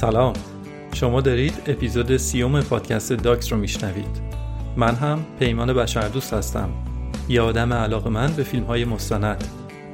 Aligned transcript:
سلام. 0.00 0.32
شما 0.92 1.20
دارید 1.20 1.62
اپیزود 1.66 2.16
سیوم 2.16 2.60
پادکست 2.60 3.12
داکس 3.12 3.52
رو 3.52 3.58
میشنوید. 3.58 4.20
من 4.76 4.94
هم 4.94 5.24
پیمان 5.38 5.72
بشردوست 5.72 6.34
هستم. 6.34 6.68
یه 7.28 7.40
آدم 7.40 7.72
علاقه 7.72 8.10
من 8.10 8.32
به 8.32 8.42
فیلم 8.42 8.64
های 8.64 8.84
مستند 8.84 9.44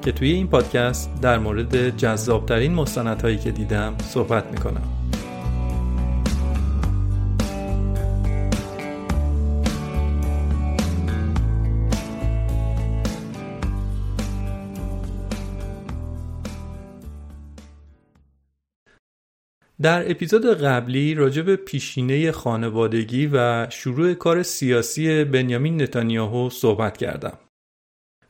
که 0.03 0.13
توی 0.13 0.31
این 0.33 0.47
پادکست 0.47 1.21
در 1.23 1.39
مورد 1.39 1.97
جذابترین 1.97 2.75
مستندهایی 2.75 3.39
که 3.39 3.51
دیدم 3.51 3.95
صحبت 3.99 4.45
می‌کنم. 4.51 4.96
در 19.83 20.11
اپیزود 20.11 20.47
قبلی 20.47 21.15
راجع 21.15 21.43
به 21.43 21.57
پیشینه 21.57 22.33
خانوادگی 22.33 23.31
و 23.33 23.67
شروع 23.71 24.15
کار 24.15 24.43
سیاسی 24.43 25.25
بنیامین 25.25 25.83
نتانیاهو 25.83 26.51
صحبت 26.51 26.97
کردم. 26.97 27.39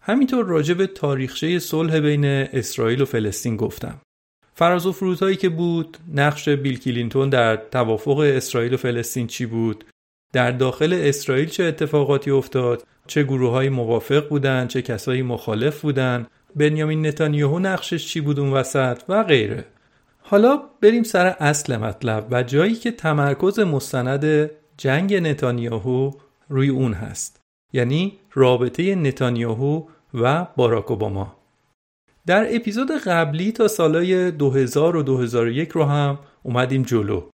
همینطور 0.01 0.45
راجع 0.45 0.75
به 0.75 0.87
تاریخچه 0.87 1.59
صلح 1.59 1.99
بین 2.01 2.25
اسرائیل 2.25 3.01
و 3.01 3.05
فلسطین 3.05 3.57
گفتم. 3.57 4.01
فراز 4.55 4.87
و 4.87 4.93
فرودهایی 4.93 5.37
که 5.37 5.49
بود، 5.49 5.97
نقش 6.15 6.49
بیل 6.49 6.79
کلینتون 6.79 7.29
در 7.29 7.57
توافق 7.57 8.19
اسرائیل 8.19 8.75
و 8.75 8.77
فلسطین 8.77 9.27
چی 9.27 9.47
بود، 9.47 9.85
در 10.33 10.51
داخل 10.51 10.93
اسرائیل 10.93 11.49
چه 11.49 11.65
اتفاقاتی 11.65 12.31
افتاد، 12.31 12.87
چه 13.07 13.23
گروه 13.23 13.51
های 13.51 13.69
موافق 13.69 14.29
بودن، 14.29 14.67
چه 14.67 14.83
کسایی 14.83 15.23
مخالف 15.23 15.81
بودن، 15.81 16.27
بنیامین 16.57 17.07
نتانیاهو 17.07 17.59
نقشش 17.59 18.07
چی 18.07 18.21
بود 18.21 18.41
اون 18.41 18.53
وسط 18.53 19.03
و 19.09 19.25
غیره. 19.25 19.65
حالا 20.29 20.63
بریم 20.81 21.03
سر 21.03 21.27
اصل 21.27 21.77
مطلب 21.77 22.27
و 22.31 22.43
جایی 22.43 22.75
که 22.75 22.91
تمرکز 22.91 23.59
مستند 23.59 24.51
جنگ 24.77 25.15
نتانیاهو 25.15 26.11
روی 26.49 26.69
اون 26.69 26.93
هست 26.93 27.41
یعنی 27.73 28.19
رابطه 28.33 28.95
نتانیاهو 28.95 29.83
و 30.15 30.47
باراک 30.57 30.91
اوباما. 30.91 31.37
در 32.27 32.57
اپیزود 32.57 32.91
قبلی 32.91 33.53
تا 33.53 33.69
سالای 33.69 34.31
2000 34.31 34.97
و 34.97 35.03
2001 35.03 35.69
رو 35.69 35.85
هم 35.85 36.19
اومدیم 36.43 36.83
جلو. 36.83 37.29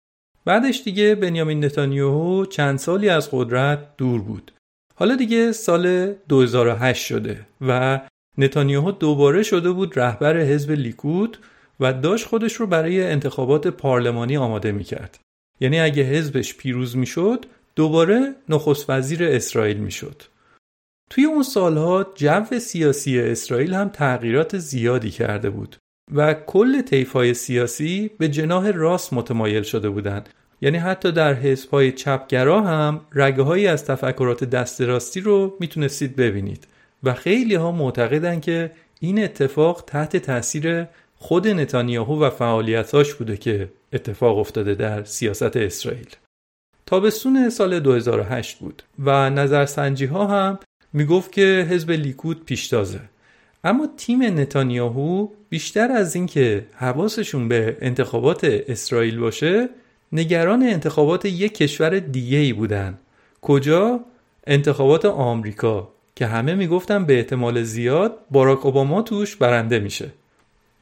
بعدش 0.46 0.82
دیگه 0.86 1.16
بنیامین 1.16 1.66
نتانیاهو 1.66 2.46
چند 2.46 2.80
سالی 2.80 3.10
از 3.10 3.30
قدرت 3.32 3.98
دور 3.98 4.22
بود. 4.22 4.52
حالا 4.96 5.16
دیگه 5.16 5.52
سال 5.52 6.14
2008 6.30 7.06
شده 7.06 7.48
و 7.62 8.00
نتانیاهو 8.38 8.92
دوباره 8.92 9.44
شده 9.44 9.72
بود 9.72 10.00
رهبر 10.00 10.38
حزب 10.38 10.72
لیکود 10.72 11.38
و 11.82 11.94
داشت 11.94 12.28
خودش 12.28 12.54
رو 12.54 12.68
برای 12.68 13.04
انتخابات 13.04 13.68
پارلمانی 13.68 14.38
آماده 14.38 14.72
می 14.72 14.84
کرد. 14.84 15.20
یعنی 15.60 15.80
اگه 15.80 16.04
حزبش 16.04 16.56
پیروز 16.56 16.98
می 16.98 17.06
شد 17.06 17.46
دوباره 17.76 18.36
نخست 18.50 18.90
وزیر 18.90 19.24
اسرائیل 19.24 19.78
می 19.78 19.92
شد. 19.92 20.24
توی 21.10 21.26
اون 21.26 21.44
سالها 21.44 22.06
جو 22.16 22.60
سیاسی 22.60 23.20
اسرائیل 23.20 23.74
هم 23.74 23.90
تغییرات 23.90 24.58
زیادی 24.58 25.10
کرده 25.10 25.50
بود 25.50 25.76
و 26.14 26.34
کل 26.34 26.82
طیف‌های 26.82 27.34
سیاسی 27.34 28.12
به 28.18 28.28
جناح 28.28 28.72
راست 28.72 29.14
متمایل 29.14 29.64
شده 29.64 29.90
بودند. 29.90 30.30
یعنی 30.62 30.78
حتی 30.78 31.12
در 31.12 31.34
حزب‌های 31.34 31.92
چپگرا 31.92 32.62
هم 32.62 33.02
رگه 33.14 33.44
هایی 33.44 33.68
از 33.68 33.86
تفکرات 33.86 34.44
دست 34.44 34.82
راستی 34.82 35.22
رو 35.22 35.58
می‌تونستید 35.60 36.16
ببینید 36.16 36.68
و 37.04 37.14
خیلی 37.14 37.56
ها 37.56 37.72
معتقدن 37.72 38.40
که 38.40 38.72
این 39.00 39.24
اتفاق 39.24 39.84
تحت 39.88 40.18
تاثیر 40.18 40.88
خود 41.22 41.48
نتانیاهو 41.48 42.24
و 42.24 42.30
فعالیتاش 42.30 43.14
بوده 43.14 43.38
که 43.38 43.70
اتفاق 43.94 44.38
افتاده 44.38 44.76
در 44.76 45.04
سیاست 45.04 45.58
اسرائیل. 45.58 46.10
تابستون 46.86 47.50
سال 47.50 47.80
2008 47.80 48.60
بود 48.60 48.84
و 49.00 49.30
نظرسنجی 49.30 50.06
ها 50.06 50.28
هم 50.28 50.60
می‌گفت 50.94 51.32
که 51.32 51.68
حزب 51.70 51.92
لیکود 51.92 52.46
پیشتازه. 52.46 53.00
اما 53.64 53.90
تیم 53.98 54.24
نتانیاهو 54.24 55.28
بیشتر 55.50 55.92
از 55.92 56.16
اینکه 56.16 56.66
حواسشون 56.74 57.48
به 57.48 57.78
انتخابات 57.82 58.44
اسرائیل 58.44 59.20
باشه 59.20 59.70
نگران 60.12 60.64
انتخابات 60.64 61.26
یک 61.26 61.58
کشور 61.58 62.00
دیگه 62.00 62.38
ای 62.38 62.54
بودن. 62.54 62.98
کجا؟ 63.42 64.00
انتخابات 64.48 65.06
آمریکا 65.06 65.90
که 66.16 66.26
همه 66.26 66.56
می‌گفتن 66.56 67.06
به 67.06 67.18
احتمال 67.18 67.64
زیاد 67.64 68.18
باراک 68.32 68.66
اوباما 68.66 69.02
توش 69.02 69.36
برنده 69.36 69.80
میشه. 69.80 70.12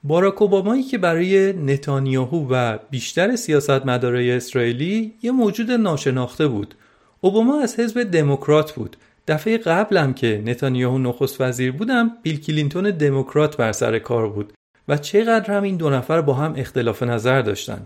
باراک 0.04 0.42
اوبامایی 0.42 0.84
که 0.84 0.98
برای 0.98 1.54
نتانیاهو 1.54 2.48
و 2.50 2.78
بیشتر 2.90 3.36
سیاستمدارای 3.36 4.32
اسرائیلی 4.32 5.14
یه 5.22 5.32
موجود 5.32 5.72
ناشناخته 5.72 6.48
بود. 6.48 6.76
اوباما 7.22 7.62
از 7.62 7.80
حزب 7.80 8.04
دموکرات 8.04 8.72
بود. 8.72 8.98
دفعه 9.28 9.58
قبلم 9.58 10.14
که 10.14 10.44
نتانیاهو 10.46 10.98
نخست 10.98 11.42
وزیر 11.42 11.72
بودم 11.72 12.12
بیل 12.24 12.40
کلینتون 12.40 12.92
دموکرات 12.92 13.58
بر 13.58 13.72
سر 13.72 14.00
کار 14.00 14.30
بود 14.30 14.54
و 14.88 14.98
چقدر 14.98 15.54
هم 15.54 15.64
این 15.64 15.78
دو 15.78 15.90
نفر 15.90 16.22
با 16.22 16.34
هم 16.34 16.54
اختلاف 16.58 17.04
نظر 17.04 17.42
داشتن. 17.42 17.86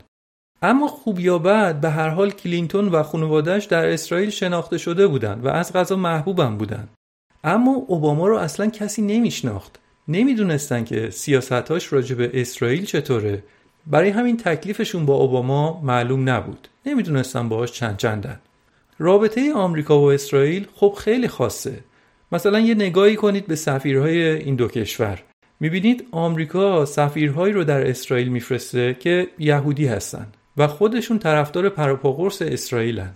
اما 0.61 0.87
خوب 0.87 1.19
یا 1.19 1.37
بد 1.37 1.81
به 1.81 1.89
هر 1.89 2.09
حال 2.09 2.31
کلینتون 2.31 2.87
و 2.87 3.03
خانوادهش 3.03 3.65
در 3.65 3.85
اسرائیل 3.85 4.29
شناخته 4.29 4.77
شده 4.77 5.07
بودند 5.07 5.45
و 5.45 5.47
از 5.47 5.73
غذا 5.73 5.95
محبوبم 5.95 6.57
بودند. 6.57 6.89
اما 7.43 7.71
اوباما 7.71 8.27
رو 8.27 8.37
اصلا 8.37 8.67
کسی 8.67 9.01
نمیشناخت. 9.01 9.79
نمی‌دونستن 10.07 10.83
که 10.83 11.09
سیاستاش 11.09 11.93
راجع 11.93 12.15
به 12.15 12.31
اسرائیل 12.33 12.85
چطوره. 12.85 13.43
برای 13.87 14.09
همین 14.09 14.37
تکلیفشون 14.37 15.05
با 15.05 15.13
اوباما 15.13 15.81
معلوم 15.83 16.29
نبود. 16.29 16.67
نمی‌دونستن 16.85 17.49
باهاش 17.49 17.71
چند 17.71 17.97
چندن. 17.97 18.39
رابطه 18.99 19.53
آمریکا 19.53 19.99
و 19.99 20.11
اسرائیل 20.11 20.67
خب 20.75 20.95
خیلی 20.97 21.27
خاصه. 21.27 21.79
مثلا 22.31 22.59
یه 22.59 22.75
نگاهی 22.75 23.15
کنید 23.15 23.47
به 23.47 23.55
سفیرهای 23.55 24.23
این 24.23 24.55
دو 24.55 24.67
کشور. 24.67 25.23
می‌بینید 25.59 26.07
آمریکا 26.11 26.85
سفیرهایی 26.85 27.53
رو 27.53 27.63
در 27.63 27.89
اسرائیل 27.89 28.27
میفرسته 28.27 28.93
که 28.99 29.27
یهودی 29.39 29.87
هستن 29.87 30.27
و 30.57 30.67
خودشون 30.67 31.19
طرفدار 31.19 31.69
پروپاگورس 31.69 32.41
اسرائیلن. 32.41 33.11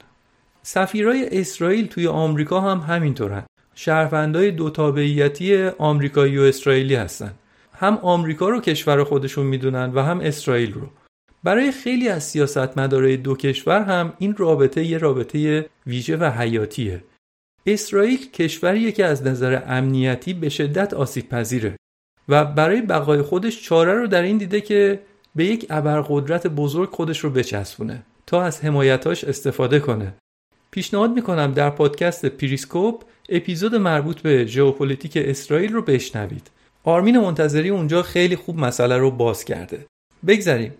سفیرهای 0.63 1.39
اسرائیل 1.39 1.87
توی 1.87 2.07
آمریکا 2.07 2.61
هم 2.61 2.79
همینطورن. 2.79 3.43
شهروندای 3.79 4.51
دو 4.51 4.69
تابعیتی 4.69 5.67
آمریکایی 5.67 6.37
و 6.37 6.41
اسرائیلی 6.41 6.95
هستن. 6.95 7.33
هم 7.73 7.99
آمریکا 8.01 8.49
رو 8.49 8.61
کشور 8.61 9.03
خودشون 9.03 9.45
می‌دونن 9.45 9.91
و 9.93 10.01
هم 10.01 10.19
اسرائیل 10.19 10.73
رو. 10.73 10.89
برای 11.43 11.71
خیلی 11.71 12.09
از 12.09 12.23
سیاستمدارای 12.23 13.17
دو 13.17 13.35
کشور 13.35 13.81
هم 13.81 14.13
این 14.17 14.35
رابطه 14.37 14.83
یه 14.83 14.97
رابطه 14.97 15.65
ویژه 15.87 16.17
و 16.17 16.23
حیاتیه. 16.23 17.03
اسرائیل 17.65 18.31
کشوریه 18.31 18.91
که 18.91 19.05
از 19.05 19.27
نظر 19.27 19.61
امنیتی 19.67 20.33
به 20.33 20.49
شدت 20.49 20.93
آسیب 20.93 21.29
پذیره 21.29 21.75
و 22.29 22.45
برای 22.45 22.81
بقای 22.81 23.21
خودش 23.21 23.63
چاره 23.63 23.93
رو 23.93 24.07
در 24.07 24.21
این 24.21 24.37
دیده 24.37 24.61
که 24.61 24.99
به 25.35 25.45
یک 25.45 25.65
ابرقدرت 25.69 26.47
بزرگ 26.47 26.89
خودش 26.89 27.19
رو 27.19 27.29
بچسبونه 27.29 28.03
تا 28.25 28.43
از 28.43 28.65
حمایتاش 28.65 29.23
استفاده 29.23 29.79
کنه. 29.79 30.13
پیشنهاد 30.71 31.11
می‌کنم 31.11 31.51
در 31.51 31.69
پادکست 31.69 32.25
پریسکوپ 32.25 33.03
اپیزود 33.29 33.75
مربوط 33.75 34.21
به 34.21 34.45
ژئوپلیتیک 34.45 35.17
اسرائیل 35.17 35.73
رو 35.73 35.81
بشنوید. 35.81 36.49
آرمین 36.83 37.19
منتظری 37.19 37.69
اونجا 37.69 38.01
خیلی 38.01 38.35
خوب 38.35 38.59
مسئله 38.59 38.97
رو 38.97 39.11
باز 39.11 39.45
کرده. 39.45 39.85
بگذریم. 40.27 40.73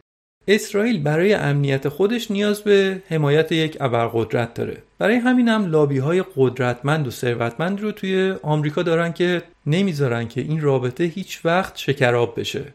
اسرائیل 0.47 1.03
برای 1.03 1.33
امنیت 1.33 1.89
خودش 1.89 2.31
نیاز 2.31 2.61
به 2.61 3.01
حمایت 3.09 3.51
یک 3.51 3.77
ابرقدرت 3.79 4.53
داره. 4.53 4.83
برای 4.97 5.15
همین 5.15 5.47
هم 5.47 5.65
لابی 5.65 5.97
های 5.97 6.23
قدرتمند 6.35 7.07
و 7.07 7.11
ثروتمند 7.11 7.81
رو 7.81 7.91
توی 7.91 8.35
آمریکا 8.43 8.83
دارن 8.83 9.13
که 9.13 9.41
نمی‌ذارن 9.65 10.27
که 10.27 10.41
این 10.41 10.61
رابطه 10.61 11.03
هیچ 11.03 11.45
وقت 11.45 11.77
شکراب 11.77 12.39
بشه. 12.39 12.73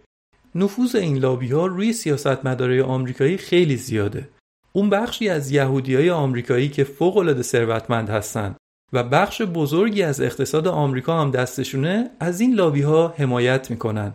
نفوذ 0.54 0.94
این 0.96 1.18
لابی 1.18 1.48
ها 1.48 1.66
روی 1.66 1.92
سیاستمدارای 1.92 2.80
آمریکایی 2.80 3.36
خیلی 3.36 3.76
زیاده. 3.76 4.28
اون 4.72 4.90
بخشی 4.90 5.28
از 5.28 5.50
یهودی 5.50 5.94
های 5.94 6.10
آمریکایی 6.10 6.68
که 6.68 6.84
فوق 6.84 7.16
العاده 7.16 7.42
ثروتمند 7.42 8.10
هستن 8.10 8.56
و 8.92 9.02
بخش 9.02 9.42
بزرگی 9.42 10.02
از 10.02 10.20
اقتصاد 10.20 10.68
آمریکا 10.68 11.20
هم 11.20 11.30
دستشونه 11.30 12.10
از 12.20 12.40
این 12.40 12.54
لابی 12.54 12.82
ها 12.82 13.14
حمایت 13.16 13.70
می‌کنن. 13.70 14.14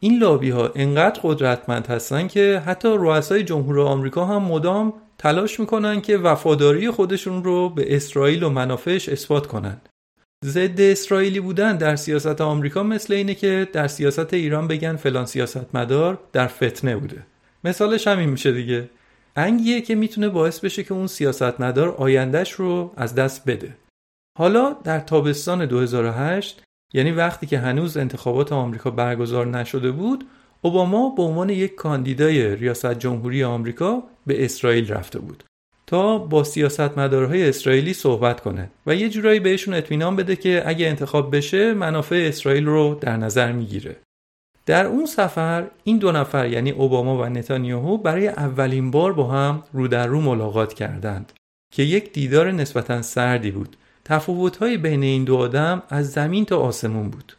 این 0.00 0.18
لابی 0.18 0.50
ها 0.50 0.72
انقدر 0.74 1.20
قدرتمند 1.22 1.86
هستن 1.86 2.28
که 2.28 2.62
حتی 2.66 2.88
رؤسای 2.88 3.42
جمهور 3.42 3.80
آمریکا 3.80 4.24
هم 4.24 4.42
مدام 4.42 4.92
تلاش 5.18 5.60
می‌کنن 5.60 6.00
که 6.00 6.18
وفاداری 6.18 6.90
خودشون 6.90 7.44
رو 7.44 7.68
به 7.68 7.96
اسرائیل 7.96 8.42
و 8.42 8.50
منافعش 8.50 9.08
اثبات 9.08 9.46
کنن. 9.46 9.80
ضد 10.44 10.80
اسرائیلی 10.80 11.40
بودن 11.40 11.76
در 11.76 11.96
سیاست 11.96 12.40
آمریکا 12.40 12.82
مثل 12.82 13.14
اینه 13.14 13.34
که 13.34 13.68
در 13.72 13.88
سیاست 13.88 14.34
ایران 14.34 14.68
بگن 14.68 14.96
فلان 14.96 15.26
سیاست 15.26 15.74
مدار 15.74 16.18
در 16.32 16.46
فتنه 16.46 16.96
بوده. 16.96 17.26
مثالش 17.64 18.06
همین 18.06 18.30
میشه 18.30 18.52
دیگه. 18.52 18.90
انگیه 19.36 19.80
که 19.80 19.94
می‌تونه 19.94 20.28
باعث 20.28 20.60
بشه 20.60 20.84
که 20.84 20.94
اون 20.94 21.06
سیاست 21.06 21.60
مدار 21.60 21.88
آیندهش 21.88 22.52
رو 22.52 22.92
از 22.96 23.14
دست 23.14 23.48
بده. 23.48 23.76
حالا 24.38 24.76
در 24.84 25.00
تابستان 25.00 25.66
2008 25.66 26.62
یعنی 26.94 27.10
وقتی 27.10 27.46
که 27.46 27.58
هنوز 27.58 27.96
انتخابات 27.96 28.52
آمریکا 28.52 28.90
برگزار 28.90 29.46
نشده 29.46 29.90
بود 29.90 30.24
اوباما 30.62 31.08
به 31.08 31.22
عنوان 31.22 31.50
یک 31.50 31.74
کاندیدای 31.74 32.56
ریاست 32.56 32.94
جمهوری 32.94 33.44
آمریکا 33.44 34.02
به 34.26 34.44
اسرائیل 34.44 34.92
رفته 34.92 35.18
بود 35.18 35.44
تا 35.86 36.18
با 36.18 36.44
سیاستمدارهای 36.44 37.48
اسرائیلی 37.48 37.92
صحبت 37.92 38.40
کنه 38.40 38.70
و 38.86 38.94
یه 38.94 39.08
جورایی 39.08 39.40
بهشون 39.40 39.74
اطمینان 39.74 40.16
بده 40.16 40.36
که 40.36 40.62
اگه 40.66 40.88
انتخاب 40.88 41.36
بشه 41.36 41.74
منافع 41.74 42.24
اسرائیل 42.28 42.66
رو 42.66 42.98
در 43.00 43.16
نظر 43.16 43.52
می‌گیره. 43.52 43.96
در 44.66 44.86
اون 44.86 45.06
سفر 45.06 45.66
این 45.84 45.98
دو 45.98 46.12
نفر 46.12 46.48
یعنی 46.48 46.70
اوباما 46.70 47.18
و 47.18 47.24
نتانیاهو 47.24 47.98
برای 47.98 48.28
اولین 48.28 48.90
بار 48.90 49.12
با 49.12 49.28
هم 49.28 49.62
رو 49.72 49.88
در 49.88 50.06
رو 50.06 50.20
ملاقات 50.20 50.74
کردند 50.74 51.32
که 51.70 51.82
یک 51.82 52.12
دیدار 52.12 52.52
نسبتا 52.52 53.02
سردی 53.02 53.50
بود. 53.50 53.76
تفاوت‌های 54.04 54.76
بین 54.76 55.02
این 55.02 55.24
دو 55.24 55.36
آدم 55.36 55.82
از 55.88 56.10
زمین 56.10 56.44
تا 56.44 56.58
آسمون 56.58 57.08
بود. 57.08 57.36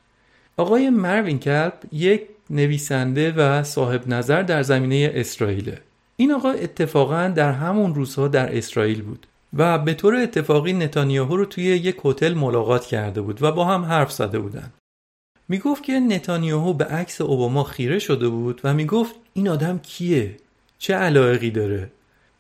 آقای 0.58 0.90
مروین 0.90 1.40
کلب 1.40 1.74
یک 1.92 2.22
نویسنده 2.50 3.32
و 3.32 3.64
صاحب 3.64 4.08
نظر 4.08 4.42
در 4.42 4.64
زمینه 4.64 5.12
اسرائیل. 5.14 5.76
این 6.18 6.32
آقا 6.32 6.52
اتفاقا 6.52 7.28
در 7.36 7.52
همون 7.52 7.96
روزها 7.96 8.28
در 8.28 8.58
اسرائیل 8.58 9.02
بود 9.02 9.28
و 9.54 9.78
به 9.78 9.94
طور 9.94 10.16
اتفاقی 10.16 10.74
نتانیاهو 10.74 11.38
رو 11.38 11.46
توی 11.46 11.64
یک 11.64 11.98
هتل 12.06 12.34
ملاقات 12.34 12.86
کرده 12.86 13.22
بود 13.22 13.44
و 13.44 13.52
با 13.52 13.66
هم 13.66 13.86
حرف 13.86 14.12
زده 14.12 14.40
بودن. 14.40 14.72
می 15.50 15.60
گفت 15.60 15.84
که 15.84 16.00
نتانیاهو 16.00 16.74
به 16.74 16.86
عکس 16.86 17.22
اوباما 17.22 17.64
خیره 17.64 18.00
شده 18.00 18.30
بود 18.30 18.62
و 18.64 18.74
می 18.74 18.86
گفت 18.86 19.16
این 19.34 19.50
آدم 19.50 19.80
کیه؟ 19.80 20.38
چه 20.80 20.94
علایقی 20.96 21.52
داره؟ 21.52 21.92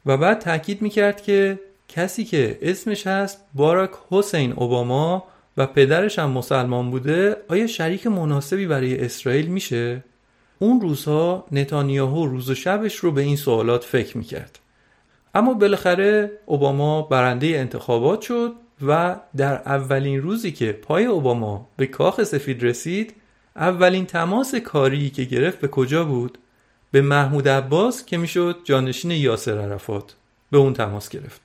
و 0.05 0.17
بعد 0.17 0.39
تاکید 0.39 0.81
می 0.81 0.89
کرد 0.89 1.21
که 1.21 1.59
کسی 1.87 2.25
که 2.25 2.59
اسمش 2.61 3.07
هست 3.07 3.41
باراک 3.53 3.91
حسین 4.09 4.53
اوباما 4.53 5.23
و 5.57 5.65
پدرش 5.65 6.19
هم 6.19 6.29
مسلمان 6.29 6.91
بوده 6.91 7.37
آیا 7.47 7.67
شریک 7.67 8.07
مناسبی 8.07 8.67
برای 8.67 9.05
اسرائیل 9.05 9.47
میشه؟ 9.47 10.03
اون 10.59 10.81
روزها 10.81 11.45
نتانیاهو 11.51 12.25
روز 12.25 12.49
و 12.49 12.55
شبش 12.55 12.95
رو 12.95 13.11
به 13.11 13.21
این 13.21 13.35
سوالات 13.35 13.83
فکر 13.83 14.17
می‌کرد 14.17 14.59
اما 15.35 15.53
بالاخره 15.53 16.31
اوباما 16.45 17.01
برنده 17.01 17.47
انتخابات 17.47 18.21
شد 18.21 18.53
و 18.81 19.15
در 19.37 19.53
اولین 19.55 20.21
روزی 20.21 20.51
که 20.51 20.71
پای 20.71 21.05
اوباما 21.05 21.67
به 21.77 21.87
کاخ 21.87 22.23
سفید 22.23 22.63
رسید 22.63 23.13
اولین 23.55 24.05
تماس 24.05 24.55
کاری 24.55 25.09
که 25.09 25.23
گرفت 25.23 25.59
به 25.59 25.67
کجا 25.67 26.05
بود؟ 26.05 26.37
به 26.91 27.01
محمود 27.01 27.47
عباس 27.47 28.05
که 28.05 28.17
می‌شد 28.17 28.57
جانشین 28.63 29.11
یاسر 29.11 29.57
عرفات. 29.57 30.15
به 30.51 30.57
اون 30.57 30.73
تماس 30.73 31.09
گرفت. 31.09 31.41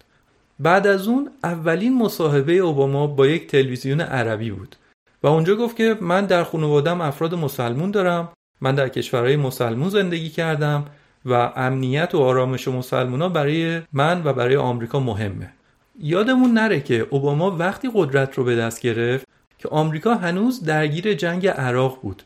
بعد 0.59 0.87
از 0.87 1.09
اون 1.09 1.31
اولین 1.45 1.99
مصاحبه 1.99 2.53
اوباما 2.53 3.07
با 3.07 3.27
یک 3.27 3.47
تلویزیون 3.47 4.01
عربی 4.01 4.51
بود. 4.51 4.77
و 5.23 5.27
اونجا 5.27 5.57
گفت 5.57 5.77
که 5.77 5.97
من 6.01 6.27
در 6.27 6.45
خانوادم 6.45 7.01
افراد 7.01 7.35
مسلمون 7.35 7.91
دارم 7.91 8.29
من 8.61 8.75
در 8.75 8.89
کشورهای 8.89 9.37
مسلمون 9.37 9.89
زندگی 9.89 10.29
کردم 10.29 10.85
و 11.25 11.53
امنیت 11.57 12.15
و 12.15 12.19
آرامش 12.19 12.69
مسلمونا 12.69 13.29
برای 13.29 13.83
من 13.93 14.23
و 14.25 14.33
برای 14.33 14.57
آمریکا 14.57 15.01
مهمه. 15.01 15.53
یادمون 16.03 16.53
نره 16.53 16.81
که 16.81 17.07
اوباما 17.11 17.51
وقتی 17.51 17.91
قدرت 17.95 18.35
رو 18.35 18.45
به 18.45 18.57
دست 18.57 18.81
گرفت 18.81 19.27
که 19.59 19.69
آمریکا 19.69 20.15
هنوز 20.15 20.65
درگیر 20.65 21.15
جنگ 21.15 21.47
عراق 21.47 22.01
بود. 22.03 22.23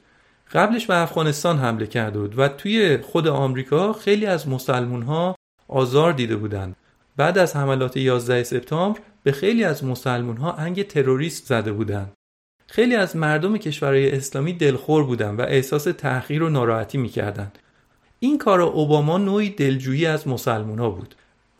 قبلش 0.52 0.86
به 0.86 0.96
افغانستان 0.96 1.58
حمله 1.58 1.86
کرده 1.86 2.18
بود 2.18 2.38
و 2.38 2.48
توی 2.48 2.98
خود 2.98 3.28
آمریکا 3.28 3.92
خیلی 3.92 4.26
از 4.26 4.48
مسلمون 4.48 5.02
ها 5.02 5.36
آزار 5.68 6.12
دیده 6.12 6.36
بودند. 6.36 6.76
بعد 7.16 7.38
از 7.38 7.56
حملات 7.56 7.96
11 7.96 8.42
سپتامبر 8.42 9.00
به 9.22 9.32
خیلی 9.32 9.64
از 9.64 9.84
مسلمون 9.84 10.36
ها 10.36 10.52
انگ 10.52 10.86
تروریست 10.86 11.46
زده 11.46 11.72
بودند. 11.72 12.12
خیلی 12.66 12.94
از 12.94 13.16
مردم 13.16 13.56
کشورهای 13.56 14.16
اسلامی 14.16 14.52
دلخور 14.52 15.04
بودند 15.04 15.40
و 15.40 15.42
احساس 15.42 15.84
تحقیر 15.84 16.42
و 16.42 16.48
ناراحتی 16.48 16.98
می‌کردند. 16.98 17.58
این 18.20 18.38
کار 18.38 18.60
اوباما 18.60 19.18
نوعی 19.18 19.50
دلجویی 19.50 20.06
از 20.06 20.28
مسلمون 20.28 20.78
ها 20.78 20.90
بود. 20.90 21.14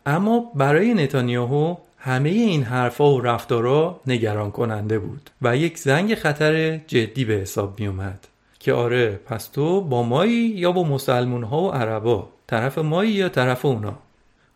اما 0.05 0.51
برای 0.55 0.93
نتانیاهو 0.93 1.75
همه 2.05 2.29
این 2.29 2.63
حرفا 2.63 3.13
و 3.13 3.21
رفتارا 3.21 4.01
نگران 4.07 4.51
کننده 4.51 4.99
بود 4.99 5.29
و 5.41 5.57
یک 5.57 5.77
زنگ 5.77 6.15
خطر 6.15 6.77
جدی 6.77 7.25
به 7.25 7.33
حساب 7.33 7.79
می 7.79 7.87
اومد 7.87 8.27
که 8.59 8.73
آره 8.73 9.19
پس 9.25 9.47
تو 9.47 9.81
با 9.81 10.03
مایی 10.03 10.33
یا 10.33 10.71
با 10.71 10.83
مسلمون 10.83 11.43
ها 11.43 11.61
و 11.61 11.71
عربا؟ 11.71 12.29
طرف 12.47 12.77
مایی 12.77 13.11
یا 13.11 13.29
طرف 13.29 13.65
اونا؟ 13.65 13.97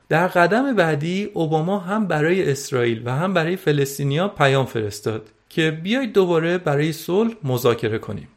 در 0.09 0.27
قدم 0.27 0.75
بعدی 0.75 1.29
اوباما 1.33 1.79
هم 1.79 2.07
برای 2.07 2.51
اسرائیل 2.51 3.01
و 3.05 3.15
هم 3.15 3.33
برای 3.33 3.55
فلسطینیا 3.55 4.27
پیام 4.27 4.65
فرستاد 4.65 5.29
که 5.49 5.71
بیایید 5.71 6.13
دوباره 6.13 6.57
برای 6.57 6.91
صلح 6.91 7.33
مذاکره 7.43 7.97
کنیم. 7.97 8.27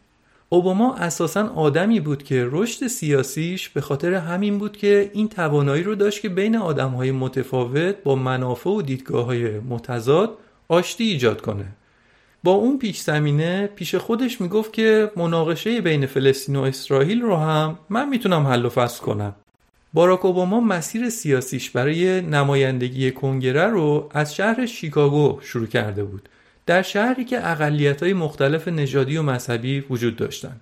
اوباما 0.52 0.94
اساسا 0.94 1.48
آدمی 1.48 2.00
بود 2.00 2.22
که 2.22 2.48
رشد 2.50 2.86
سیاسیش 2.86 3.68
به 3.68 3.80
خاطر 3.80 4.14
همین 4.14 4.58
بود 4.58 4.76
که 4.76 5.10
این 5.14 5.28
توانایی 5.28 5.82
رو 5.82 5.94
داشت 5.94 6.20
که 6.20 6.28
بین 6.28 6.56
آدمهای 6.56 7.10
متفاوت 7.10 7.94
با 8.04 8.14
منافع 8.14 8.70
و 8.70 8.82
دیدگاه 8.82 9.24
های 9.24 9.60
متضاد 9.60 10.38
آشتی 10.68 11.04
ایجاد 11.04 11.40
کنه. 11.40 11.64
با 12.44 12.52
اون 12.52 12.78
پیش 12.78 13.00
زمینه 13.00 13.66
پیش 13.66 13.94
خودش 13.94 14.40
می‌گفت 14.40 14.72
که 14.72 15.10
مناقشه 15.16 15.80
بین 15.80 16.06
فلسطین 16.06 16.56
و 16.56 16.62
اسرائیل 16.62 17.22
رو 17.22 17.36
هم 17.36 17.78
من 17.90 18.08
می‌تونم 18.08 18.46
حل 18.46 18.64
و 18.64 18.68
فصل 18.68 19.02
کنم. 19.02 19.34
باراک 19.92 20.24
اوباما 20.24 20.60
مسیر 20.60 21.10
سیاسیش 21.10 21.70
برای 21.70 22.20
نمایندگی 22.20 23.10
کنگره 23.10 23.66
رو 23.66 24.08
از 24.10 24.34
شهر 24.34 24.66
شیکاگو 24.66 25.38
شروع 25.42 25.66
کرده 25.66 26.04
بود. 26.04 26.28
در 26.66 26.82
شهری 26.82 27.24
که 27.24 27.50
اقلیت 27.50 28.02
های 28.02 28.12
مختلف 28.12 28.68
نژادی 28.68 29.16
و 29.16 29.22
مذهبی 29.22 29.80
وجود 29.80 30.16
داشتند. 30.16 30.60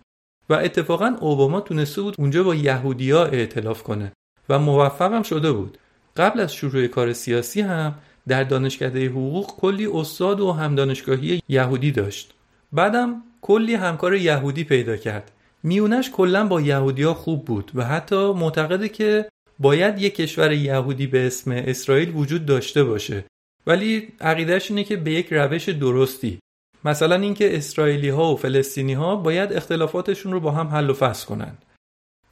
و 0.50 0.54
اتفاقا 0.54 1.16
اوباما 1.20 1.60
تونسته 1.60 2.02
بود 2.02 2.14
اونجا 2.18 2.42
با 2.42 2.54
یهودیا 2.54 3.24
ائتلاف 3.24 3.82
کنه 3.82 4.12
و 4.48 4.58
موفقم 4.58 5.22
شده 5.22 5.52
بود. 5.52 5.78
قبل 6.16 6.40
از 6.40 6.54
شروع 6.54 6.86
کار 6.86 7.12
سیاسی 7.12 7.60
هم 7.60 7.94
در 8.28 8.44
دانشکده 8.44 9.08
حقوق 9.08 9.46
کلی 9.56 9.86
استاد 9.86 10.40
و 10.40 10.52
هم 10.52 10.74
دانشگاهی 10.74 11.42
یهودی 11.48 11.92
داشت. 11.92 12.34
بعدم 12.72 13.22
کلی 13.40 13.74
همکار 13.74 14.14
یهودی 14.14 14.64
پیدا 14.64 14.96
کرد. 14.96 15.32
میونش 15.62 16.10
کلا 16.10 16.46
با 16.46 16.60
یهودیا 16.60 17.14
خوب 17.14 17.44
بود 17.44 17.70
و 17.74 17.84
حتی 17.84 18.32
معتقده 18.32 18.88
که 18.88 19.28
باید 19.58 19.98
یک 19.98 20.14
کشور 20.14 20.52
یهودی 20.52 21.06
به 21.06 21.26
اسم 21.26 21.50
اسرائیل 21.50 22.16
وجود 22.16 22.46
داشته 22.46 22.84
باشه. 22.84 23.24
ولی 23.66 24.12
عقیدهش 24.20 24.70
اینه 24.70 24.84
که 24.84 24.96
به 24.96 25.12
یک 25.12 25.32
روش 25.32 25.68
درستی. 25.68 26.38
مثلا 26.84 27.14
اینکه 27.14 27.56
اسرائیلی 27.56 28.08
ها 28.08 28.32
و 28.32 28.36
فلسطینی 28.36 28.92
ها 28.92 29.16
باید 29.16 29.52
اختلافاتشون 29.52 30.32
رو 30.32 30.40
با 30.40 30.50
هم 30.50 30.66
حل 30.66 30.90
و 30.90 30.94
فصل 30.94 31.26
کنن. 31.26 31.58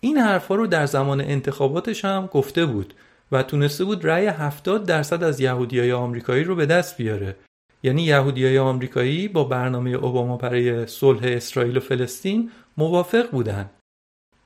این 0.01 0.17
حرفا 0.17 0.55
رو 0.55 0.67
در 0.67 0.87
زمان 0.87 1.21
انتخاباتش 1.21 2.05
هم 2.05 2.27
گفته 2.27 2.67
بود 2.67 2.95
و 3.33 3.43
تونسته 3.43 3.85
بود 3.85 4.07
رأی 4.07 4.27
70 4.27 4.87
درصد 4.87 5.23
از 5.23 5.41
یهودیای 5.41 5.93
آمریکایی 5.93 6.45
رو 6.45 6.55
به 6.55 6.67
دست 6.67 6.97
بیاره. 6.97 7.37
یعنی 7.83 8.03
یهودیای 8.03 8.59
آمریکایی 8.59 9.29
با 9.29 9.45
برنامه 9.45 9.91
اوباما 9.91 10.37
برای 10.37 10.87
صلح 10.87 11.21
اسرائیل 11.23 11.77
و 11.77 11.81
فلسطین 11.81 12.51
موافق 12.77 13.31
بودن. 13.31 13.71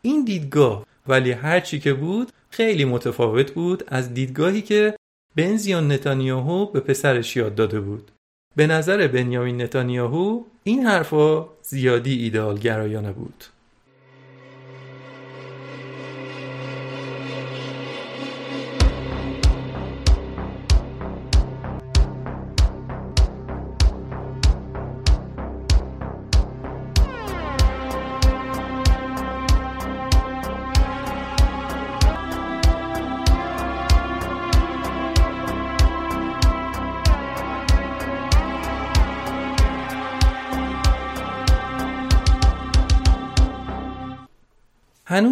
این 0.02 0.24
دیدگاه 0.24 0.86
ولی 1.08 1.32
هرچی 1.32 1.80
که 1.80 1.94
بود 1.94 2.32
خیلی 2.50 2.84
متفاوت 2.84 3.52
بود 3.52 3.84
از 3.86 4.14
دیدگاهی 4.14 4.62
که 4.62 4.94
بنزیان 5.36 5.92
نتانیاهو 5.92 6.66
به 6.66 6.80
پسرش 6.80 7.36
یاد 7.36 7.54
داده 7.54 7.80
بود. 7.80 8.10
به 8.56 8.66
نظر 8.66 9.06
بنیامین 9.06 9.62
نتانیاهو 9.62 10.44
این 10.64 10.86
حرفا 10.86 11.48
زیادی 11.62 12.22
ایدئال 12.22 12.58
گرایانه 12.58 13.12
بود. 13.12 13.44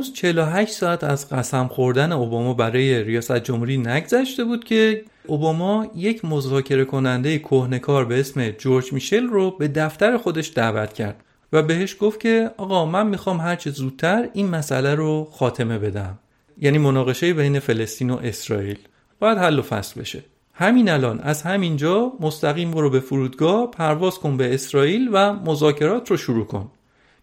هنوز 0.00 0.12
48 0.12 0.72
ساعت 0.72 1.04
از 1.04 1.28
قسم 1.28 1.68
خوردن 1.68 2.12
اوباما 2.12 2.54
برای 2.54 3.04
ریاست 3.04 3.36
جمهوری 3.36 3.78
نگذشته 3.78 4.44
بود 4.44 4.64
که 4.64 5.04
اوباما 5.26 5.86
یک 5.96 6.24
مذاکره 6.24 6.84
کننده 6.84 7.38
کهنکار 7.38 8.04
به 8.04 8.20
اسم 8.20 8.50
جورج 8.50 8.92
میشل 8.92 9.26
رو 9.26 9.50
به 9.50 9.68
دفتر 9.68 10.16
خودش 10.16 10.52
دعوت 10.54 10.92
کرد 10.92 11.24
و 11.52 11.62
بهش 11.62 11.96
گفت 12.00 12.20
که 12.20 12.50
آقا 12.56 12.86
من 12.86 13.06
می‌خوام 13.06 13.40
هرچه 13.40 13.70
زودتر 13.70 14.28
این 14.32 14.48
مسئله 14.48 14.94
رو 14.94 15.28
خاتمه 15.32 15.78
بدم. 15.78 16.18
یعنی 16.58 16.78
مناقشه 16.78 17.34
بین 17.34 17.58
فلسطین 17.58 18.10
و 18.10 18.16
اسرائیل. 18.22 18.78
باید 19.18 19.38
حل 19.38 19.58
و 19.58 19.62
فصل 19.62 20.00
بشه. 20.00 20.24
همین 20.54 20.88
الان 20.88 21.20
از 21.20 21.42
همینجا 21.42 22.12
مستقیم 22.20 22.70
برو 22.70 22.90
به 22.90 23.00
فرودگاه 23.00 23.70
پرواز 23.70 24.18
کن 24.18 24.36
به 24.36 24.54
اسرائیل 24.54 25.08
و 25.12 25.32
مذاکرات 25.32 26.10
رو 26.10 26.16
شروع 26.16 26.46
کن. 26.46 26.70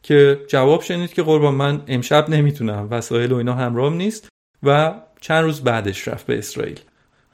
که 0.07 0.41
جواب 0.47 0.81
شنید 0.81 1.13
که 1.13 1.23
قربان 1.23 1.55
من 1.55 1.81
امشب 1.87 2.29
نمی‌تونم 2.29 2.87
وسایل 2.91 3.31
و 3.31 3.35
اینا 3.35 3.53
همراهم 3.53 3.93
نیست 3.93 4.29
و 4.63 4.93
چند 5.21 5.43
روز 5.43 5.61
بعدش 5.61 6.07
رفت 6.07 6.25
به 6.25 6.37
اسرائیل. 6.37 6.79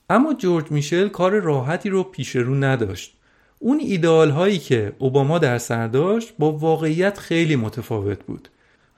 اما 0.09 0.33
جورج 0.33 0.71
میشل 0.71 1.07
کار 1.07 1.39
راحتی 1.39 1.89
رو 1.89 2.03
پیش 2.03 2.35
رو 2.35 2.55
نداشت. 2.55 3.17
اون 3.59 3.79
ایدئال 3.79 4.29
هایی 4.29 4.57
که 4.57 4.93
اوباما 4.99 5.39
در 5.39 5.57
سر 5.57 5.87
داشت 5.87 6.33
با 6.39 6.51
واقعیت 6.51 7.19
خیلی 7.19 7.55
متفاوت 7.55 8.19
بود. 8.23 8.49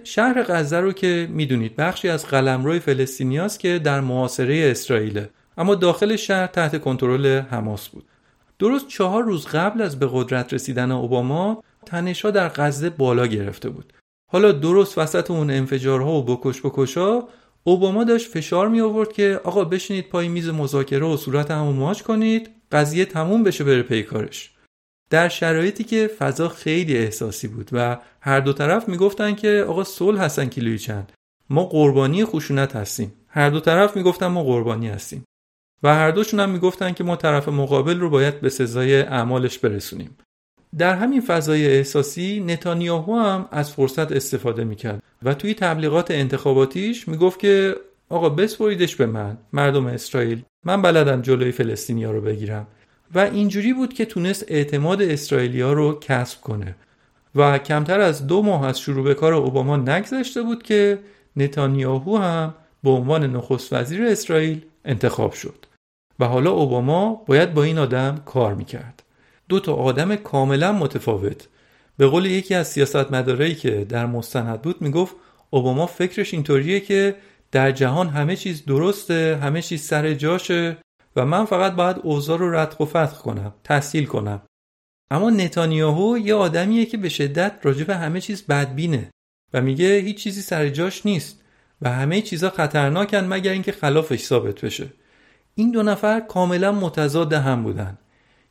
شهر 0.03 0.43
غزه 0.43 0.79
رو 0.79 0.91
که 0.91 1.27
می‌دونید 1.31 1.75
بخشی 1.75 2.09
از 2.09 2.25
قلمرو 2.25 2.79
فلسطینیاست 2.79 3.59
که 3.59 3.79
در 3.79 4.01
معاصره 4.01 4.67
اسرائیله 4.71 5.29
اما 5.57 5.75
داخل 5.75 6.15
شهر 6.15 6.47
تحت 6.47 6.81
کنترل 6.81 7.39
حماس 7.39 7.89
بود. 7.89 8.03
درست 8.59 8.87
چهار 8.87 9.23
روز 9.23 9.45
قبل 9.45 9.81
از 9.81 9.99
به 9.99 10.09
قدرت 10.11 10.53
رسیدن 10.53 10.91
اوباما 10.91 11.63
تنشا 11.85 12.31
در 12.31 12.49
غزه 12.49 12.89
بالا 12.89 13.27
گرفته 13.27 13.69
بود. 13.69 13.93
حالا 14.31 14.51
درست 14.51 14.97
وسط 14.97 15.31
اون 15.31 15.51
انفجارها 15.51 16.11
و 16.11 16.23
بکش 16.23 16.61
بکشا 16.61 17.23
اوباما 17.63 18.03
داشت 18.03 18.31
فشار 18.31 18.69
می 18.69 18.81
آورد 18.81 19.13
که 19.13 19.41
آقا 19.43 19.63
بشینید 19.63 20.09
پای 20.09 20.27
میز 20.27 20.49
مذاکره 20.49 21.05
و 21.05 21.17
صورت 21.17 21.51
همون 21.51 21.75
ماچ 21.75 22.01
کنید 22.01 22.49
قضیه 22.71 23.05
تموم 23.05 23.43
بشه 23.43 23.63
بره 23.63 23.81
پیکارش 23.81 24.51
در 25.09 25.29
شرایطی 25.29 25.83
که 25.83 26.07
فضا 26.07 26.49
خیلی 26.49 26.97
احساسی 26.97 27.47
بود 27.47 27.69
و 27.71 27.97
هر 28.21 28.39
دو 28.39 28.53
طرف 28.53 28.89
می‌گفتن 28.89 29.35
که 29.35 29.65
آقا 29.67 29.83
صلح 29.83 30.21
هستن 30.21 30.45
کیلویی 30.45 30.79
چند 30.79 31.11
ما 31.49 31.65
قربانی 31.65 32.25
خشونت 32.25 32.75
هستیم. 32.75 33.13
هر 33.27 33.49
دو 33.49 33.59
طرف 33.59 33.95
می‌گفتن 33.95 34.27
ما 34.27 34.43
قربانی 34.43 34.87
هستیم. 34.87 35.23
و 35.83 35.95
هر 35.95 36.11
دوشون 36.11 36.39
هم 36.39 36.49
می‌گفتن 36.49 36.93
که 36.93 37.03
ما 37.03 37.15
طرف 37.15 37.49
مقابل 37.49 37.99
رو 37.99 38.09
باید 38.09 38.41
به 38.41 38.49
سزای 38.49 39.01
اعمالش 39.01 39.59
برسونیم. 39.59 40.17
در 40.77 40.95
همین 40.95 41.21
فضای 41.21 41.67
احساسی 41.67 42.39
نتانیاهو 42.39 43.15
هم 43.19 43.47
از 43.51 43.71
فرصت 43.71 44.11
استفاده 44.11 44.63
می‌کرد 44.63 45.03
و 45.23 45.33
توی 45.33 45.53
تبلیغات 45.53 46.11
انتخاباتیش 46.11 47.07
می‌گفت 47.07 47.39
که 47.39 47.75
آقا 48.09 48.29
بسپریدش 48.29 48.95
به 48.95 49.05
من 49.05 49.37
مردم 49.53 49.85
اسرائیل. 49.85 50.41
من 50.63 50.81
بلدم 50.81 51.21
جلوی 51.21 51.51
فلسطینیا 51.51 52.11
رو 52.11 52.21
بگیرم. 52.21 52.67
و 53.15 53.19
اینجوری 53.19 53.73
بود 53.73 53.93
که 53.93 54.05
تونست 54.05 54.45
اعتماد 54.47 55.01
اسرائیلیا 55.01 55.73
رو 55.73 55.99
کسب 56.01 56.41
کنه. 56.41 56.75
و 57.35 57.57
کمتر 57.57 57.99
از 57.99 58.27
دو 58.27 58.41
ماه 58.41 58.65
از 58.65 58.79
شروع 58.79 59.03
به 59.03 59.13
کار 59.13 59.33
اوباما 59.33 59.77
نگذشته 59.77 60.41
بود 60.41 60.63
که 60.63 60.99
نتانیاهو 61.35 62.17
هم 62.17 62.53
به 62.83 62.89
عنوان 62.89 63.35
نخست 63.35 63.73
وزیر 63.73 64.03
اسرائیل 64.03 64.61
انتخاب 64.85 65.33
شد. 65.33 65.65
و 66.19 66.25
حالا 66.25 66.51
اوباما 66.51 67.23
باید 67.27 67.53
با 67.53 67.63
این 67.63 67.77
آدم 67.77 68.21
کار 68.25 68.53
می‌کرد. 68.53 69.03
دو 69.49 69.59
تا 69.59 69.73
آدم 69.73 70.15
کاملا 70.15 70.71
متفاوت. 70.71 71.47
به 71.97 72.07
قول 72.07 72.25
یکی 72.25 72.55
از 72.55 72.67
سیاستمدارایی 72.67 73.55
که 73.55 73.85
در 73.89 74.05
مستند 74.05 74.61
بود 74.61 74.81
می‌گفت 74.81 75.15
اوباما 75.49 75.85
فکرش 75.85 76.33
اینطوریه 76.33 76.79
که 76.79 77.15
در 77.51 77.71
جهان 77.71 78.09
همه 78.09 78.35
چیز 78.35 78.65
درسته 78.65 79.39
همه 79.41 79.61
چیز 79.61 79.81
سر 79.81 80.13
جاشه 80.13 80.77
و 81.15 81.25
من 81.25 81.45
فقط 81.45 81.73
باید 81.73 81.97
اوضاع 82.03 82.37
رو 82.37 82.55
ردخ 82.55 82.79
و 82.79 82.85
فتح 82.85 83.17
کنم 83.17 83.53
تحصیل 83.63 84.05
کنم. 84.05 84.41
اما 85.11 85.29
نتانیاهو 85.29 86.17
یه 86.17 86.35
آدمیه 86.35 86.85
که 86.85 86.97
به 86.97 87.09
شدت 87.09 87.53
راجع 87.63 87.83
به 87.83 87.95
همه 87.95 88.21
چیز 88.21 88.45
بدبینه 88.45 89.09
و 89.53 89.61
میگه 89.61 89.97
هیچ 89.97 90.17
چیزی 90.17 90.41
سر 90.41 90.69
جاش 90.69 91.05
نیست 91.05 91.41
و 91.81 91.91
همه 91.91 92.21
چیزا 92.21 92.49
خطرناکن 92.49 93.17
مگر 93.17 93.51
اینکه 93.51 93.71
خلافش 93.71 94.19
ثابت 94.19 94.61
بشه. 94.61 94.87
این 95.55 95.71
دو 95.71 95.83
نفر 95.83 96.19
کاملا 96.19 96.71
متضاد 96.71 97.33
هم 97.33 97.63
بودن. 97.63 97.97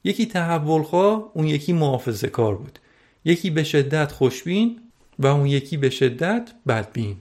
یکی 0.04 0.26
تحولخواه 0.26 1.30
اون 1.34 1.46
یکی 1.46 1.72
محافظه 1.72 2.28
کار 2.28 2.54
بود. 2.54 2.78
یکی 3.24 3.50
به 3.50 3.64
شدت 3.64 4.12
خوشبین 4.12 4.80
و 5.18 5.26
اون 5.26 5.46
یکی 5.46 5.76
به 5.76 5.90
شدت 5.90 6.50
بدبین. 6.66 7.16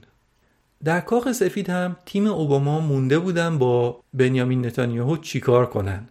در 0.84 1.00
کاخ 1.00 1.32
سفید 1.32 1.70
هم 1.70 1.96
تیم 2.06 2.28
اوباما 2.28 2.80
مونده 2.80 3.20
بودن 3.20 3.58
با 3.58 4.00
بنیامین 4.14 4.66
نتانیاهو 4.66 5.18
چیکار 5.18 5.66
کنن. 5.66 6.08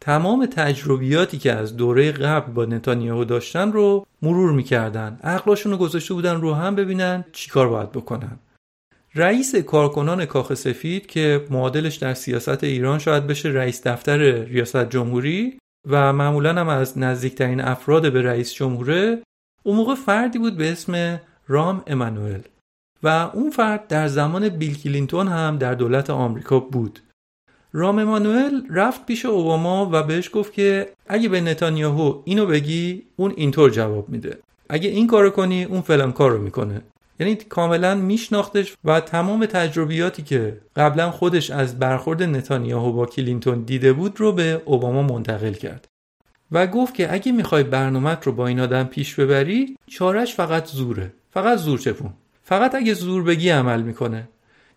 تمام 0.00 0.46
تجربیاتی 0.46 1.38
که 1.38 1.52
از 1.52 1.76
دوره 1.76 2.12
قبل 2.12 2.52
با 2.52 2.64
نتانیاهو 2.64 3.24
داشتن 3.24 3.72
رو 3.72 4.06
مرور 4.22 4.52
می‌کردن. 4.52 5.18
عقلاشون 5.22 5.72
رو 5.72 5.78
گذاشته 5.78 6.14
بودن 6.14 6.40
رو 6.40 6.54
هم 6.54 6.74
ببینن 6.74 7.24
چیکار 7.32 7.68
باید 7.68 7.92
بکنن. 7.92 8.38
رئیس 9.14 9.54
کارکنان 9.54 10.24
کاخ 10.24 10.54
سفید 10.54 11.06
که 11.06 11.46
معادلش 11.50 11.96
در 11.96 12.14
سیاست 12.14 12.64
ایران 12.64 12.98
شاید 12.98 13.26
بشه 13.26 13.48
رئیس 13.48 13.86
دفتر 13.86 14.18
ریاست 14.44 14.90
جمهوری 14.90 15.58
و 15.88 16.12
معمولا 16.12 16.54
هم 16.54 16.68
از 16.68 16.98
نزدیکترین 16.98 17.60
افراد 17.60 18.12
به 18.12 18.22
رئیس 18.22 18.52
جمهوره 18.52 19.22
اون 19.62 19.76
موقع 19.76 19.94
فردی 19.94 20.38
بود 20.38 20.56
به 20.56 20.72
اسم 20.72 21.20
رام 21.48 21.82
امانوئل. 21.86 22.40
و 23.02 23.08
اون 23.34 23.50
فرد 23.50 23.86
در 23.86 24.08
زمان 24.08 24.48
بیل 24.48 24.78
کلینتون 24.78 25.28
هم 25.28 25.58
در 25.58 25.74
دولت 25.74 26.10
آمریکا 26.10 26.60
بود. 26.60 27.00
رام 27.72 27.98
امانوئل 27.98 28.60
رفت 28.70 29.06
پیش 29.06 29.24
اوباما 29.24 29.90
و 29.92 30.02
بهش 30.02 30.30
گفت 30.32 30.52
که 30.52 30.92
اگه 31.08 31.28
به 31.28 31.40
نتانیاهو 31.40 32.22
اینو 32.24 32.46
بگی 32.46 33.02
اون 33.16 33.34
اینطور 33.36 33.70
جواب 33.70 34.08
میده. 34.08 34.38
اگه 34.68 34.88
این 34.88 35.06
کارو 35.06 35.30
کنی 35.30 35.64
اون 35.64 35.80
فلان 35.80 36.12
کارو 36.12 36.42
می‌کنه. 36.42 36.82
یعنی 37.20 37.36
کاملا 37.36 37.94
میشناختش 37.94 38.74
و 38.84 39.00
تمام 39.00 39.46
تجربیاتی 39.46 40.22
که 40.22 40.60
قبلا 40.76 41.10
خودش 41.10 41.50
از 41.50 41.78
برخورد 41.78 42.22
نتانیاهو 42.22 42.92
با 42.92 43.06
کلینتون 43.06 43.62
دیده 43.62 43.92
بود 43.92 44.20
رو 44.20 44.32
به 44.32 44.62
اوباما 44.64 45.02
منتقل 45.02 45.52
کرد. 45.52 45.88
و 46.52 46.66
گفت 46.66 46.94
که 46.94 47.12
اگه 47.12 47.32
می‌خوای 47.32 47.62
برنامت 47.62 48.26
رو 48.26 48.32
با 48.32 48.46
این 48.46 48.60
آدم 48.60 48.84
پیش 48.84 49.14
ببری 49.14 49.76
چارش 49.86 50.34
فقط 50.34 50.66
زوره. 50.66 51.12
فقط 51.30 51.58
زور 51.58 51.78
چپون. 51.78 52.10
فقط 52.42 52.74
اگه 52.74 52.94
زور 52.94 53.22
بگی 53.22 53.48
عمل 53.48 53.82
می‌کنه. 53.82 54.28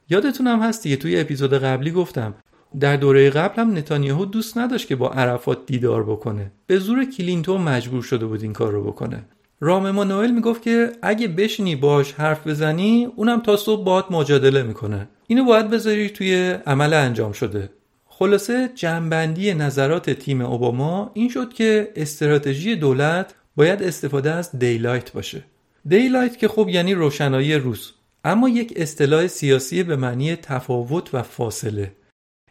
یادتونم 0.09 0.62
هست 0.62 0.83
دیگه 0.83 0.95
توی 0.95 1.19
اپیزود 1.19 1.53
قبلی 1.53 1.91
گفتم. 1.91 2.33
در 2.79 2.95
دوره 2.95 3.29
قبل 3.29 3.62
هم 3.62 3.77
نتانیاهو 3.77 4.25
دوست 4.25 4.57
نداشت 4.57 4.88
که 4.88 4.95
با 4.95 5.09
عرفات 5.09 5.65
دیدار 5.65 6.03
بکنه. 6.03 6.51
به 6.67 6.77
زور 6.77 7.05
کلینتون 7.05 7.62
مجبور 7.62 8.03
شده 8.03 8.25
بود 8.25 8.43
این 8.43 8.53
کار 8.53 8.71
رو 8.71 8.83
بکنه. 8.83 9.25
رام 9.65 9.91
امانوئل 9.91 10.31
می‌گفت 10.32 10.62
که 10.62 10.91
اگه 11.01 11.27
بشینی 11.27 11.75
باش 11.75 12.13
حرف 12.13 12.48
بزنی 12.48 13.08
اونم 13.15 13.39
تا 13.39 13.58
صبح 13.58 13.84
باهات 13.84 14.12
مجادله 14.12 14.63
می‌کنه. 14.63 15.08
اینو 15.27 15.46
باید 15.46 15.70
بذاری 15.70 16.10
توی 16.10 16.55
عمل 16.65 16.93
انجام 16.93 17.32
شده. 17.32 17.70
خلاصه 18.05 18.70
جمع‌بندی 18.75 19.53
نظرات 19.53 20.10
تیم 20.10 20.41
اوباما 20.41 21.12
این 21.13 21.29
شد 21.29 21.53
که 21.53 21.91
استراتژی 21.96 22.75
دولت 22.75 23.34
باید 23.55 23.84
استفاده 23.84 24.32
از 24.32 24.60
daylight 24.60 25.12
باشه. 25.12 25.43
daylight 25.88 26.38
که 26.38 26.48
خب 26.48 26.70
یعنی 26.70 26.93
روشنایی 26.93 27.55
روز 27.55 27.91
اما 28.24 28.50
یک 28.50 28.74
اصطلاح 28.75 29.27
سیاسی 29.27 29.84
به 29.84 29.96
معنی 29.96 30.36
تفاوت 30.36 31.13
و 31.13 31.22
فاصله. 31.22 31.91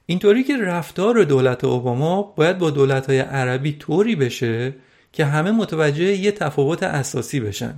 اینطوری 0.06 0.44
که 0.44 0.56
رفتار 0.56 1.24
دولت 1.24 1.64
اوباما 1.64 2.22
باید 2.22 2.58
با 2.58 2.70
دولت‌های 2.70 3.18
عربی 3.18 3.72
طوری 3.72 4.16
بشه 4.16 4.74
که 5.12 5.24
همه 5.24 5.50
متوجه 5.50 6.04
یه 6.04 6.32
تفاوت 6.32 6.82
اساسی 6.82 7.40
بشن. 7.40 7.74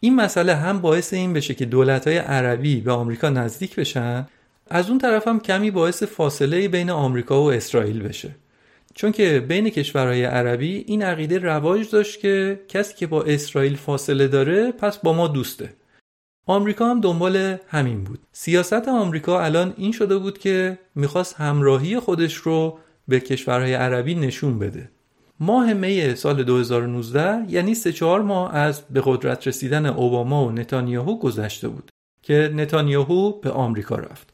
این 0.00 0.16
مسئله 0.16 0.54
هم 0.54 0.80
باعث 0.80 1.14
این 1.14 1.32
بشه 1.32 1.54
که 1.54 1.64
دولت‌های 1.64 2.16
عربی 2.18 2.80
به 2.80 2.92
آمریکا 2.92 3.30
نزدیک 3.30 3.76
بشن 3.76 4.26
از 4.70 4.90
اون 4.90 4.98
طرف 4.98 5.28
هم 5.28 5.40
کمی 5.40 5.70
باعث 5.70 6.02
فاصله 6.02 6.68
بین 6.68 6.90
آمریکا 6.90 7.42
و 7.42 7.52
اسرائیل 7.52 8.02
بشه. 8.02 8.30
چون 8.94 9.12
که 9.12 9.40
بین 9.48 9.70
کشورهای 9.70 10.24
عربی 10.24 10.84
این 10.86 11.02
عقیده 11.02 11.38
رواج 11.38 11.90
داشت 11.90 12.20
که 12.20 12.60
کسی 12.68 12.94
که 12.94 13.06
با 13.06 13.22
اسرائیل 13.22 13.76
فاصله 13.76 14.28
داره 14.28 14.72
پس 14.72 14.98
با 14.98 15.12
ما 15.12 15.28
دوسته. 15.28 15.72
آمریکا 16.46 16.90
هم 16.90 17.00
دنبال 17.00 17.56
همین 17.68 18.04
بود. 18.04 18.18
سیاست 18.32 18.88
آمریکا 18.88 19.44
الان 19.44 19.74
این 19.76 19.92
شده 19.92 20.18
بود 20.18 20.38
که 20.38 20.78
می‌خواست 20.94 21.34
همراهی 21.34 21.98
خودش 21.98 22.34
رو 22.34 22.78
به 23.08 23.20
کشورهای 23.20 23.74
عربی 23.74 24.14
نشون 24.14 24.58
بده. 24.58 24.90
ماه 25.40 25.72
می 25.72 26.14
سال 26.14 26.42
2019 26.42 27.44
یعنی 27.48 27.74
سه 27.74 27.92
چهار 27.92 28.22
ماه 28.22 28.54
از 28.54 28.82
به 28.90 29.02
قدرت 29.04 29.46
رسیدن 29.46 29.86
اوباما 29.86 30.46
و 30.46 30.52
نتانیاهو 30.52 31.18
گذشته 31.18 31.68
بود 31.68 31.90
که 32.22 32.52
نتانیاهو 32.54 33.40
به 33.40 33.50
آمریکا 33.50 33.96
رفت. 33.96 34.32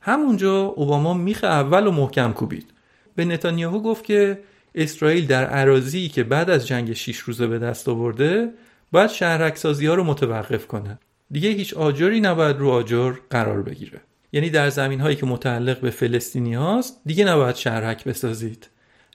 همونجا 0.00 0.62
اوباما 0.62 1.14
میخ 1.14 1.44
اول 1.44 1.86
و 1.86 1.90
محکم 1.90 2.32
کوبید. 2.32 2.70
به 3.16 3.24
نتانیاهو 3.24 3.80
گفت 3.80 4.04
که 4.04 4.38
اسرائیل 4.74 5.26
در 5.26 5.46
عراضی 5.46 6.08
که 6.08 6.24
بعد 6.24 6.50
از 6.50 6.66
جنگ 6.66 6.92
شیش 6.92 7.18
روزه 7.18 7.46
به 7.46 7.58
دست 7.58 7.88
آورده 7.88 8.50
باید 8.92 9.10
شهرکسازی 9.10 9.86
ها 9.86 9.94
رو 9.94 10.04
متوقف 10.04 10.66
کنه. 10.66 10.98
دیگه 11.30 11.48
هیچ 11.48 11.74
آجری 11.74 12.20
نباید 12.20 12.56
رو 12.56 12.70
آجر 12.70 13.14
قرار 13.30 13.62
بگیره. 13.62 14.00
یعنی 14.32 14.50
در 14.50 14.70
زمین 14.70 15.00
هایی 15.00 15.16
که 15.16 15.26
متعلق 15.26 15.80
به 15.80 15.90
فلسطینی 15.90 16.54
هاست 16.54 17.00
دیگه 17.06 17.24
نباید 17.24 17.56
شهرک 17.56 18.04
بسازید. 18.04 18.68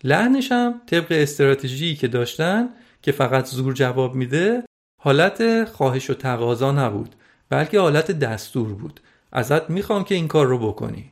لحنش 0.04 0.52
هم 0.52 0.82
طبق 0.86 1.08
استراتژی 1.10 1.96
که 1.96 2.08
داشتن 2.08 2.70
که 3.02 3.12
فقط 3.12 3.46
زور 3.46 3.74
جواب 3.74 4.16
میده 4.16 4.64
حالت 5.02 5.70
خواهش 5.70 6.10
و 6.10 6.14
تقاضا 6.14 6.72
نبود 6.72 7.16
بلکه 7.50 7.80
حالت 7.80 8.12
دستور 8.12 8.74
بود. 8.74 9.00
ازت 9.32 9.70
می‌خوام 9.70 10.04
که 10.04 10.16
این 10.16 10.28
کار 10.28 10.48
رو 10.48 10.58
بکنی. 10.58 11.12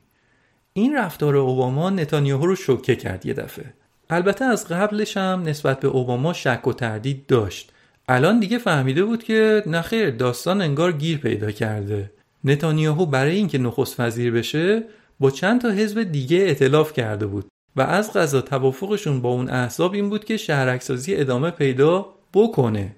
این 0.74 0.96
رفتار 0.96 1.36
اوباما 1.36 1.90
نتانیاهو 1.90 2.46
رو 2.46 2.56
شوکه 2.56 2.96
کرد 2.96 3.26
یه 3.26 3.34
دفعه. 3.34 3.74
البته 4.10 4.46
از 4.46 4.68
قبلش 4.68 5.18
هم 5.18 5.44
نسبت 5.46 5.80
به 5.80 5.88
اوباما 5.88 6.34
شک 6.34 6.68
و 6.68 6.74
تردید 6.74 7.26
داشت. 7.28 7.72
الان 8.08 8.40
دیگه 8.40 8.58
فهمیده 8.58 9.04
بود 9.04 9.24
که 9.24 9.64
نخیر 9.68 10.10
داستان 10.10 10.62
انگار 10.62 10.92
گیر 10.92 11.18
پیدا 11.18 11.52
کرده. 11.52 12.12
نتانیاهو 12.44 13.06
برای 13.06 13.36
اینکه 13.36 13.58
نخست 13.58 14.00
وزیر 14.00 14.32
بشه 14.32 14.84
با 15.20 15.32
چند 15.32 15.62
تا 15.62 15.70
حزب 15.70 16.04
دیگه 16.04 16.38
ائتلاف 16.38 16.94
کرده 16.94 17.26
بود. 17.26 17.46
و 17.76 17.82
از 17.82 18.14
غذا 18.14 18.42
توافقشون 18.42 19.22
با 19.22 19.30
اون 19.30 19.50
احزاب 19.50 19.94
این 19.94 20.10
بود 20.10 20.26
که 20.26 20.38
شهرکسازی 20.38 21.16
ادامه 21.16 21.52
پیدا 21.52 22.06
بکنه. 22.34 22.96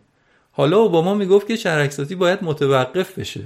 حالا 0.52 0.78
اوباما 0.78 1.14
می‌گفت 1.14 1.48
که 1.48 1.56
شهرکسازی 1.56 2.16
باید 2.16 2.44
متوقف 2.44 3.20
بشه. 3.20 3.42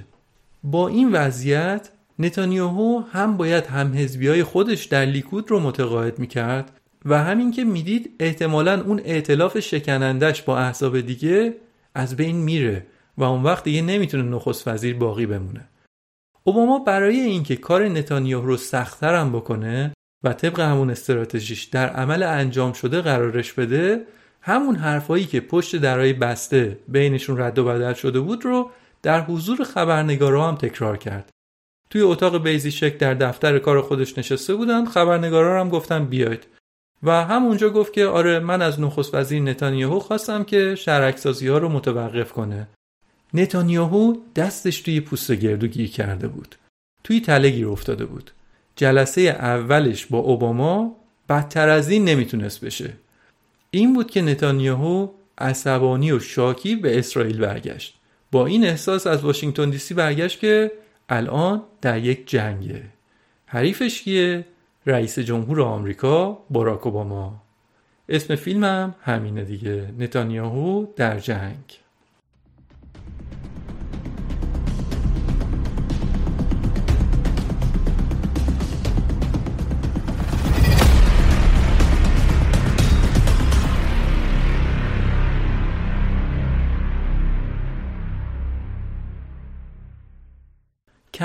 با 0.64 0.88
این 0.88 1.12
وضعیت 1.12 1.90
نتانیاهو 2.20 3.02
هم 3.12 3.38
باید 3.38 3.66
هم 3.66 3.94
های 4.22 4.44
خودش 4.44 4.86
در 4.86 5.06
لیکود 5.06 5.52
رو 5.52 5.60
متقاعد 5.60 6.20
می‌کرد 6.20 6.72
و 7.06 7.24
همین 7.24 7.52
که 7.52 7.64
می‌دید 7.64 8.16
احتمالا 8.20 8.82
اون 8.82 9.02
ائتلاف 9.06 9.60
شکنندش 9.60 10.42
با 10.42 10.60
احزاب 10.60 11.02
دیگه 11.02 11.54
از 11.96 12.16
بین 12.16 12.36
میره 12.36 12.86
و 13.18 13.24
اون 13.24 13.44
وقت 13.44 13.64
دیگه 13.64 13.82
نمی‌تونه 13.82 14.24
نخست 14.24 14.68
وزیر 14.68 14.96
باقی 14.96 15.26
بمونه. 15.26 15.68
اوباما 16.44 16.80
برای 16.80 17.20
اینکه 17.20 17.56
کار 17.56 17.88
نتانیاهو 17.88 18.48
رو 18.48 18.58
سختتر 18.58 19.16
هم 19.16 19.32
بکنه 19.32 19.94
و 20.26 20.34
طبق 20.34 20.60
همون 20.60 20.90
استراتژیش 20.90 21.64
در 21.64 21.90
عمل 21.90 22.24
انجام 22.24 22.74
شده 22.74 23.02
قرارش 23.02 23.54
بده 23.54 24.06
همون 24.42 24.76
حرفایی 24.76 25.26
که 25.26 25.40
پشت 25.42 25.76
درای 25.76 26.14
بسته 26.14 26.80
بینشون 26.88 27.42
رد 27.42 27.60
و 27.60 27.66
بدل 27.66 27.94
شده 27.94 28.20
بود 28.20 28.46
رو 28.46 28.72
در 29.02 29.22
حضور 29.22 29.64
خبرنگارا 29.64 30.48
هم 30.48 30.56
تکرار 30.56 30.98
کرد. 30.98 31.30
توی 31.90 32.02
اتاق 32.02 32.44
بیزی 32.44 32.72
شک 32.72 32.98
در 32.98 33.14
دفتر 33.14 33.60
کار 33.60 33.82
خودش 33.82 34.18
نشسته 34.18 34.56
بودن 34.56 34.86
خبرنگارا 34.86 35.62
هم 35.62 35.70
گفتن 35.70 36.06
بیاید. 36.06 36.48
و 37.04 37.26
همونجا 37.26 37.70
گفت 37.70 37.94
که 37.94 38.06
آره 38.06 38.40
من 38.40 38.62
از 38.62 38.80
نخست 38.80 39.16
وزیر 39.16 39.42
نتانیاهو 39.42 40.00
خواستم 40.00 40.44
که 40.44 40.76
شهرکسازی 40.76 41.48
ها 41.48 41.58
رو 41.58 41.70
متوقف 41.70 42.32
کنه. 42.32 42.68
نتانیاهو 43.34 44.16
دستش 44.36 44.82
توی 44.82 45.00
پوست 45.00 45.32
گردو 45.32 45.68
گیر 45.68 45.92
کرده 45.92 46.28
بود. 46.28 46.56
توی 47.04 47.22
تله 47.22 47.50
گیر 47.50 47.68
افتاده 47.68 48.06
بود. 48.06 48.32
جلسه 48.76 49.22
اولش 49.22 50.06
با 50.06 50.18
اوباما 50.18 50.96
بدتر 51.30 51.70
از 51.70 51.90
این 51.90 52.06
نمی‌تونست 52.06 52.66
بشه. 52.66 52.94
این 53.72 53.94
بود 53.94 54.12
که 54.12 54.22
نتانیاهو 54.22 55.10
عصبانی 55.38 56.12
و 56.12 56.20
شاکی 56.20 56.76
به 56.76 57.00
اسرائیل 57.00 57.38
برگشت. 57.38 58.00
با 58.32 58.46
این 58.46 58.66
احساس 58.66 59.08
از 59.08 59.24
واشنگتن 59.24 59.70
دی 59.70 59.78
سی 59.78 59.94
برگشت 59.94 60.40
که 60.40 60.72
الان 61.10 61.64
در 61.82 62.00
یک 62.00 62.28
جنگه. 62.28 62.84
حریفش 63.46 64.02
کیه؟ 64.02 64.46
رئیس 64.86 65.20
جمهور 65.20 65.62
آمریکا 65.62 66.46
باراک 66.50 66.86
اوباما. 66.86 67.42
اسم 68.10 68.36
فیلمم 68.36 68.96
همینه 69.02 69.44
دیگه. 69.44 69.94
نتانیاهو 70.00 70.86
در 70.96 71.20
جنگ. 71.20 71.85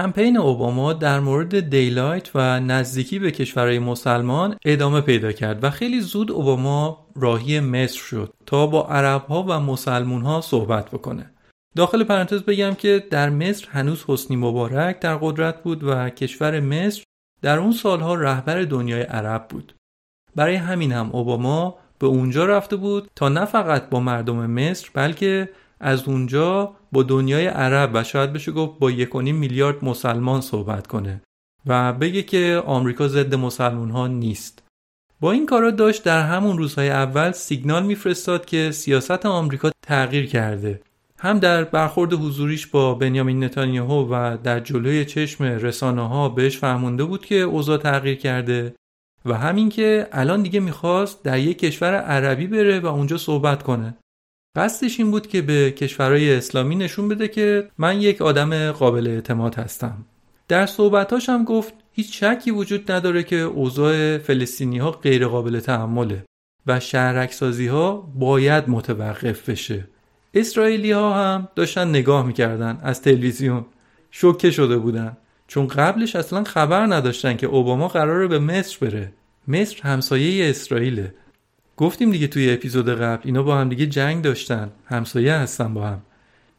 کمپین 0.01 0.37
اوباما 0.37 0.93
در 0.93 1.21
مورد 1.21 1.71
دیلایت 1.71 2.31
و 2.35 2.61
نزدیکی 2.61 3.19
به 3.19 3.31
کشورهای 3.31 3.79
مسلمان 3.79 4.57
ادامه 4.65 5.01
پیدا 5.01 5.33
کرد 5.33 5.65
و 5.65 5.71
خیلی 5.71 6.01
زود 6.01 6.33
اوباما 6.33 7.07
راهی 7.17 7.61
مصر 7.61 7.99
شد 7.99 8.35
تا 8.47 8.67
با 8.67 8.87
عرب 8.87 9.27
ها 9.27 9.43
و 9.43 9.61
مسلمون 9.61 10.23
ها 10.23 10.41
صحبت 10.41 10.91
بکنه. 10.91 11.31
داخل 11.77 12.05
پرانتز 12.05 12.43
بگم 12.43 12.75
که 12.75 13.07
در 13.11 13.31
مصر 13.31 13.69
هنوز 13.71 14.05
حسنی 14.09 14.37
مبارک 14.37 15.01
در 15.01 15.17
قدرت 15.17 15.63
بود 15.63 15.85
و 15.85 16.11
کشور 16.11 16.61
مصر 16.61 17.03
در 17.43 17.59
اون 17.59 17.73
سالها 17.73 18.15
رهبر 18.15 18.63
دنیای 18.63 19.03
عرب 19.03 19.49
بود. 19.49 19.75
برای 20.37 20.55
همین 20.55 20.93
هم 20.93 21.11
اوباما 21.13 21.79
به 21.99 22.07
اونجا 22.07 22.47
رفته 22.47 22.77
بود 22.77 23.11
تا 23.17 23.29
نه 23.29 23.45
فقط 23.45 23.89
با 23.89 24.01
مردم 24.01 24.47
مصر 24.47 24.89
بلکه 24.95 25.49
از 25.81 26.09
اونجا 26.09 26.77
با 26.93 27.03
دنیای 27.03 27.47
عرب 27.47 27.91
و 27.95 28.05
شاید 28.05 28.33
بشه 28.33 28.53
گفت 28.53 28.79
با 28.79 28.91
یک 28.91 29.17
میلیارد 29.17 29.85
مسلمان 29.85 30.41
صحبت 30.41 30.87
کنه 30.87 31.23
و 31.67 31.93
بگه 31.93 32.23
که 32.23 32.63
آمریکا 32.67 33.09
ضد 33.09 33.35
مسلمان 33.35 33.91
ها 33.91 34.07
نیست. 34.07 34.63
با 35.21 35.33
این 35.33 35.47
کارا 35.47 35.71
داشت 35.71 36.05
در 36.05 36.23
همون 36.23 36.59
روزهای 36.59 36.91
اول 36.91 37.33
سیگنال 37.33 37.87
میفرستاد 37.87 38.45
که 38.45 38.71
سیاست 38.71 39.27
آمریکا 39.27 39.71
تغییر 39.83 40.27
کرده. 40.27 40.81
هم 41.19 41.39
در 41.39 41.65
برخورد 41.65 42.13
حضوریش 42.13 42.67
با 42.67 42.95
بنیامین 42.95 43.45
نتانیاهو 43.45 44.15
و 44.15 44.37
در 44.43 44.61
جلوی 44.61 45.05
چشم 45.05 45.45
رسانه 45.45 46.09
ها 46.09 46.29
بهش 46.29 46.59
فهمونده 46.59 47.05
بود 47.05 47.27
که 47.27 47.35
اوضاع 47.35 47.79
تغییر 47.79 48.19
کرده 48.19 48.75
و 49.27 49.35
همین 49.35 49.69
که 49.69 50.09
الان 50.13 50.43
دیگه 50.43 50.61
می‌خواست 50.61 51.25
در 51.25 51.39
یک 51.39 51.59
کشور 51.59 51.95
عربی 51.95 52.47
بره 52.47 52.81
و 52.81 52.87
اونجا 52.87 53.19
صحبت 53.19 53.63
کنه. 53.63 53.95
قصدش 54.57 55.01
این 55.01 55.11
بود 55.11 55.27
که 55.27 55.43
به 55.43 55.71
کشورهای 55.71 56.35
اسلامی 56.35 56.77
نشون 56.77 57.09
بده 57.09 57.29
که 57.29 57.69
من 57.79 58.01
یک 58.01 58.23
آدم 58.23 58.73
قابل 58.73 59.07
اعتماد 59.07 59.55
هستم. 59.55 60.05
در 60.49 60.67
صحبتاش 60.67 61.29
هم 61.29 61.45
گفت 61.45 61.75
هیچ 61.93 62.25
شکی 62.25 62.51
وجود 62.51 62.93
نداره 62.93 63.23
که 63.23 63.37
اوضاع 63.37 64.19
فلسطینی 64.19 64.79
ها 64.79 64.91
غیر 64.91 65.27
قابل 65.27 65.61
تحمله 65.61 66.25
و 66.67 66.81
شهرکسازی 66.81 67.67
ها 67.67 68.13
باید 68.15 68.69
متوقف 68.69 69.49
بشه. 69.49 69.85
اسرائیلی 70.35 70.93
ها 70.93 71.15
هم 71.15 71.49
داشتن 71.55 71.89
نگاه 71.89 72.27
می‌کردن 72.27 72.79
از 72.83 73.03
تلویزیون. 73.03 73.65
شوکه 74.11 74.51
شده 74.51 74.79
بودن. 74.79 75.17
چون 75.49 75.67
قبلش 75.67 76.17
اصلا 76.17 76.45
خبر 76.45 76.87
نداشتن 76.87 77.37
که 77.37 77.47
اوباما 77.47 77.89
قراره 77.89 78.27
به 78.27 78.39
مصر 78.39 78.79
بره. 78.81 79.13
مصر 79.49 79.83
همسایه 79.83 80.51
اسرائیله. 80.51 81.15
گفتیم 81.81 82.11
دیگه 82.11 82.27
توی 82.27 82.53
اپیزود 82.53 82.89
قبل 82.89 83.23
اینا 83.25 83.43
با 83.43 83.57
هم 83.57 83.69
دیگه 83.69 83.87
جنگ 83.87 84.25
داشتن. 84.25 84.71
همسایه 84.87 85.35
هستن 85.35 85.75
با 85.75 85.87
هم. 85.87 86.03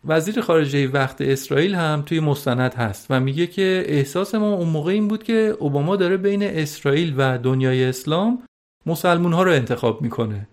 وزیر 0.06 0.42
خارجه 0.42 0.88
وقت 0.88 1.22
اسرائیل 1.22 1.76
هم 1.76 2.04
توی 2.06 2.20
مستند 2.20 2.74
هست 2.74 3.08
و 3.10 3.20
میگه 3.20 3.48
که 3.48 3.84
احساس 3.88 4.36
ما 4.36 4.54
اون 4.54 4.70
موقع 4.70 4.92
این 4.92 5.08
بود 5.08 5.24
که 5.24 5.56
اوباما 5.60 5.96
داره 5.96 6.18
بین 6.18 6.44
اسرائیل 6.44 7.14
و 7.18 7.38
دنیای 7.38 7.86
اسلام 7.86 8.44
مسلمون 8.86 9.34
ها 9.34 9.44
رو 9.44 9.52
انتخاب 9.52 10.02
می‌کنه. 10.02 10.48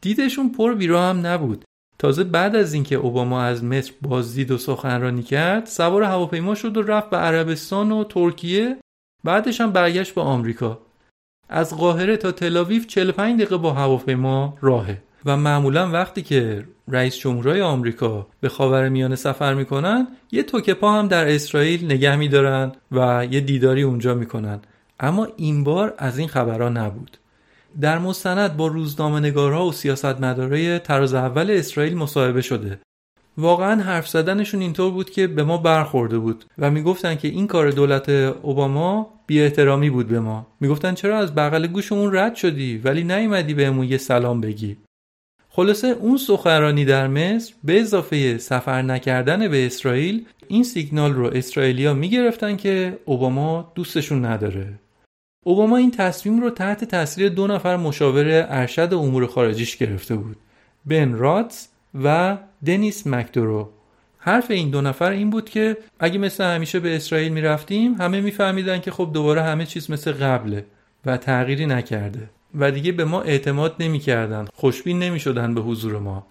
دیدشون 0.00 0.48
پر 0.48 0.74
بیرا 0.74 1.08
هم 1.08 1.26
نبود. 1.26 1.64
تازه 1.98 2.24
بعد 2.24 2.56
از 2.56 2.74
اینکه 2.74 2.96
اوباما 2.96 3.42
از 3.42 3.64
مصر 3.64 3.92
بازدید 4.02 4.50
و 4.50 4.58
سخنرانی 4.58 5.22
کرد 5.22 5.66
سوار 5.66 6.02
هواپیما 6.02 6.54
شد 6.54 6.76
و 6.76 6.82
رفت 6.82 7.10
به 7.10 7.16
عربستان 7.16 7.92
و 7.92 8.04
ترکیه 8.04 8.76
بعدش 9.24 9.60
هم 9.60 9.72
برگشت 9.72 10.14
به 10.14 10.20
آمریکا. 10.20 10.83
از 11.54 11.76
قاهره 11.76 12.16
تا 12.16 12.32
تلاویف 12.32 12.86
45 12.86 13.36
دقیقه 13.36 13.56
با 13.56 13.72
هواپیما 13.72 14.58
راهه. 14.60 15.02
و 15.26 15.36
معمولا 15.36 15.90
وقتی 15.90 16.22
که 16.22 16.64
رئیس 16.88 17.16
جمهورای 17.16 17.60
آمریکا 17.60 18.26
به 18.40 18.48
خاور 18.48 18.88
میانه 18.88 19.16
سفر 19.16 19.54
می‌کنن 19.54 20.08
یه 20.32 20.42
توکه 20.42 20.74
پا 20.74 20.92
هم 20.92 21.08
در 21.08 21.34
اسرائیل 21.34 21.84
نگه 21.84 22.16
میدارن 22.16 22.72
و 22.92 23.26
یه 23.30 23.40
دیداری 23.40 23.82
اونجا 23.82 24.14
می‌کنن. 24.14 24.60
اما 25.00 25.28
این 25.36 25.64
بار 25.64 25.94
از 25.98 26.18
این 26.18 26.28
خبرها 26.28 26.68
نبود. 26.68 27.16
در 27.80 27.98
مستند 27.98 28.56
با 28.56 28.66
روزنامه 28.66 29.20
نگارها 29.20 29.66
و 29.66 29.72
سیاستمدارای 29.72 30.78
تراز 30.78 31.14
اول 31.14 31.50
اسرائیل 31.50 31.96
مصاحبه 31.96 32.40
شده. 32.40 32.78
واقعا 33.38 33.82
حرف 33.82 34.08
زدنشون 34.08 34.60
اینطور 34.60 34.90
بود 34.90 35.10
که 35.10 35.26
به 35.26 35.42
ما 35.42 35.56
برخورده 35.56 36.18
بود 36.18 36.44
و 36.58 36.70
می‌گفتن 36.70 37.14
که 37.14 37.28
این 37.28 37.46
کار 37.46 37.70
دولت 37.70 38.08
اوباما 38.08 39.13
بی 39.26 39.42
احترامی 39.42 39.90
بود 39.90 40.08
به 40.08 40.20
ما. 40.20 40.46
می‌گفتن 40.60 40.94
چرا 40.94 41.18
از 41.18 41.34
بغل 41.34 41.66
گوشمون 41.66 42.16
رد 42.16 42.34
شدی 42.34 42.78
ولی 42.78 43.04
نیومدی 43.04 43.54
بهمون 43.54 43.88
یه 43.88 43.98
سلام 43.98 44.40
بگی. 44.40 44.76
خلاصه 45.48 45.88
اون 45.88 46.16
سخنرانی 46.16 46.84
در 46.84 47.08
مصر 47.08 47.54
به 47.64 47.80
اضافه 47.80 48.38
سفر 48.38 48.82
نکردن 48.82 49.48
به 49.48 49.66
اسرائیل 49.66 50.26
این 50.48 50.64
سیگنال 50.64 51.14
رو 51.14 51.26
اسرائیلیا 51.26 51.94
می‌گرفتن 51.94 52.56
که 52.56 52.98
اوباما 53.04 53.72
دوستشون 53.74 54.24
نداره. 54.24 54.78
اوباما 55.46 55.76
این 55.76 55.90
تصمیم 55.90 56.40
رو 56.40 56.50
تحت 56.50 56.84
تاثیر 56.84 57.28
دو 57.28 57.46
نفر 57.46 57.76
مشاور 57.76 58.46
ارشد 58.48 58.94
امور 58.94 59.26
خارجیش 59.26 59.76
گرفته 59.76 60.16
بود. 60.16 60.36
بن 60.86 61.12
راتس 61.12 61.68
و 62.02 62.38
دنیس 62.66 63.06
مکدورو. 63.06 63.70
حرف 64.26 64.50
این 64.50 64.70
دو 64.70 64.80
نفر 64.80 65.10
این 65.10 65.30
بود 65.30 65.50
که 65.50 65.76
اگه 66.00 66.18
مثل 66.18 66.44
همیشه 66.44 66.80
به 66.80 66.96
اسرائیل 66.96 67.32
می‌رفتیم 67.32 67.94
همه 67.94 68.20
میفهمیدن 68.20 68.80
که 68.80 68.90
خب 68.90 69.10
دوباره 69.14 69.42
همه 69.42 69.66
چیز 69.66 69.90
مثل 69.90 70.12
قبله 70.12 70.64
و 71.06 71.16
تغییری 71.16 71.66
نکرده 71.66 72.30
و 72.54 72.70
دیگه 72.70 72.92
به 72.92 73.04
ما 73.04 73.22
اعتماد 73.22 73.74
نمی‌کردن 73.80 74.46
خوشبین 74.54 74.98
نمی‌شدن 74.98 75.54
به 75.54 75.60
حضور 75.60 75.98
ما. 75.98 76.26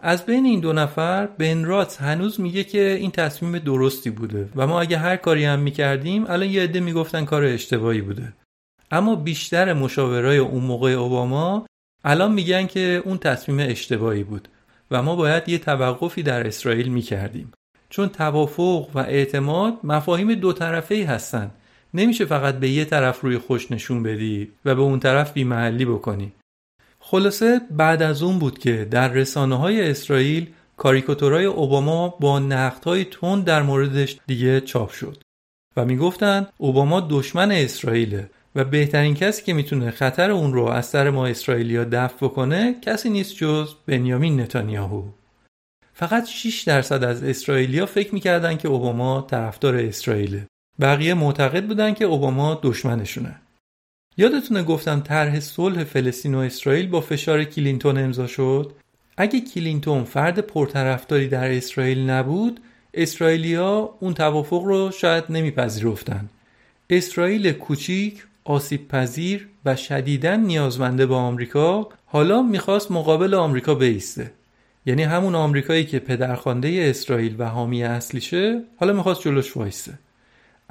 از 0.00 0.26
بین 0.26 0.44
این 0.44 0.60
دو 0.60 0.72
نفر 0.72 1.26
بن 1.26 1.64
راتس 1.64 1.98
هنوز 1.98 2.40
میگه 2.40 2.64
که 2.64 2.96
این 3.00 3.10
تصمیم 3.10 3.58
درستی 3.58 4.10
بوده 4.10 4.48
و 4.56 4.66
ما 4.66 4.80
اگه 4.80 4.98
هر 4.98 5.16
کاری 5.16 5.44
هم 5.44 5.58
می‌کردیم 5.58 6.24
الان 6.28 6.48
یه 6.48 6.62
عده 6.62 6.80
می‌گفتن 6.80 7.24
کار 7.24 7.44
اشتباهی 7.44 8.00
بوده. 8.00 8.32
اما 8.90 9.14
بیشتر 9.14 9.72
مشاورای 9.72 10.38
اون 10.38 10.64
موقع 10.64 10.90
اوباما 10.90 11.66
الان 12.04 12.32
میگن 12.32 12.66
که 12.66 13.02
اون 13.04 13.18
تصمیم 13.18 13.66
اشتباهی 13.70 14.24
بود. 14.24 14.48
و 14.90 15.02
ما 15.02 15.16
باید 15.16 15.48
یه 15.48 15.58
توقفی 15.58 16.22
در 16.22 16.46
اسرائیل 16.46 16.88
می‌کردیم. 16.88 17.52
چون 17.90 18.08
توافق 18.08 18.88
و 18.94 18.98
اعتماد 18.98 19.78
مفاهیم 19.84 20.34
دو 20.34 20.52
طرفه 20.52 20.94
ای 20.94 21.02
هستن 21.02 21.50
نمیشه 21.94 22.24
فقط 22.24 22.54
به 22.58 22.68
یه 22.68 22.84
طرف 22.84 23.20
روی 23.20 23.38
خوش 23.38 23.72
نشون 23.72 24.02
بدی 24.02 24.52
و 24.64 24.74
به 24.74 24.80
اون 24.80 25.00
طرف 25.00 25.32
بیمحلی 25.32 25.84
بکنی. 25.84 26.32
خلاصه 27.00 27.60
بعد 27.70 28.02
از 28.02 28.22
اون 28.22 28.38
بود 28.38 28.58
که 28.58 28.88
در 28.90 29.08
رسانه 29.08 29.56
های 29.56 29.90
اسرائیل 29.90 30.46
کاریکاتورای 30.76 31.44
اوباما 31.44 32.08
با 32.08 32.38
نقدهای 32.38 33.04
تند 33.04 33.44
در 33.44 33.62
موردش 33.62 34.18
دیگه 34.26 34.60
چاپ 34.60 34.90
شد. 34.90 35.22
و 35.76 35.84
می‌گفتند 35.84 36.48
اوباما 36.58 37.06
دشمن 37.10 37.52
اسرائیله 37.52 38.30
و 38.54 38.64
بهترین 38.64 39.14
کسی 39.14 39.42
که 39.42 39.52
می‌تونه 39.52 39.90
خطر 39.90 40.30
اون 40.30 40.52
رو 40.52 40.64
از 40.64 40.86
سر 40.86 41.10
ما 41.10 41.26
اسرائیلیا 41.26 41.84
دفع 41.84 42.16
بکنه 42.26 42.80
کسی 42.82 43.10
نیست 43.10 43.36
جز 43.36 43.74
بنیامین 43.86 44.40
نتانیاهو. 44.40 45.04
فقط 45.92 46.26
6 46.26 46.62
درصد 46.62 47.04
از 47.04 47.22
اسرائیلیا 47.24 47.86
فکر 47.86 48.14
می‌کردن 48.14 48.56
که 48.56 48.68
اوباما 48.68 49.26
طرفدار 49.30 49.76
اسرائیله. 49.76 50.46
بقیه 50.80 51.14
معتقد 51.14 51.66
بودن 51.66 51.94
که 51.94 52.04
اوباما 52.04 52.60
دشمنشونه. 52.62 53.34
یادتونه 54.16 54.62
گفتم 54.62 55.00
طرح 55.00 55.40
صلح 55.40 55.84
فلسطین 55.84 56.34
و 56.34 56.38
اسرائیل 56.38 56.88
با 56.88 57.00
فشار 57.00 57.44
کلینتون 57.44 57.98
امضا 57.98 58.26
شد؟ 58.26 58.72
اگه 59.16 59.40
کلینتون 59.40 60.04
فرد 60.04 60.38
پرطرفداری 60.38 61.28
در 61.28 61.50
اسرائیل 61.50 62.10
نبود 62.10 62.60
اسرائیلیا 62.94 63.94
اون 64.00 64.14
توافق 64.14 64.62
رو 64.62 64.90
شاید 64.90 65.24
نمیپذیرفتن. 65.28 66.28
اسرائیل 66.90 67.52
کوچیک 67.52 68.24
آسیب 68.44 68.88
پذیر 68.88 69.48
و 69.64 69.76
شدیداً 69.76 70.36
نیازمنده 70.36 71.06
به 71.06 71.14
آمریکا 71.14 71.88
حالا 72.06 72.42
می‌خواست 72.42 72.90
مقابل 72.90 73.34
آمریکا 73.34 73.74
بیسته. 73.74 74.32
یعنی 74.86 75.02
همون 75.02 75.34
آمریکایی 75.34 75.84
که 75.84 75.98
پدرخوانده 75.98 76.86
اسرائیل 76.90 77.34
و 77.38 77.44
حامی 77.44 77.84
اصلیشه 77.84 78.62
حالا 78.76 78.92
می‌خواست 78.92 79.20
جلوش 79.22 79.56
وایسته 79.56 79.92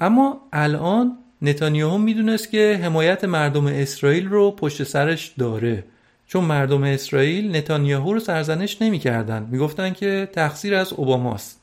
اما 0.00 0.40
الان 0.52 1.18
نتانیاهو 1.42 1.98
می‌دونست 1.98 2.50
که 2.50 2.80
حمایت 2.82 3.24
مردم 3.24 3.66
اسرائیل 3.66 4.28
رو 4.28 4.50
پشت 4.50 4.82
سرش 4.82 5.32
داره. 5.38 5.84
چون 6.26 6.44
مردم 6.44 6.82
اسرائیل 6.82 7.56
نتانیاهو 7.56 8.12
رو 8.12 8.20
سرزنش 8.20 8.82
نمی‌کردن. 8.82 9.48
می‌گفتن 9.50 9.92
که 9.92 10.28
تقصیر 10.32 10.74
از 10.74 10.92
اوباماست 10.92 11.62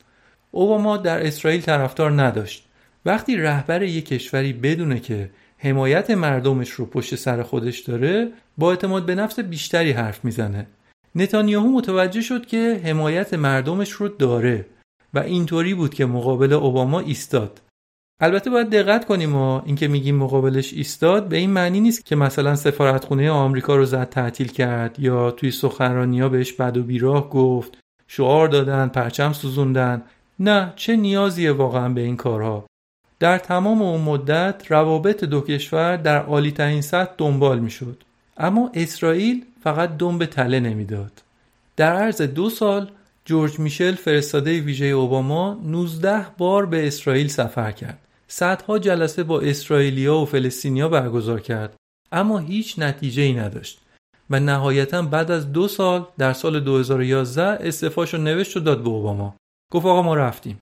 اوباما 0.50 0.96
در 0.96 1.26
اسرائیل 1.26 1.60
طرفدار 1.60 2.22
نداشت. 2.22 2.64
وقتی 3.06 3.36
رهبر 3.36 3.82
یک 3.82 4.08
کشوری 4.08 4.52
بدونه 4.52 5.00
که 5.00 5.30
حمایت 5.58 6.10
مردمش 6.10 6.70
رو 6.70 6.86
پشت 6.86 7.14
سر 7.14 7.42
خودش 7.42 7.78
داره 7.80 8.32
با 8.58 8.70
اعتماد 8.70 9.06
به 9.06 9.14
نفس 9.14 9.40
بیشتری 9.40 9.92
حرف 9.92 10.24
می‌زنه. 10.24 10.66
نتانیاهو 11.14 11.68
متوجه 11.68 12.20
شد 12.20 12.46
که 12.46 12.80
حمایت 12.84 13.34
مردمش 13.34 13.90
رو 13.90 14.08
داره 14.08 14.66
و 15.14 15.18
اینطوری 15.18 15.74
بود 15.74 15.94
که 15.94 16.06
مقابل 16.06 16.52
اوباما 16.52 17.00
ایستاد. 17.00 17.60
البته 18.20 18.50
باید 18.50 18.70
دقت 18.70 19.04
کنیم 19.04 19.36
و 19.36 19.62
اینکه 19.66 19.88
میگیم 19.88 20.16
مقابلش 20.16 20.72
ایستاد 20.72 21.28
به 21.28 21.36
این 21.36 21.50
معنی 21.50 21.80
نیست 21.80 22.06
که 22.06 22.16
مثلا 22.16 22.56
سفارتخونه 22.56 23.30
آمریکا 23.30 23.76
رو 23.76 23.84
زد 23.84 24.08
تعطیل 24.08 24.48
کرد 24.48 25.00
یا 25.00 25.30
توی 25.30 25.50
سخنرانی‌ها 25.50 26.28
بهش 26.28 26.52
بد 26.52 26.76
و 26.76 26.82
بیراه 26.82 27.30
گفت 27.30 27.78
شعار 28.06 28.48
دادن 28.48 28.88
پرچم 28.88 29.32
سوزوندن. 29.32 30.02
نه 30.40 30.72
چه 30.76 30.96
نیازیه 30.96 31.52
واقعا 31.52 31.88
به 31.88 32.00
این 32.00 32.16
کارها؟ 32.16 32.66
در 33.20 33.38
تمام 33.38 33.82
اون 33.82 34.00
مدت 34.00 34.62
روابط 34.68 35.24
دو 35.24 35.40
کشور 35.40 35.96
در 35.96 36.22
عالی 36.22 36.50
ترین 36.50 36.82
سطح 36.82 37.12
دنبال 37.18 37.58
می‌شد. 37.58 38.02
اما 38.36 38.70
اسرائیل 38.74 39.44
فقط 39.62 39.96
دم 39.96 40.18
به 40.18 40.26
تله 40.26 40.60
نمی‌داد. 40.60 41.12
در 41.76 41.92
عرض 41.92 42.22
دو 42.22 42.50
سال 42.50 42.90
جورج 43.24 43.58
میشل 43.58 43.94
فرستاده 43.94 44.60
ویژه 44.60 44.84
اوباما 44.84 45.60
19 45.64 46.26
بار 46.38 46.66
به 46.66 46.86
اسرائیل 46.86 47.28
سفر 47.28 47.72
کرد. 47.72 47.98
صدها 48.28 48.78
جلسه 48.78 49.22
با 49.22 49.40
اسرائیلیا 49.40 50.18
و 50.18 50.24
فلسطینیا 50.24 50.88
برگزار 50.88 51.40
کرد. 51.40 51.76
اما 52.12 52.38
هیچ 52.38 52.78
نتیجه 52.78 53.22
ای 53.22 53.32
نداشت 53.32 53.80
و 54.30 54.40
نهایتا 54.40 55.02
بعد 55.02 55.30
از 55.30 55.52
دو 55.52 55.68
سال 55.68 56.06
در 56.18 56.32
سال 56.32 56.60
2011 56.60 57.42
استعفاشو 57.42 58.16
نوشت 58.16 58.56
و 58.56 58.60
داد 58.60 58.82
به 58.82 58.88
اوباما. 58.88 59.34
گفت 59.72 59.86
آقا 59.86 60.02
ما 60.02 60.14
رفتیم. 60.14 60.58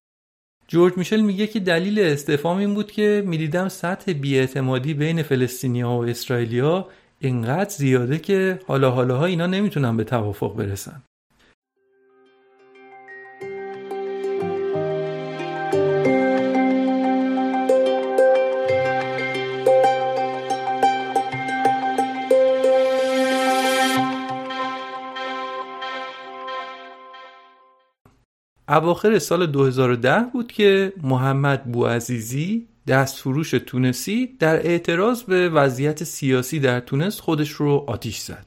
جورج 0.68 0.92
میشل 0.96 1.20
میگه 1.20 1.46
که 1.46 1.60
دلیل 1.60 1.98
استعفام 1.98 2.56
این 2.56 2.74
بود 2.74 2.92
که 2.92 3.22
می‌دیدم 3.26 3.68
سطح 3.68 4.12
بیاعتمادی 4.12 4.94
بین 4.94 5.22
فلسطینیا 5.22 5.90
و 5.90 6.04
اسرائیلیا 6.04 6.88
اینقدر 7.18 7.70
زیاده 7.70 8.18
که 8.18 8.60
حالا 8.66 8.90
حالاها 8.90 9.24
اینا 9.24 9.46
نمی‌تونن 9.46 9.96
به 9.96 10.04
توافق 10.04 10.56
برسن. 10.56 11.02
اواخر 28.68 29.18
سال 29.18 29.46
2010 29.46 30.26
بود 30.32 30.52
که 30.52 30.92
محمد 31.02 31.64
بوعزیزی 31.64 32.66
دستفروش 32.86 33.50
تونسی 33.50 34.26
در 34.38 34.66
اعتراض 34.66 35.22
به 35.22 35.48
وضعیت 35.48 36.04
سیاسی 36.04 36.60
در 36.60 36.80
تونس 36.80 37.20
خودش 37.20 37.50
رو 37.50 37.84
آتیش 37.86 38.18
زد. 38.18 38.46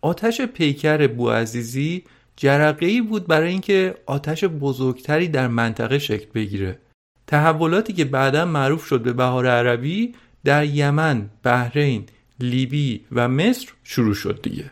آتش 0.00 0.40
پیکر 0.40 1.06
بوعزیزی 1.06 2.04
جرقه 2.36 3.02
بود 3.02 3.26
برای 3.26 3.48
اینکه 3.48 3.94
آتش 4.06 4.44
بزرگتری 4.44 5.28
در 5.28 5.48
منطقه 5.48 5.98
شکل 5.98 6.26
بگیره. 6.34 6.78
تحولاتی 7.26 7.92
که 7.92 8.04
بعدا 8.04 8.44
معروف 8.44 8.86
شد 8.86 9.02
به 9.02 9.12
بهار 9.12 9.46
عربی 9.46 10.14
در 10.44 10.64
یمن، 10.64 11.30
بحرین، 11.42 12.06
لیبی 12.40 13.04
و 13.12 13.28
مصر 13.28 13.68
شروع 13.84 14.14
شد 14.14 14.42
دیگه. 14.42 14.70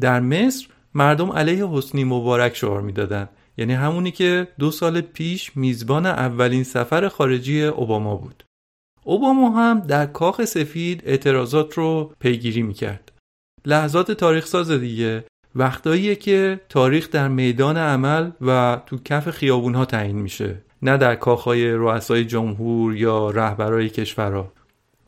در 0.00 0.20
مصر 0.20 0.66
مردم 0.94 1.32
علیه 1.32 1.66
حسنی 1.66 2.04
مبارک 2.04 2.56
شعار 2.56 2.82
می‌دادند 2.82 3.28
یعنی 3.58 3.72
همونی 3.72 4.10
که 4.10 4.48
دو 4.58 4.70
سال 4.70 5.00
پیش 5.00 5.56
میزبان 5.56 6.06
اولین 6.06 6.64
سفر 6.64 7.08
خارجی 7.08 7.64
اوباما 7.64 8.16
بود. 8.16 8.44
اوباما 9.04 9.50
هم 9.50 9.80
در 9.80 10.06
کاخ 10.06 10.44
سفید 10.44 11.02
اعتراضات 11.06 11.74
رو 11.74 12.12
پیگیری 12.20 12.62
می‌کرد. 12.62 13.12
لحظات 13.66 14.12
تاریخ 14.12 14.46
ساز 14.46 14.70
دیگه 14.70 15.24
وقتاییه 15.54 16.14
که 16.14 16.60
تاریخ 16.68 17.10
در 17.10 17.28
میدان 17.28 17.76
عمل 17.76 18.30
و 18.40 18.80
تو 18.86 18.98
کف 19.04 19.30
خیابون 19.30 19.74
ها 19.74 19.84
تعیین 19.84 20.16
میشه 20.16 20.62
نه 20.82 20.96
در 20.96 21.14
کاخهای 21.14 21.70
رؤسای 21.70 22.24
جمهور 22.24 22.96
یا 22.96 23.30
رهبرای 23.30 23.88
کشورها. 23.88 24.52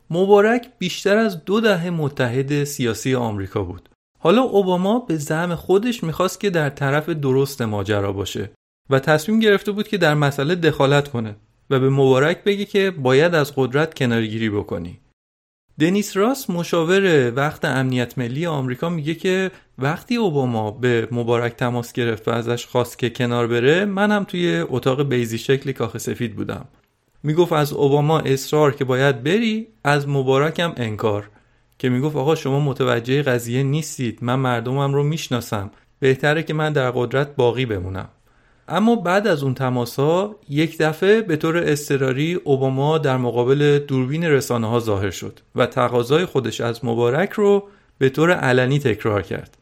مبارک 0.09 0.67
بیشتر 0.79 1.17
از 1.17 1.45
دو 1.45 1.61
دهه 1.61 1.89
متحد 1.89 2.63
سیاسی 2.63 3.15
آمریکا 3.15 3.63
بود. 3.63 3.89
حالا 4.23 4.41
اوباما 4.41 4.99
به 4.99 5.17
زعم 5.17 5.55
خودش 5.55 6.03
می‌خواست 6.03 6.39
که 6.39 6.49
در 6.49 6.69
طرف 6.69 7.09
درست 7.09 7.61
ماجرا 7.61 8.11
باشه 8.11 8.51
و 8.89 8.99
تصمیم 8.99 9.39
گرفته 9.39 9.71
بود 9.71 9.87
که 9.87 9.97
در 9.97 10.13
مسئله 10.13 10.55
دخالت 10.55 11.07
کنه 11.07 11.35
و 11.69 11.79
به 11.79 11.89
مبارک 11.89 12.43
بگه 12.43 12.65
که 12.65 12.91
باید 12.91 13.35
از 13.35 13.53
قدرت 13.55 13.93
کنارگیری 13.93 14.49
بکنی. 14.49 14.99
دنیس 15.79 16.17
راس 16.17 16.49
مشاور 16.49 17.33
وقت 17.35 17.65
امنیت 17.65 18.17
ملی 18.17 18.45
آمریکا 18.45 18.89
میگه 18.89 19.15
که 19.15 19.51
وقتی 19.77 20.15
اوباما 20.15 20.71
به 20.71 21.07
مبارک 21.11 21.53
تماس 21.53 21.93
گرفت 21.93 22.27
و 22.27 22.31
ازش 22.31 22.65
خواست 22.65 22.99
که 22.99 23.09
کنار 23.09 23.47
بره 23.47 23.85
منم 23.85 24.23
توی 24.23 24.65
اتاق 24.69 25.03
بیزی 25.03 25.37
شکلی 25.37 25.73
کاخ 25.73 25.97
سفید 25.97 26.35
بودم. 26.35 26.65
می‌گفت 27.23 27.53
از 27.53 27.73
اوباما 27.73 28.19
اصرار 28.19 28.75
که 28.75 28.85
باید 28.85 29.23
بری 29.23 29.67
از 29.83 30.07
مبارکم 30.07 30.73
انکار. 30.77 31.29
که 31.81 31.89
می‌گفت 31.89 32.15
آقا 32.15 32.35
شما 32.35 32.59
متوجه 32.59 33.21
قضیه 33.21 33.63
نیستید 33.63 34.19
من 34.21 34.35
مردمم 34.35 34.93
رو 34.93 35.03
می‌شناسم. 35.03 35.71
بهتره 35.99 36.43
که 36.43 36.53
من 36.53 36.73
در 36.73 36.91
قدرت 36.91 37.35
باقی 37.35 37.65
بمونم. 37.65 38.09
اما 38.67 38.95
بعد 38.95 39.27
از 39.27 39.43
اون 39.43 39.53
تماس 39.53 39.99
ها 39.99 40.35
یک 40.49 40.77
دفعه 40.77 41.21
به 41.21 41.35
طور 41.35 41.57
اضطراری 41.57 42.33
اوباما 42.33 42.97
در 42.97 43.17
مقابل 43.17 43.79
دوربین 43.79 44.23
رسانه 44.23 44.67
ها 44.67 44.79
ظاهر 44.79 45.09
شد 45.09 45.39
و 45.55 45.65
تقاضای 45.65 46.25
خودش 46.25 46.61
از 46.61 46.85
مبارک 46.85 47.31
رو 47.31 47.67
به 47.97 48.09
طور 48.09 48.31
علنی 48.31 48.79
تکرار 48.79 49.21
کرد. 49.21 49.57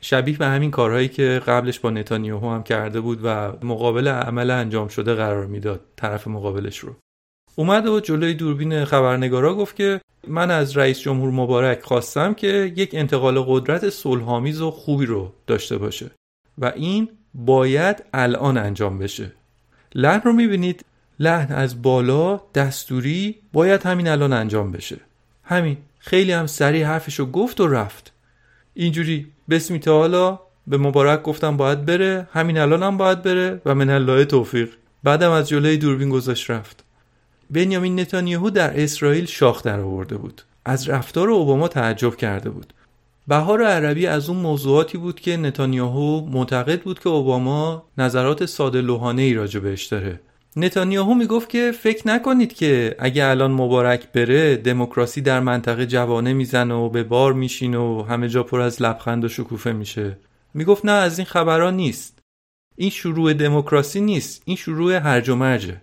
شبیه 0.00 0.38
به 0.38 0.46
همین 0.46 0.70
کارهایی 0.70 1.08
که 1.08 1.42
قبلش 1.46 1.80
با 1.80 1.90
نتانیاهو 1.90 2.50
هم 2.50 2.62
کرده 2.62 3.00
بود 3.00 3.20
و 3.24 3.52
مقابل 3.62 4.08
عمل 4.08 4.50
انجام 4.50 4.88
شده 4.88 5.14
قرار 5.14 5.46
می‌داد 5.46 5.80
طرف 5.96 6.28
مقابلش 6.28 6.78
رو. 6.78 6.96
اومد 7.58 7.86
و 7.86 8.00
جلوی 8.00 8.34
دوربین 8.34 8.84
خبرنگارا 8.84 9.54
گفت 9.54 9.76
که 9.76 10.00
من 10.28 10.50
از 10.50 10.76
رئیس 10.76 11.00
جمهور 11.00 11.30
مبارک 11.30 11.82
خواستم 11.82 12.34
که 12.34 12.72
یک 12.76 12.90
انتقال 12.92 13.40
قدرت 13.40 13.90
صلحآمیز 13.90 14.60
و 14.60 14.70
خوبی 14.70 15.06
رو 15.06 15.32
داشته 15.46 15.78
باشه 15.78 16.10
و 16.58 16.72
این 16.76 17.08
باید 17.34 18.04
الان 18.14 18.56
انجام 18.56 18.98
بشه. 18.98 19.32
لحن 19.94 20.20
رو 20.20 20.32
می‌بینید. 20.32 20.84
لحن 21.20 21.52
از 21.52 21.82
بالا 21.82 22.40
دستوری 22.54 23.34
باید 23.52 23.82
همین 23.82 24.08
الان 24.08 24.32
انجام 24.32 24.72
بشه. 24.72 24.96
همین. 25.44 25.76
خیلی 25.98 26.32
هم 26.32 26.46
سریع 26.46 26.86
حرفشو 26.86 27.26
گفت 27.26 27.60
و 27.60 27.68
رفت. 27.68 28.12
اینجوری. 28.74 29.26
بسمی 29.50 29.80
حالا 29.86 30.38
به 30.66 30.76
مبارک 30.76 31.22
گفتم 31.22 31.56
باید 31.56 31.84
بره. 31.84 32.28
همین 32.32 32.58
الان 32.58 32.82
هم 32.82 32.96
باید 32.96 33.22
بره 33.22 33.60
و 33.66 33.74
من 33.74 33.90
الله 33.90 34.24
توفیق. 34.24 34.70
بعدم 35.02 35.30
از 35.30 35.48
جلوی 35.48 35.76
دوربین 35.76 36.08
گذاشت 36.08 36.50
رفت. 36.50 36.85
بنیامین 37.50 38.00
نتانیاهو 38.00 38.50
در 38.50 38.82
اسرائیل 38.82 39.26
شاخ 39.26 39.62
در 39.62 39.80
آورده 39.80 40.16
بود. 40.16 40.42
از 40.64 40.88
رفتار 40.88 41.30
اوباما 41.30 41.68
تعجب 41.68 42.16
کرده 42.16 42.50
بود. 42.50 42.72
بهار 43.28 43.62
عربی 43.62 44.06
از 44.06 44.28
اون 44.28 44.38
موضوعاتی 44.38 44.98
بود 44.98 45.20
که 45.20 45.36
نتانیاهو 45.36 46.26
معتقد 46.30 46.80
بود 46.82 46.98
که 46.98 47.08
اوباما 47.08 47.88
نظرات 47.98 48.46
ساده 48.46 48.80
لوحانه 48.80 49.22
ای 49.22 49.34
راجع 49.34 49.60
بهش 49.60 49.84
داره. 49.84 50.20
نتانیاهو 50.56 51.14
می‌گفت 51.14 51.48
که 51.48 51.72
فکر 51.82 52.08
نکنید 52.08 52.54
که 52.54 52.96
اگه 52.98 53.26
الان 53.26 53.50
مبارک 53.50 54.12
بره 54.12 54.56
دموکراسی 54.56 55.20
در 55.20 55.40
منطقه 55.40 55.86
جوانه 55.86 56.32
می‌زنه 56.32 56.74
و 56.74 56.88
به 56.88 57.02
بار 57.02 57.32
میشینه 57.32 57.78
و 57.78 58.04
همه 58.08 58.28
جا 58.28 58.42
پر 58.42 58.60
از 58.60 58.82
لبخند 58.82 59.24
و 59.24 59.28
شکوفه 59.28 59.72
میشه. 59.72 60.18
می‌گفت 60.54 60.84
نه 60.84 60.92
از 60.92 61.18
این 61.18 61.26
خبران 61.26 61.76
نیست. 61.76 62.18
این 62.76 62.90
شروع 62.90 63.32
دموکراسی 63.32 64.00
نیست. 64.00 64.42
این 64.44 64.56
شروع 64.56 64.94
هرج 64.94 65.28
و 65.28 65.36
مرجه. 65.36 65.80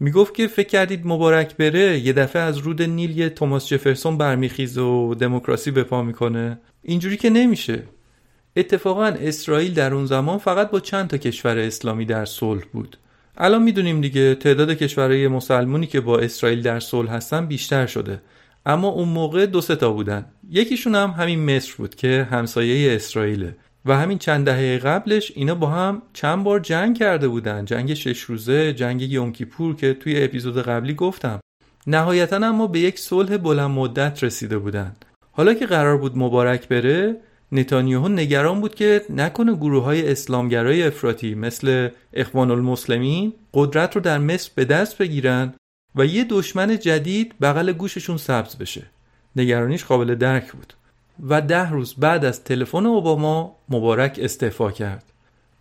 می‌گفت 0.00 0.34
که 0.34 0.46
فکر 0.46 0.68
کردید 0.68 1.06
مبارک 1.06 1.56
بره 1.56 1.98
یه 1.98 2.12
دفعه 2.12 2.42
از 2.42 2.58
رود 2.58 2.82
نیل 2.82 3.18
یه 3.18 3.28
توماس 3.28 3.68
جفرسون 3.68 4.18
برمیخیز 4.18 4.78
و 4.78 5.14
دموکراسی 5.14 5.70
به 5.70 5.82
پا 5.82 6.02
می‌کنه. 6.02 6.58
اینجوری 6.82 7.16
که 7.16 7.30
نمیشه. 7.30 7.82
اتفاقا 8.56 9.04
اسرائیل 9.04 9.74
در 9.74 9.94
اون 9.94 10.06
زمان 10.06 10.38
فقط 10.38 10.70
با 10.70 10.80
چند 10.80 11.08
تا 11.08 11.16
کشور 11.16 11.58
اسلامی 11.58 12.04
در 12.04 12.24
صلح 12.24 12.62
بود. 12.72 12.98
الان 13.36 13.62
می‌دونیم 13.62 14.00
دیگه 14.00 14.34
تعداد 14.34 14.70
کشورهای 14.70 15.28
مسلمونی 15.28 15.86
که 15.86 16.00
با 16.00 16.18
اسرائیل 16.18 16.62
در 16.62 16.80
صلح 16.80 17.10
هستن 17.10 17.46
بیشتر 17.46 17.86
شده. 17.86 18.22
اما 18.66 18.88
اون 18.88 19.08
موقع 19.08 19.46
دو 19.46 19.60
تا 19.60 19.92
بودن. 19.92 20.24
یکیشون 20.50 20.94
هم 20.94 21.10
همین 21.10 21.56
مصر 21.56 21.74
بود 21.76 21.94
که 21.94 22.28
همسایه 22.30 22.94
اسرائیله. 22.94 23.56
و 23.86 23.96
همین 23.96 24.18
چند 24.18 24.44
دهه 24.44 24.78
قبلش 24.78 25.32
اینا 25.34 25.54
با 25.54 25.66
هم 25.66 26.02
چند 26.12 26.44
بار 26.44 26.60
جنگ 26.60 26.98
کرده 26.98 27.28
بودن. 27.28 27.64
جنگ 27.64 27.94
شش 27.94 28.20
روزه 28.20 28.72
جنگ 28.72 29.02
یومکیپور 29.02 29.76
که 29.76 29.94
توی 29.94 30.24
اپیزود 30.24 30.62
قبلی 30.62 30.94
گفتم. 30.94 31.40
نهایتا 31.86 32.36
اما 32.36 32.66
به 32.66 32.78
یک 32.80 32.98
صلح 32.98 33.36
بلند 33.36 33.70
مدت 33.70 34.24
رسیده 34.24 34.58
بودن. 34.58 34.96
حالا 35.32 35.54
که 35.54 35.66
قرار 35.66 35.96
بود 35.96 36.18
مبارک 36.18 36.68
بره 36.68 37.16
نتانیاهو 37.52 38.08
نگران 38.08 38.60
بود 38.60 38.74
که 38.74 39.02
نکنه 39.10 39.54
گروه 39.54 39.84
های 39.84 40.10
اسلامگرای 40.12 40.82
افراطی 40.82 41.34
مثل 41.34 41.88
اخوان 42.12 42.50
المسلمین 42.50 43.32
قدرت 43.54 43.96
رو 43.96 44.00
در 44.02 44.18
مصر 44.18 44.50
به 44.54 44.64
دست 44.64 44.98
بگیرن 44.98 45.54
و 45.94 46.06
یه 46.06 46.24
دشمن 46.24 46.78
جدید 46.78 47.34
بغل 47.40 47.72
گوششون 47.72 48.16
سبز 48.16 48.56
بشه. 48.56 48.82
نگرانیش 49.36 49.84
قابل 49.84 50.14
درک 50.14 50.52
بود. 50.52 50.74
و 51.28 51.40
ده 51.40 51.70
روز 51.70 51.94
بعد 51.94 52.24
از 52.24 52.44
تلفن 52.44 52.86
اوباما 52.86 53.56
مبارک 53.68 54.18
استعفا 54.22 54.70
کرد. 54.70 55.04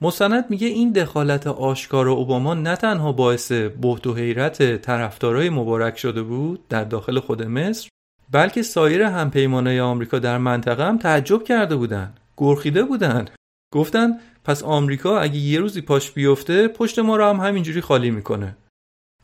مستند 0.02 0.46
میگه 0.50 0.68
این 0.68 0.92
دخالت 0.92 1.48
آشکار 1.48 2.08
اوباما 2.08 2.54
نه 2.54 2.76
تنها 2.76 3.12
باعث 3.12 3.52
بهت 3.52 4.08
و 4.08 4.14
حیرت 4.14 4.82
طرفدارای 4.82 5.50
مبارک 5.50 5.98
شده 5.98 6.24
بود 6.24 6.68
در 6.70 6.84
داخل 6.84 7.20
خود 7.20 7.44
مصر 7.44 7.90
بلکه 8.32 8.62
سایر 8.62 9.02
همپیمانای 9.02 9.80
آمریکا 9.80 10.20
در 10.20 10.38
منطقه 10.38 10.84
هم 10.88 10.98
تعجب 10.98 11.44
کرده 11.44 11.76
بودن 11.76 12.14
گرخیده 12.38 12.84
بودن. 12.84 13.26
گفتن 13.74 14.20
پس 14.44 14.64
آمریکا 14.64 15.20
اگه 15.20 15.38
یه 15.38 15.60
روزی 15.60 15.82
پاش 15.82 16.12
بیفته 16.12 16.68
پشت 16.68 17.00
ما 17.00 17.16
رو 17.16 17.26
هم 17.26 17.40
همینجوری 17.40 17.82
خالی 17.82 18.12
می‌کنه. 18.12 18.56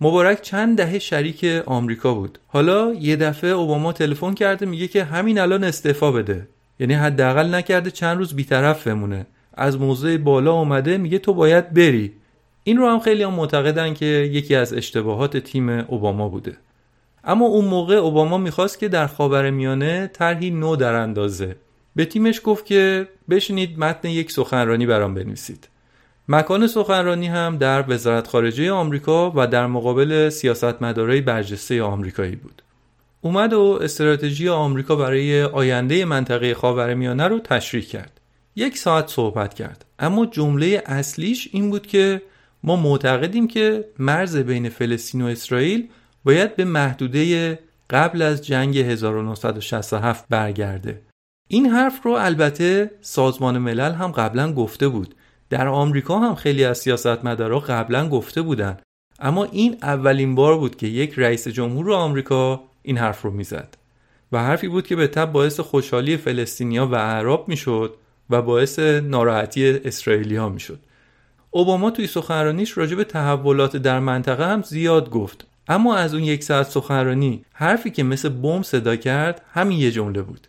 مبارک 0.01 0.41
چند 0.41 0.77
دهه 0.77 0.99
شریک 0.99 1.45
آمریکا 1.65 2.13
بود. 2.13 2.39
حالا 2.47 2.93
یه 2.93 3.15
دفعه 3.15 3.49
اوباما 3.49 3.93
تلفن 3.93 4.33
کرده 4.33 4.65
میگه 4.65 4.87
که 4.87 5.03
همین 5.03 5.39
الان 5.39 5.63
استعفا 5.63 6.11
بده. 6.11 6.47
یعنی 6.79 6.93
حداقل 6.93 7.55
نکرده 7.55 7.91
چند 7.91 8.17
روز 8.17 8.33
بیطرف 8.33 8.87
بمونه. 8.87 9.25
از 9.53 9.79
موضع 9.79 10.17
بالا 10.17 10.53
اومده 10.53 10.97
میگه 10.97 11.19
تو 11.19 11.33
باید 11.33 11.73
بری. 11.73 12.13
این 12.63 12.77
رو 12.77 12.89
هم 12.89 12.99
خیلی 12.99 13.23
هم 13.23 13.33
معتقدن 13.33 13.93
که 13.93 14.05
یکی 14.05 14.55
از 14.55 14.73
اشتباهات 14.73 15.37
تیم 15.37 15.69
اوباما 15.69 16.29
بوده. 16.29 16.57
اما 17.23 17.45
اون 17.45 17.65
موقع 17.65 17.95
اوباما 17.95 18.37
می‌خواست 18.37 18.79
که 18.79 18.87
در 18.87 19.07
خاور 19.07 19.49
میانه 19.49 20.07
طرحی 20.13 20.51
نو 20.51 20.75
در 20.75 20.93
اندازه. 20.93 21.55
به 21.95 22.05
تیمش 22.05 22.41
گفت 22.43 22.65
که 22.65 23.07
بشینید 23.29 23.79
متن 23.79 24.09
یک 24.09 24.31
سخنرانی 24.31 24.85
برام 24.85 25.13
بنویسید. 25.13 25.67
مکان 26.27 26.67
سخنرانی 26.67 27.27
هم 27.27 27.57
در 27.57 27.85
وزارت 27.87 28.27
خارجه 28.27 28.71
آمریکا 28.71 29.31
و 29.35 29.47
در 29.47 29.67
مقابل 29.67 30.29
سیاستمدارای 30.29 31.21
برجسته 31.21 31.83
آمریکایی 31.83 32.35
بود. 32.35 32.61
اومد 33.21 33.53
و 33.53 33.79
استراتژی 33.81 34.49
آمریکا 34.49 34.95
برای 34.95 35.43
آینده 35.43 36.05
منطقه 36.05 36.53
خاورمیانه 36.53 37.27
رو 37.27 37.39
تشریح 37.39 37.83
کرد. 37.83 38.21
یک 38.55 38.77
ساعت 38.77 39.07
صحبت 39.07 39.53
کرد. 39.53 39.85
اما 39.99 40.25
جمله 40.25 40.83
اصلیش 40.85 41.49
این 41.51 41.69
بود 41.69 41.87
که 41.87 42.21
ما 42.63 42.75
معتقدیم 42.75 43.47
که 43.47 43.85
مرز 43.99 44.37
بین 44.37 44.69
فلسطین 44.69 45.21
و 45.21 45.25
اسرائیل 45.25 45.87
باید 46.23 46.55
به 46.55 46.65
محدوده 46.65 47.59
قبل 47.89 48.21
از 48.21 48.45
جنگ 48.45 48.77
1967 48.77 50.25
برگرده. 50.29 51.01
این 51.47 51.65
حرف 51.65 52.03
رو 52.03 52.11
البته 52.11 52.91
سازمان 53.01 53.57
ملل 53.57 53.91
هم 53.91 54.11
قبلا 54.11 54.53
گفته 54.53 54.87
بود 54.87 55.15
در 55.49 55.67
آمریکا 55.67 56.19
هم 56.19 56.35
خیلی 56.35 56.63
از 56.63 56.77
سیاستمدارا 56.77 57.59
قبلا 57.59 58.09
گفته 58.09 58.41
بودن. 58.41 58.77
اما 59.19 59.43
این 59.43 59.77
اولین 59.81 60.35
بار 60.35 60.57
بود 60.57 60.75
که 60.75 60.87
یک 60.87 61.13
رئیس 61.17 61.47
جمهور 61.47 61.93
آمریکا 61.93 62.63
این 62.81 62.97
حرف 62.97 63.21
رو 63.21 63.31
می‌زد. 63.31 63.77
و 64.31 64.43
حرفی 64.43 64.67
بود 64.67 64.87
که 64.87 64.95
به 64.95 65.07
تب 65.07 65.31
باعث 65.31 65.59
خوشحالی 65.59 66.17
فلسطینیا 66.17 66.87
و 66.87 66.95
اعراب 66.95 67.47
می‌شد 67.47 67.95
و 68.29 68.41
باعث 68.41 68.79
ناراحتی 68.79 69.69
اسرائیلی 69.69 70.35
ها 70.35 70.49
می‌شد. 70.49 70.79
اوباما 71.51 71.91
توی 71.91 72.07
سخنرانیش 72.07 72.77
راجع 72.77 72.95
به 72.95 73.03
تحولات 73.03 73.77
در 73.77 73.99
منطقه 73.99 74.47
هم 74.47 74.61
زیاد 74.61 75.09
گفت. 75.09 75.47
اما 75.67 75.95
از 75.95 76.13
اون 76.13 76.23
یک 76.23 76.43
ساعت 76.43 76.69
سخنرانی 76.69 77.45
حرفی 77.53 77.89
که 77.89 78.03
مثل 78.03 78.29
بم 78.29 78.61
صدا 78.61 78.95
کرد 78.95 79.41
همین 79.53 79.79
یه 79.79 79.91
جمله 79.91 80.21
بود. 80.21 80.47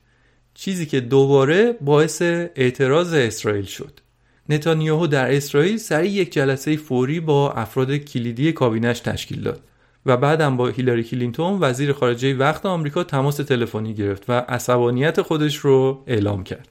چیزی 0.55 0.87
که 0.87 1.01
دوباره 1.01 1.73
باعث 1.81 2.23
اعتراض 2.23 3.15
اسرائیل 3.15 3.65
شد. 3.65 4.01
نتانیاهو 4.49 5.07
در 5.07 5.35
اسرائیل 5.35 5.77
سریع 5.77 6.11
یک 6.11 6.33
جلسه 6.33 6.77
فوری 6.77 7.21
با 7.21 7.53
افراد 7.53 7.97
کلیدی 7.97 8.53
کابینش 8.53 9.01
تشکیل 9.01 9.43
داد 9.43 9.61
و 10.07 10.17
بعدم 10.17 10.57
با 10.57 10.69
هیلاری 10.69 11.05
کلینتون 11.05 11.59
وزیر 11.61 11.93
خارجه 11.93 12.35
وقت 12.35 12.67
آمریکا 12.67 13.05
تماس 13.05 13.37
تلفنی 13.37 13.95
گرفت 13.95 14.25
و 14.29 14.33
عصبانیت 14.33 15.23
خودش 15.23 15.57
رو 15.57 16.03
اعلام 16.07 16.45
کرد. 16.45 16.69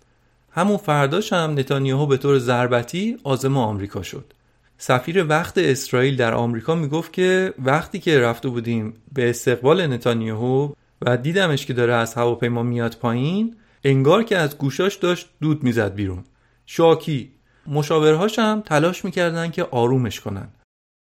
همون 0.51 0.77
فرداش 0.77 1.33
هم 1.33 1.51
نتانیاهو 1.51 2.05
به 2.05 2.17
طور 2.17 2.37
ضربتی 2.37 3.17
عازم 3.23 3.57
آمریکا 3.57 4.03
شد. 4.03 4.33
سفیر 4.77 5.25
وقت 5.25 5.57
اسرائیل 5.57 6.15
در 6.15 6.33
آمریکا 6.33 6.75
می‌گفت 6.75 7.13
که 7.13 7.53
وقتی 7.59 7.99
که 7.99 8.19
رفته 8.19 8.49
بودیم 8.49 8.93
به 9.13 9.29
استقبال 9.29 9.87
نتانیاهو 9.87 10.73
و 11.01 11.17
دیدمش 11.17 11.65
که 11.65 11.73
داره 11.73 11.93
از 11.93 12.13
هواپیما 12.13 12.63
میاد 12.63 12.97
پایین 13.01 13.55
انگار 13.83 14.23
که 14.23 14.37
از 14.37 14.57
گوشاش 14.57 14.95
داشت 14.95 15.29
دود 15.41 15.63
می‌زد 15.63 15.95
بیرون 15.95 16.23
شاکی 16.65 17.31
مشاورهاش 17.67 18.39
هم 18.39 18.61
تلاش 18.65 19.05
می‌کردن 19.05 19.51
که 19.51 19.63
آرومش 19.63 20.19
کنن. 20.19 20.47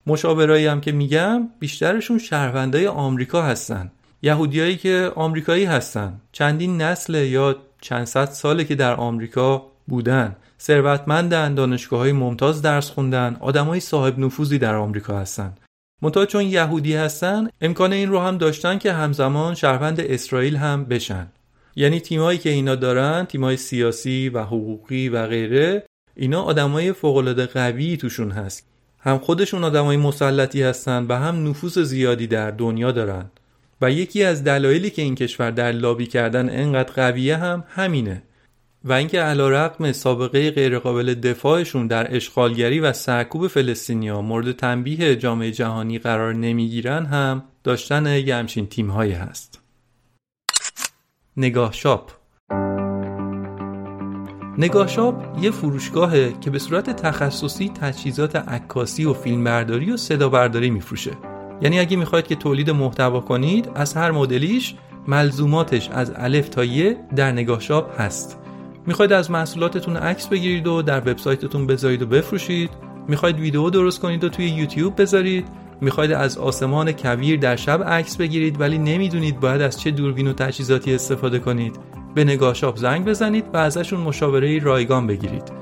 مشاورایی 0.07 0.67
هم 0.67 0.81
که 0.81 0.93
میگم 0.93 1.49
بیشترشون 1.59 2.19
شهروندای 2.19 2.87
آمریکا 2.87 3.43
هستن. 3.43 3.91
یهودیایی 4.23 4.77
که 4.77 5.13
آمریکایی 5.15 5.65
هستن. 5.65 6.21
چندین 6.33 6.83
نسل 6.83 7.15
یا 7.15 7.57
چند 7.81 8.05
صد 8.05 8.25
ساله 8.25 8.65
که 8.65 8.75
در 8.75 8.95
آمریکا 8.95 9.67
بودن. 9.89 10.37
ثروتمندن 10.61 11.55
دانشگاه 11.55 11.99
های 11.99 12.13
ممتاز 12.13 12.63
درس 12.63 12.91
خوندن 12.91 13.37
آدمای 13.41 13.81
صاحب 13.81 14.19
نفوذی 14.19 14.59
در 14.59 14.75
آمریکا 14.75 15.19
هستن. 15.19 15.53
منتها 16.03 16.27
چون 16.27 16.43
یهودی 16.43 16.95
هستن 16.95 17.49
امکان 17.61 17.93
این 17.93 18.09
رو 18.09 18.21
هم 18.21 18.39
داشتن 18.39 18.79
که 18.79 18.93
همزمان 18.93 19.55
شهروند 19.55 20.01
اسرائیل 20.01 20.57
هم 20.57 20.85
بشن. 20.85 21.27
یعنی 21.77 22.01
تیمایی 22.01 22.39
که 22.39 22.51
اینا 22.51 22.75
دارن 22.75 23.25
تیمای 23.25 23.57
سیاسی 23.57 24.29
و 24.29 24.43
حقوقی 24.43 25.09
و 25.09 25.27
غیره 25.27 25.87
اینا 26.17 26.43
آدمای 26.43 26.93
فوق 26.93 27.17
العاده 27.17 27.47
قوی 27.47 27.97
توشون 27.97 28.31
هست. 28.31 28.67
هم 29.01 29.19
خودشون 29.19 29.65
آدمای 29.65 29.97
مسلطی 29.97 30.63
هستن 30.63 31.07
و 31.09 31.19
هم 31.19 31.49
نفوذ 31.49 31.79
زیادی 31.79 32.27
در 32.27 32.51
دنیا 32.51 32.93
دارن. 32.93 33.31
و 33.81 33.91
یکی 33.91 34.25
از 34.25 34.45
دلایلی 34.45 34.91
که 34.91 35.03
این 35.03 35.15
کشور 35.15 35.51
در 35.51 35.73
لابی 35.73 36.07
کردن 36.07 36.49
انقدر 36.61 36.93
قویه 36.93 37.37
هم 37.37 37.65
همینه. 37.69 38.23
و 38.85 38.93
اینکه 38.93 39.21
علیرغم 39.21 39.93
سابقه 39.93 40.51
غیرقابل 40.51 41.15
دفاعشون 41.15 41.87
در 41.87 42.17
اشغالگری 42.17 42.81
و 42.81 42.93
سرکوب 42.93 43.47
فلسطینیا 43.47 44.21
مورد 44.21 44.53
تنبیه 44.53 45.17
جامعه 45.17 45.51
جهانی 45.51 45.99
قرار 45.99 46.35
نمی‌گیرن 46.35 47.07
هم 47.07 47.45
داشتن 47.65 48.07
یه 48.19 48.37
همچین 48.37 48.67
تیمهایی 48.67 49.13
هست. 49.13 49.61
نگاه 51.37 51.73
شاپ. 51.73 52.11
نگاه 54.59 54.89
شاپ 54.89 55.15
یه 55.43 55.51
فروشگاهه 55.51 56.33
که 56.41 56.51
به 56.51 56.59
صورت 56.59 56.91
تخصصی 56.91 57.69
تجهیزات 57.81 58.37
عکاسی 58.37 59.05
و 59.05 59.13
فیلمبرداری 59.13 59.91
و 59.91 59.97
صدا 59.97 60.29
برداری 60.29 60.71
میفروشه. 60.71 61.11
یعنی 61.63 61.79
اگه 61.79 61.97
می‌خواید 61.97 62.27
که 62.27 62.35
تولید 62.35 62.71
محتوا 62.71 63.21
کنید 63.21 63.71
از 63.75 63.95
هر 63.95 64.11
مدلیش 64.11 64.75
ملزوماتش 65.09 65.89
از 65.91 66.13
الف 66.17 66.49
تا 66.49 66.65
یه 66.65 66.97
در 67.17 67.33
نگاه 67.33 67.61
شاپ 67.61 68.01
هست. 68.01 68.39
می‌خواید 68.87 69.13
از 69.13 69.31
محصولاتتون 69.31 69.97
عکس 69.97 70.29
بگیرید 70.29 70.67
و 70.67 70.83
در 70.83 70.99
وبسایتتون 70.99 71.67
بذارید 71.67 72.03
و 72.03 72.07
بفروشید. 72.07 72.71
می‌خواید 73.09 73.41
ویدیو 73.41 73.71
درست 73.71 74.01
کنید 74.01 74.25
و 74.25 74.29
توی 74.29 74.49
یوتیوب 74.49 75.01
بذارید. 75.01 75.49
می‌خواید 75.81 76.13
از 76.13 76.39
آسمان 76.39 76.93
کویر 76.93 77.41
در 77.41 77.57
شب 77.57 77.85
عکس 77.85 78.17
بگیرید 78.17 78.61
ولی 78.61 78.79
نمی‌دونید 78.79 79.41
باید 79.41 79.63
از 79.63 79.81
چه 79.81 79.91
دوربین 79.91 80.29
و 80.29 80.33
تجهیزاتی 80.33 80.95
استفاده 80.95 81.39
کنید. 81.39 81.77
به 82.15 82.25
نگاه 82.25 82.55
شاپ 82.55 82.77
زنگ 82.77 83.05
بزنید 83.05 83.45
و 83.53 83.57
ازشون 83.57 84.01
مشاوره 84.01 84.59
رایگان 84.59 85.07
بگیرید. 85.07 85.53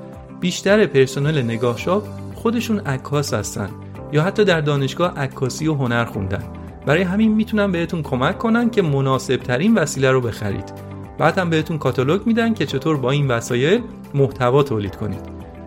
بیشتر 0.40 0.86
پرسنل 0.86 1.42
نگاه 1.42 1.78
شاپ 1.78 2.04
خودشون 2.34 2.78
عکاس 2.78 3.34
هستن 3.34 3.70
یا 4.12 4.22
حتی 4.22 4.44
در 4.44 4.60
دانشگاه 4.60 5.18
عکاسی 5.18 5.68
و 5.68 5.74
هنر 5.74 6.04
خوندن. 6.04 6.44
برای 6.86 7.02
همین 7.02 7.34
می‌تونن 7.34 7.72
بهتون 7.72 8.02
کمک 8.02 8.38
کنن 8.38 8.70
که 8.70 8.82
مناسب 8.82 9.36
ترین 9.36 9.74
وسیله 9.74 10.10
رو 10.10 10.20
بخرید. 10.20 10.72
بعد 11.18 11.38
هم 11.38 11.50
بهتون 11.50 11.78
کاتالوگ 11.78 12.26
میدن 12.26 12.54
که 12.54 12.66
چطور 12.66 12.96
با 12.96 13.10
این 13.10 13.28
وسایل 13.28 13.80
محتوا 14.14 14.62
تولید 14.62 14.96
کنید. 14.96 15.20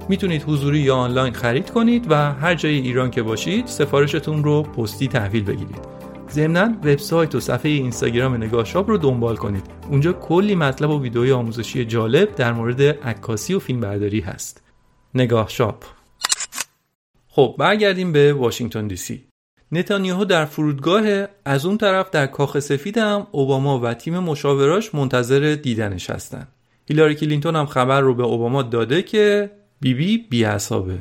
می‌تونید 0.10 0.44
حضوری 0.48 0.80
یا 0.80 0.96
آنلاین 0.96 1.34
خرید 1.34 1.70
کنید 1.70 2.06
و 2.10 2.34
هر 2.34 2.56
جای 2.56 2.76
ایران 2.76 3.12
که 3.12 3.22
باشید 3.22 3.68
سفارشتون 3.68 4.44
رو 4.44 4.64
پستی 4.64 5.08
تحویل 5.08 5.44
بگیرید. 5.44 5.95
ضمنا 6.36 6.66
وبسایت 6.84 7.36
و 7.36 7.40
صفحه 7.40 7.72
اینستاگرام 7.72 8.36
نگاه 8.36 8.66
شاپ 8.66 8.90
رو 8.90 8.98
دنبال 8.98 9.36
کنید. 9.36 9.64
اونجا 9.90 10.14
کلی 10.14 10.56
مطلب 10.56 10.90
و 10.90 11.02
ویدئوی 11.02 11.32
آموزشی 11.32 11.86
جالب 11.86 12.36
در 12.36 12.54
مورد 12.54 12.82
عکاسی 12.82 13.54
و 13.54 13.60
فیلمبرداری 13.60 14.20
هست. 14.20 14.64
نگاه 15.14 15.50
شاپ 15.50 15.84
خب 17.28 17.56
برگردیم 17.60 18.12
به 18.12 18.34
واشنگتن 18.34 18.88
دی 18.88 18.96
سی. 18.96 19.24
نتانیاهو 19.72 20.26
در 20.26 20.46
فرودگاه 20.46 21.28
از 21.46 21.66
اون 21.66 21.78
طرف 21.78 22.10
در 22.10 22.28
کاخ 22.28 22.60
سفید 22.60 22.98
هم 22.98 23.28
اوباما 23.32 23.80
و 23.80 23.94
تیم 23.94 24.20
مشاوراش 24.20 24.96
منتظر 24.96 25.58
دیدنش 25.64 26.10
هستن. 26.10 26.48
هیلاری 26.90 27.16
کلینتون 27.16 27.56
هم 27.56 27.66
خبر 27.66 28.02
رو 28.02 28.14
به 28.14 28.24
اوباما 28.24 28.62
داده 28.62 29.02
که 29.02 29.52
بیبی 29.80 30.18
بی 30.18 30.44
اعصابه 30.44 30.98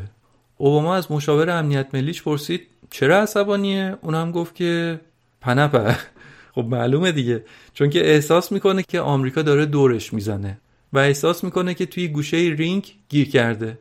اوباما 0.56 0.94
از 0.94 1.12
مشاور 1.12 1.50
امنیت 1.50 1.86
ملیش 1.94 2.22
پرسید 2.22 2.60
چرا 2.90 3.22
عصبانیه؟ 3.22 3.96
اونم 4.02 4.32
گفت 4.32 4.54
که 4.54 5.00
پنپه. 5.44 5.96
خب 6.54 6.66
معلومه 6.70 7.12
دیگه. 7.12 7.44
چون 7.74 7.90
که 7.90 8.10
احساس 8.10 8.52
می‌کنه 8.52 8.82
که 8.82 9.00
آمریکا 9.00 9.42
داره 9.42 9.66
دورش 9.66 10.12
می‌زنه 10.12 10.58
و 10.92 10.98
احساس 10.98 11.44
می‌کنه 11.44 11.74
که 11.74 11.86
توی 11.86 12.08
گوشه 12.08 12.36
رینگ 12.36 12.92
گیر 13.08 13.30
کرده. 13.30 13.78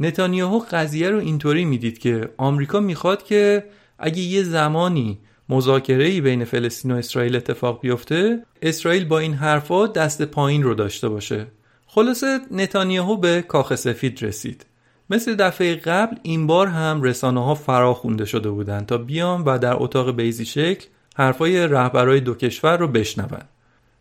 نتانیاهو 0.00 0.62
قضیه 0.70 1.10
رو 1.10 1.18
اینطوری 1.18 1.64
می‌دید 1.64 1.98
که 1.98 2.28
آمریکا 2.36 2.80
می‌خواد 2.80 3.24
که 3.24 3.64
اگه 3.98 4.20
یه 4.20 4.42
زمانی 4.42 5.18
مذاکره 5.48 6.20
بین 6.20 6.44
فلسطین 6.44 6.90
و 6.90 6.94
اسرائیل 6.94 7.36
اتفاق 7.36 7.80
بیفته 7.80 8.42
اسرائیل 8.62 9.04
با 9.04 9.18
این 9.18 9.34
حرفا 9.34 9.86
دست 9.86 10.22
پایین 10.22 10.62
رو 10.62 10.74
داشته 10.74 11.08
باشه. 11.08 11.46
خلاصه 11.86 12.40
نتانیاهو 12.50 13.16
به 13.16 13.44
کاخ 13.48 13.74
سفید 13.74 14.24
رسید. 14.24 14.66
مثل 15.12 15.34
دفعه 15.34 15.74
قبل 15.74 16.16
این 16.22 16.46
بار 16.46 16.66
هم 16.66 17.02
رسانه 17.02 17.44
ها 17.44 17.54
فرا 17.54 17.94
خونده 17.94 18.24
شده 18.24 18.50
بودند 18.50 18.86
تا 18.86 18.98
بیان 18.98 19.42
و 19.44 19.58
در 19.58 19.82
اتاق 19.82 20.16
بیزی 20.16 20.44
شکل 20.44 20.86
حرفای 21.16 21.66
رهبرای 21.66 22.20
دو 22.20 22.34
کشور 22.34 22.76
رو 22.76 22.88
بشنون. 22.88 23.40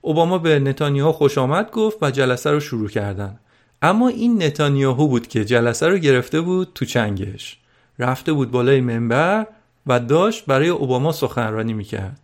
اوباما 0.01 0.37
به 0.37 0.59
نتانیاهو 0.59 1.11
خوش 1.11 1.37
آمد 1.37 1.71
گفت 1.71 1.97
و 2.01 2.11
جلسه 2.11 2.51
رو 2.51 2.59
شروع 2.59 2.89
کردن. 2.89 3.39
اما 3.81 4.07
این 4.07 4.43
نتانیاهو 4.43 5.07
بود 5.07 5.27
که 5.27 5.45
جلسه 5.45 5.87
رو 5.87 5.97
گرفته 5.97 6.41
بود 6.41 6.71
تو 6.75 6.85
چنگش. 6.85 7.57
رفته 7.99 8.33
بود 8.33 8.51
بالای 8.51 8.81
منبر 8.81 9.47
و 9.87 9.99
داشت 9.99 10.45
برای 10.45 10.69
اوباما 10.69 11.11
سخنرانی 11.11 11.73
می‌کرد. 11.73 12.19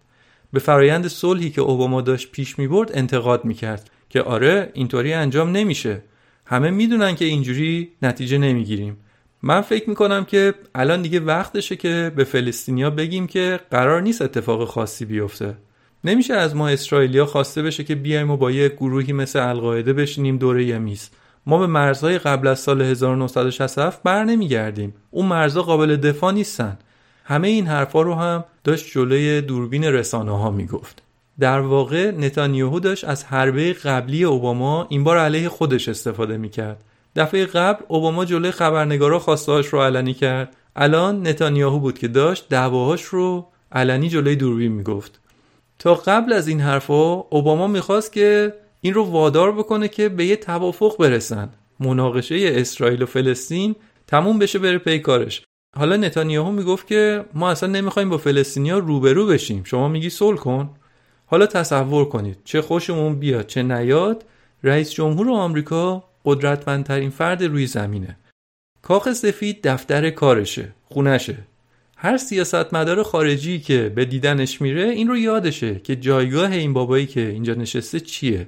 به 0.54 0.60
فرایند 0.60 1.08
صلحی 1.08 1.50
که 1.50 1.62
اوباما 1.62 2.02
داشت 2.02 2.32
پیش 2.32 2.60
می‌برد 2.60 2.91
انتقاد 2.93 3.45
می‌کرد 3.45 3.89
که 4.10 4.21
آره 4.21 4.71
اینطوری 4.73 5.13
انجام 5.13 5.52
نمیشه 5.52 6.02
همه 6.50 6.70
می‌دونن 6.70 7.16
که 7.16 7.26
اینجوری 7.26 7.90
نتیجه 8.02 8.38
نمی‌گیریم. 8.38 8.98
من 9.42 9.62
فکر 9.62 9.90
می‌کنم 9.90 10.26
که 10.26 10.54
الان 10.76 11.02
دیگه 11.02 11.20
وقتشه 11.20 11.76
که 11.76 12.12
به 12.16 12.24
فلسطینیا 12.24 12.90
بگیم 12.90 13.28
که 13.28 13.60
قرار 13.72 14.02
نیست 14.02 14.22
اتفاق 14.22 14.68
خاصی 14.68 15.06
بیفته. 15.06 15.58
نمیشه 16.04 16.34
از 16.34 16.56
ما 16.56 16.70
اسرائیلیا 16.70 17.26
خواسته 17.26 17.62
بشه 17.62 17.84
که 17.84 17.96
بیایم 17.96 18.32
و 18.32 18.38
با 18.38 18.52
یه 18.52 18.70
گروهی 18.70 19.14
مثل 19.14 19.40
القاعده 19.40 19.94
بشینیم 19.94 20.38
دوره 20.38 20.66
یه 20.66 20.78
میز. 20.78 21.10
ما 21.46 21.58
به 21.58 21.68
مرزهای 21.68 22.18
قبل 22.18 22.48
از 22.48 22.60
سال 22.60 22.82
1967 22.82 24.04
بر 24.04 24.24
نمیگردیم. 24.24 24.94
اون 25.12 25.26
مرزها 25.26 25.64
قابل 25.64 25.96
دفاع 25.96 26.34
نیستن. 26.34 26.78
همه 27.24 27.48
این 27.48 27.68
حرفا 27.68 28.02
رو 28.02 28.14
هم 28.14 28.46
داشت 28.64 28.92
جلوی 28.92 29.42
دوربین 29.42 29.84
رسانه 29.84 30.38
ها 30.38 30.52
می‌گفت. 30.52 31.07
در 31.39 31.60
واقع 31.60 32.12
نتانیاهو 32.12 32.80
داشت 32.80 33.06
از 33.06 33.23
حربه 33.23 33.73
قبلی 33.73 34.23
اوباما 34.23 34.88
این 34.89 35.04
بار 35.04 35.17
علیه 35.17 35.50
خودش 35.50 35.89
استفاده 35.89 36.38
می‌کرد. 36.38 36.84
دفعه 37.15 37.45
قبل 37.45 37.84
اوباما 37.88 38.26
جلوی 38.26 38.52
خبرنگارا 38.52 39.19
خواستهاش 39.19 39.67
رو 39.67 39.82
علنی 39.82 40.14
کرد. 40.14 40.55
الان 40.76 41.28
نتانیاهو 41.28 41.80
بود 41.80 41.99
که 41.99 42.07
داشت 42.07 42.49
دعواهاش 42.49 43.01
رو 43.03 43.47
علنی 43.72 44.09
جلوی 44.09 44.36
دوربین 44.36 44.72
می‌گفت. 44.72 45.20
تا 45.80 45.95
قبل 45.95 46.34
از 46.34 46.47
این 46.47 46.62
حرفها 46.62 47.28
اوباما 47.30 47.68
می‌خواست 47.68 48.14
که 48.14 48.53
این 48.82 48.93
رو 48.93 49.03
وادار 49.03 49.51
بکنه 49.51 49.88
که 49.88 50.09
به 50.09 50.26
یه 50.26 50.36
توافق 50.36 50.97
برسن. 50.99 51.49
مناقشه 51.80 52.38
اسرائیل 52.41 53.03
و 53.03 53.05
فلسطین 53.05 53.76
تموم 54.07 54.39
بشه 54.39 54.59
بره 54.59 54.78
پی 54.78 54.99
کارش. 54.99 55.41
حالا 55.78 55.97
نتانیاهو 55.97 56.51
می‌گفت 56.51 56.88
که 56.88 57.26
ما 57.34 57.49
اصلا 57.49 57.70
نمی‌خوایم 57.70 58.09
با 58.09 58.18
فلسطینیا 58.18 58.78
روبرو 58.78 59.28
بشیم. 59.28 59.64
شما 59.64 59.88
میگی 59.88 60.09
صلح 60.09 60.38
کن. 60.38 60.70
حالا 61.30 61.45
تصور 61.45 62.09
کنید 62.09 62.38
چه 62.43 62.61
خوشمون 62.61 63.19
بیاد 63.19 63.47
چه 63.47 63.63
نیاد. 63.63 64.25
رئیس 64.63 64.91
جمهور 64.91 65.30
آمریکا 65.30 66.03
قدرتمندترین 66.25 67.09
فرد 67.09 67.43
روی 67.43 67.67
زمینه. 67.67 68.17
کاخ 68.82 69.13
سفید 69.13 69.67
دفتر 69.67 70.09
کارشه 70.09 70.73
خونشه. 70.86 71.38
هر 71.97 72.17
سیاستمدار 72.17 73.03
خارجی 73.03 73.59
که 73.59 73.91
به 73.95 74.05
دیدنش 74.05 74.61
میره 74.61 74.84
این 74.84 75.07
رو 75.07 75.17
یادشه 75.17 75.80
که 75.80 75.95
جایگاه 75.95 76.51
این 76.51 76.73
بابایی 76.73 77.05
که 77.05 77.21
اینجا 77.21 77.53
نشسته 77.53 77.99
چیه. 77.99 78.47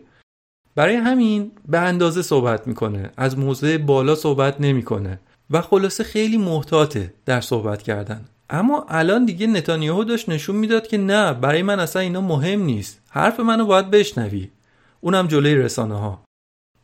برای 0.76 0.96
همین 0.96 1.52
به 1.68 1.80
اندازه 1.80 2.22
صحبت 2.22 2.68
می‌کنه 2.68 3.10
از 3.18 3.38
موضع 3.38 3.78
بالا 3.78 4.16
صحبت 4.16 4.62
نمی‌کنه 4.62 5.20
و 5.50 5.62
خلاصه 5.62 6.04
خیلی 6.04 6.38
محتاطه 6.38 7.14
در 7.26 7.42
صحبت 7.42 7.82
کردن. 7.82 8.26
اما 8.50 8.86
الان 8.90 9.26
دیگه 9.26 9.48
نتانیاهو 9.48 10.04
داشت 10.04 10.30
نشون 10.30 10.56
می‌داد 10.56 10.88
که 10.88 10.98
نه 10.98 11.34
برای 11.34 11.64
من 11.64 11.80
اصلا 11.80 12.02
اینا 12.02 12.22
مهم 12.22 12.62
نیست. 12.62 13.02
حرف 13.10 13.40
منو 13.40 13.66
باید 13.66 13.92
بشنوی. 13.92 14.50
اونم 15.02 15.28
جلوی 15.28 15.56
رسانه 15.56 16.00
ها 16.00 16.24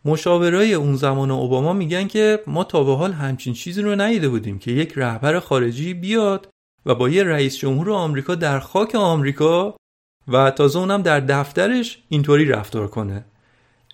مشاورای 0.05 0.73
اون 0.73 0.95
زمان 0.95 1.31
اوباما 1.31 1.73
میگن 1.73 2.07
که 2.07 2.39
ما 2.47 2.63
تا 2.63 2.83
به 2.83 2.95
حال 2.95 3.13
همچین 3.13 3.53
چیزی 3.53 3.81
رو 3.81 4.01
ندیده 4.01 4.29
بودیم 4.29 4.59
که 4.59 4.71
یک 4.71 4.93
رهبر 4.95 5.39
خارجی 5.39 5.93
بیاد 5.93 6.47
و 6.85 6.95
با 6.95 7.09
یه 7.09 7.23
رئیس 7.23 7.57
جمهور 7.57 7.91
آمریکا 7.91 8.35
در 8.35 8.59
خاک 8.59 8.95
آمریکا 8.95 9.75
و 10.27 10.51
تازه 10.51 10.79
اونم 10.79 11.01
در 11.01 11.19
دفترش 11.19 11.99
اینطوری 12.09 12.45
رفتار 12.45 12.87
کنه. 12.87 13.25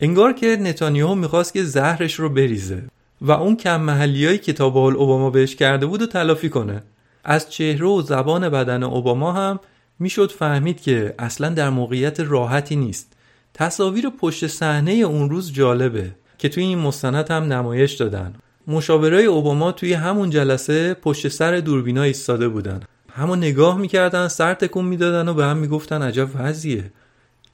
انگار 0.01 0.33
که 0.33 0.47
نتانیاهو 0.47 1.15
می‌خواست 1.15 1.53
که 1.53 1.63
زهرش 1.63 2.13
رو 2.13 2.29
بریزه 2.29 2.83
و 3.21 3.31
اون 3.31 3.55
کم 3.55 3.81
محلیایی 3.81 4.37
که 4.37 4.53
تا 4.53 4.69
به 4.69 4.79
حال 4.79 4.95
اوباما 4.95 5.29
بهش 5.29 5.55
کرده 5.55 5.85
بود 5.85 6.01
و 6.01 6.07
تلافی 6.07 6.49
کنه. 6.49 6.83
از 7.23 7.49
چهره 7.49 7.87
و 7.87 8.01
زبان 8.01 8.49
بدن 8.49 8.83
اوباما 8.83 9.31
هم 9.31 9.59
می‌شد 9.99 10.31
فهمید 10.31 10.81
که 10.81 11.15
اصلا 11.19 11.49
در 11.49 11.69
موقعیت 11.69 12.19
راحتی 12.19 12.75
نیست. 12.75 13.13
تصاویر 13.53 14.09
پشت 14.09 14.47
صحنه 14.47 14.91
اون 14.91 15.29
روز 15.29 15.53
جالبه 15.53 16.11
که 16.37 16.49
توی 16.49 16.63
این 16.63 16.77
مستند 16.77 17.31
هم 17.31 17.43
نمایش 17.43 17.93
دادن. 17.93 18.33
مشاورای 18.67 19.25
اوباما 19.25 19.71
توی 19.71 19.93
همون 19.93 20.29
جلسه 20.29 20.93
پشت 20.93 21.27
سر 21.27 21.57
دوربینا 21.57 22.03
ایستاده 22.03 22.47
بودن. 22.47 22.79
همون 23.09 23.37
نگاه 23.37 23.77
می‌کردن 23.77 24.27
سر 24.27 24.53
تکون 24.53 24.85
می‌دادن 24.85 25.29
و 25.29 25.33
به 25.33 25.45
هم 25.45 25.57
می‌گفتن 25.57 26.01
عجب 26.01 26.29
وضعیه. 26.35 26.91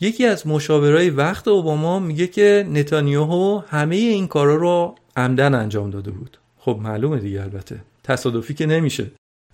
یکی 0.02 0.26
از 0.26 0.48
مشاورای 0.48 1.10
وقت 1.10 1.48
اوباما 1.48 2.00
میگه 2.00 2.28
که 2.28 2.68
نتانیاهو 2.70 3.62
همه 3.70 3.96
این 3.96 4.28
کارا 4.28 4.56
رو 4.56 4.96
عمدن 5.16 5.56
انجام 5.56 5.90
داده 5.90 6.12
بود. 6.12 6.38
خب 6.58 6.80
معلومه 6.82 7.20
دیگه 7.20 7.42
البته. 7.42 7.80
تصادفی 8.04 8.54
که 8.54 8.66
نمیشه. 8.66 9.12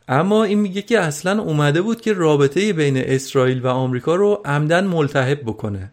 اما 0.07 0.43
این 0.43 0.59
میگه 0.59 0.81
که 0.81 0.99
اصلا 0.99 1.41
اومده 1.41 1.81
بود 1.81 2.01
که 2.01 2.13
رابطه 2.13 2.73
بین 2.73 2.97
اسرائیل 2.97 3.61
و 3.61 3.67
آمریکا 3.67 4.15
رو 4.15 4.41
عمدن 4.45 4.87
ملتهب 4.87 5.41
بکنه. 5.41 5.91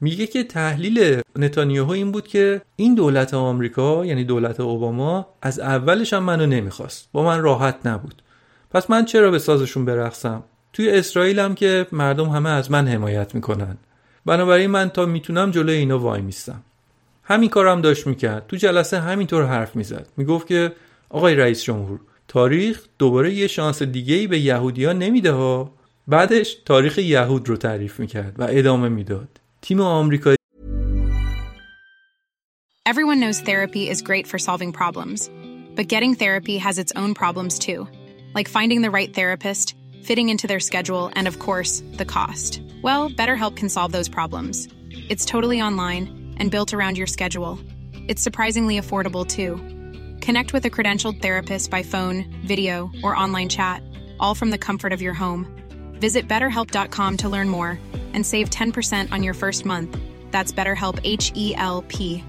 میگه 0.00 0.26
که 0.26 0.44
تحلیل 0.44 1.20
نتانیاهو 1.36 1.90
این 1.90 2.12
بود 2.12 2.28
که 2.28 2.62
این 2.76 2.94
دولت 2.94 3.34
آمریکا 3.34 4.04
یعنی 4.06 4.24
دولت 4.24 4.60
اوباما 4.60 5.26
از 5.42 5.60
اولش 5.60 6.12
هم 6.12 6.22
منو 6.22 6.46
نمی‌خواست. 6.46 7.08
با 7.12 7.24
من 7.24 7.40
راحت 7.40 7.76
نبود. 7.84 8.22
پس 8.70 8.90
من 8.90 9.04
چرا 9.04 9.30
به 9.30 9.38
سازشون 9.38 9.84
برقصم؟ 9.84 10.42
توی 10.72 10.90
اسرائیل 10.90 11.38
هم 11.38 11.54
که 11.54 11.86
مردم 11.92 12.28
همه 12.28 12.50
از 12.50 12.70
من 12.70 12.88
حمایت 12.88 13.34
می‌کنن. 13.34 13.76
بنابراین 14.26 14.70
من 14.70 14.88
تا 14.88 15.06
می‌تونم 15.06 15.50
جلوی 15.50 15.76
اینا 15.76 15.98
وای 15.98 16.20
میستم. 16.20 16.62
همین 17.24 17.50
کارم 17.50 17.80
داشت 17.80 18.06
می‌کرد. 18.06 18.46
تو 18.48 18.56
جلسه 18.56 19.00
همینطور 19.00 19.46
حرف 19.46 19.76
می‌زد. 19.76 20.06
می‌گفت 20.16 20.46
که 20.46 20.72
آقای 21.08 21.34
رئیس 21.34 21.62
جمهور 21.62 22.00
تاریخ 22.28 22.84
دوباره 22.98 23.34
یه 23.34 23.46
شانس 23.46 23.82
دیگه 23.82 24.14
ای 24.14 24.26
به 24.26 24.38
یهودیا 24.38 24.92
نمیده 24.92 25.32
ها 25.32 25.74
بعدش 26.08 26.56
تاریخ 26.64 26.98
یهود 26.98 27.48
رو 27.48 27.56
تعریف 27.56 28.00
می‌کرد 28.00 28.40
و 28.40 28.46
ادامه 28.50 28.88
می‌داد 28.88 29.40
تیم 29.62 29.80
آمریکایی 29.80 30.38
Everyone 32.88 33.20
knows 33.20 33.40
therapy 33.40 33.90
is 33.90 34.00
great 34.00 34.26
for 34.26 34.38
solving 34.38 34.72
problems, 34.72 35.20
but 35.76 35.92
getting 35.94 36.14
therapy 36.14 36.56
has 36.66 36.78
its 36.78 36.92
own 37.00 37.12
problems 37.22 37.58
too, 37.66 37.80
like 38.36 38.48
finding 38.48 38.80
the 38.82 38.94
right 38.98 39.12
therapist, 39.18 39.66
fitting 40.08 40.28
into 40.32 40.46
their 40.46 40.64
schedule, 40.70 41.04
and 41.16 41.26
of 41.28 41.38
course, 41.46 41.72
the 42.00 42.10
cost. 42.16 42.50
Well, 42.86 43.02
BetterHelp 43.18 43.54
can 43.60 43.68
solve 43.68 43.92
those 43.92 44.14
problems. 44.18 44.56
It's 45.12 45.30
totally 45.34 45.60
online 45.68 46.04
and 46.38 46.50
built 46.54 46.70
around 46.72 46.96
your 46.96 47.10
schedule. 47.16 47.52
It's 48.10 48.22
surprisingly 48.28 48.76
affordable 48.80 49.26
too. 49.36 49.52
Connect 50.28 50.52
with 50.52 50.66
a 50.66 50.70
credentialed 50.70 51.22
therapist 51.22 51.70
by 51.70 51.82
phone, 51.82 52.26
video, 52.46 52.90
or 53.02 53.16
online 53.16 53.48
chat, 53.48 53.82
all 54.20 54.34
from 54.34 54.50
the 54.50 54.58
comfort 54.58 54.92
of 54.92 55.00
your 55.00 55.14
home. 55.14 55.46
Visit 55.94 56.28
betterhelp.com 56.28 57.16
to 57.16 57.30
learn 57.30 57.48
more 57.48 57.80
and 58.12 58.26
save 58.26 58.50
10% 58.50 59.10
on 59.10 59.22
your 59.22 59.32
first 59.32 59.64
month. 59.64 59.96
That's 60.30 60.52
BetterHelp 60.52 61.00
H 61.02 61.32
E 61.34 61.54
L 61.56 61.82
P. 61.88 62.22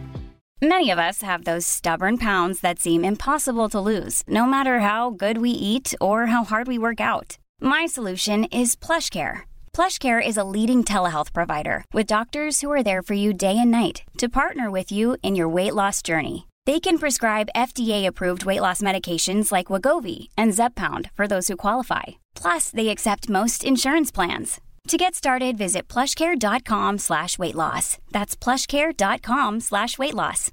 Many 0.62 0.92
of 0.92 0.98
us 0.98 1.22
have 1.24 1.44
those 1.44 1.68
stubborn 1.68 2.18
pounds 2.18 2.62
that 2.62 2.80
seem 2.80 3.04
impossible 3.04 3.68
to 3.68 3.82
lose, 3.82 4.24
no 4.30 4.46
matter 4.46 4.80
how 4.80 5.10
good 5.10 5.40
we 5.40 5.50
eat 5.50 5.94
or 6.00 6.28
how 6.28 6.46
hard 6.46 6.70
we 6.70 6.78
work 6.78 7.02
out. 7.02 7.38
My 7.60 7.86
solution 7.86 8.46
is 8.46 8.78
PlushCare. 8.78 9.42
PlushCare 9.74 10.26
is 10.26 10.38
a 10.38 10.46
leading 10.46 10.86
telehealth 10.86 11.34
provider 11.34 11.84
with 11.92 12.08
doctors 12.08 12.62
who 12.62 12.72
are 12.72 12.82
there 12.82 13.02
for 13.02 13.14
you 13.14 13.34
day 13.34 13.58
and 13.58 13.72
night 13.72 14.04
to 14.20 14.30
partner 14.30 14.72
with 14.72 14.90
you 14.90 15.18
in 15.22 15.36
your 15.36 15.50
weight 15.50 15.76
loss 15.76 16.02
journey. 16.02 16.49
They 16.70 16.80
can 16.88 17.00
prescribe 17.04 17.56
FDA-approved 17.68 18.44
weight 18.50 18.64
loss 18.66 18.80
medications 18.90 19.46
like 19.56 19.72
Wagovi 19.74 20.20
and 20.42 20.50
Zepbound 20.60 21.04
for 21.18 21.26
those 21.32 21.48
who 21.48 21.64
qualify. 21.66 22.08
Plus, 22.42 22.64
they 22.78 22.88
accept 22.90 23.34
most 23.40 23.60
insurance 23.72 24.12
plans. 24.18 24.50
To 24.92 24.96
get 25.04 25.14
started, 25.22 25.54
visit 25.66 25.84
plushcare.com 25.94 26.94
slash 27.08 27.40
weight 27.42 27.58
loss. 27.64 27.86
That's 28.16 28.36
plushcare.com 28.44 29.52
slash 29.70 29.98
weight 29.98 30.14
loss. 30.14 30.52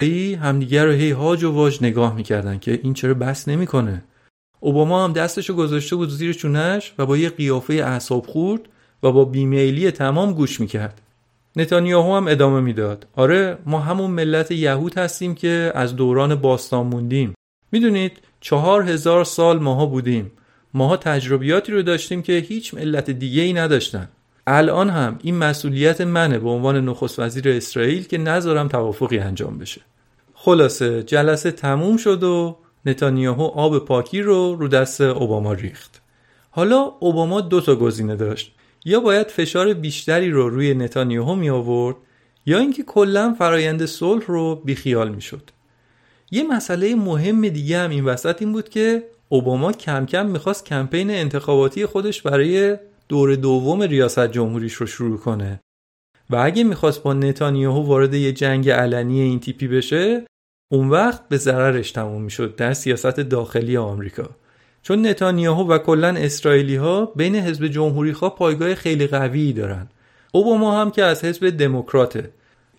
ای 0.00 0.34
همدیگه 0.34 0.84
رو 0.84 0.92
هی 0.92 1.10
هاج 1.10 1.44
و 1.44 1.52
واج 1.52 1.78
نگاه 1.82 2.14
می‌کردن 2.14 2.58
که 2.58 2.80
این 2.82 2.94
چرا 2.94 3.14
بس 3.14 3.48
نمی‌کنه 3.48 4.02
اوباما 4.60 5.04
هم 5.04 5.12
دستشو 5.12 5.54
گذاشته 5.54 5.96
بود 5.96 6.08
زیر 6.08 6.32
چونش 6.32 6.92
و 6.98 7.06
با 7.06 7.16
یه 7.16 7.30
قیافه 7.30 7.74
اعصاب 7.74 8.26
خورد 8.26 8.62
و 9.02 9.12
با 9.12 9.24
بیمیلی 9.24 9.90
تمام 9.90 10.32
گوش 10.32 10.60
می‌کرد 10.60 11.00
نتانیاهو 11.56 12.16
هم 12.16 12.28
ادامه 12.28 12.60
می‌داد. 12.60 13.06
آره 13.16 13.58
ما 13.66 13.80
همون 13.80 14.10
ملت 14.10 14.50
یهود 14.50 14.98
هستیم 14.98 15.34
که 15.34 15.72
از 15.74 15.96
دوران 15.96 16.34
باستان 16.34 16.86
موندیم. 16.86 17.34
می‌دونید 17.72 18.18
چهار 18.40 18.82
هزار 18.82 19.24
سال 19.24 19.58
ماها 19.58 19.86
بودیم. 19.86 20.32
ماها 20.74 20.96
تجربیاتی 20.96 21.72
رو 21.72 21.82
داشتیم 21.82 22.22
که 22.22 22.32
هیچ 22.32 22.74
ملت 22.74 23.10
دیگه 23.10 23.42
ای 23.42 23.52
نداشتن. 23.52 24.08
الان 24.46 24.90
هم 24.90 25.18
این 25.22 25.36
مسئولیت 25.36 26.00
منه 26.00 26.38
به 26.38 26.48
عنوان 26.48 26.88
نخست 26.88 27.18
وزیر 27.18 27.48
اسرائیل 27.48 28.04
که 28.04 28.18
نذارم 28.18 28.68
توافقی 28.68 29.18
انجام 29.18 29.58
بشه. 29.58 29.80
خلاصه 30.34 31.02
جلسه 31.02 31.50
تموم 31.50 31.96
شد 31.96 32.22
و 32.22 32.56
نتانیاهو 32.86 33.42
آب 33.42 33.78
پاکی 33.78 34.22
رو 34.22 34.54
رو 34.54 34.68
دست 34.68 35.00
اوباما 35.00 35.52
ریخت. 35.52 36.02
حالا 36.50 36.92
اوباما 37.00 37.40
دو 37.40 37.60
تا 37.60 37.76
گزینه 37.76 38.16
داشت. 38.16 38.54
یا 38.84 39.00
باید 39.00 39.26
فشار 39.26 39.74
بیشتری 39.74 40.30
رو 40.30 40.48
روی 40.48 40.74
نتانیاهو 40.74 41.34
می 41.34 41.50
آورد 41.50 41.96
یا 42.46 42.58
اینکه 42.58 42.82
کلا 42.82 43.34
فرایند 43.38 43.86
صلح 43.86 44.24
رو 44.26 44.54
بیخیال 44.64 45.14
می 45.14 45.20
شد. 45.20 45.50
یه 46.30 46.42
مسئله 46.42 46.94
مهم 46.94 47.48
دیگه 47.48 47.78
هم 47.78 47.90
این 47.90 48.04
وسط 48.04 48.42
این 48.42 48.52
بود 48.52 48.68
که 48.68 49.02
اوباما 49.28 49.72
کم 49.72 50.06
کم 50.06 50.26
می‌خواست 50.26 50.64
کمپین 50.64 51.10
انتخاباتی 51.10 51.86
خودش 51.86 52.22
برای 52.22 52.76
دور 53.08 53.34
دوم 53.34 53.82
ریاست 53.82 54.26
جمهوریش 54.26 54.72
رو 54.72 54.86
شروع 54.86 55.18
کنه 55.18 55.60
و 56.30 56.36
اگه 56.36 56.64
می‌خواست 56.64 57.02
با 57.02 57.14
نتانیاهو 57.14 57.82
وارد 57.82 58.14
یه 58.14 58.32
جنگ 58.32 58.70
علنی 58.70 59.20
این 59.20 59.40
تیپی 59.40 59.68
بشه 59.68 60.26
اون 60.72 60.88
وقت 60.88 61.28
به 61.28 61.36
ضررش 61.36 61.92
تموم 61.92 62.22
می‌شد 62.22 62.56
در 62.56 62.72
سیاست 62.72 63.20
داخلی 63.20 63.76
آمریکا 63.76 64.30
چون 64.82 65.06
نتانیاهو 65.06 65.72
و 65.72 65.78
کلا 65.78 66.08
اسرائیلی 66.08 66.76
ها 66.76 67.12
بین 67.16 67.36
حزب 67.36 67.66
جمهوری 67.66 68.12
خواه 68.12 68.36
پایگاه 68.36 68.74
خیلی 68.74 69.06
قوی 69.06 69.52
دارن. 69.52 69.86
اوباما 70.32 70.80
هم 70.80 70.90
که 70.90 71.04
از 71.04 71.24
حزب 71.24 71.50
دموکراته. 71.50 72.30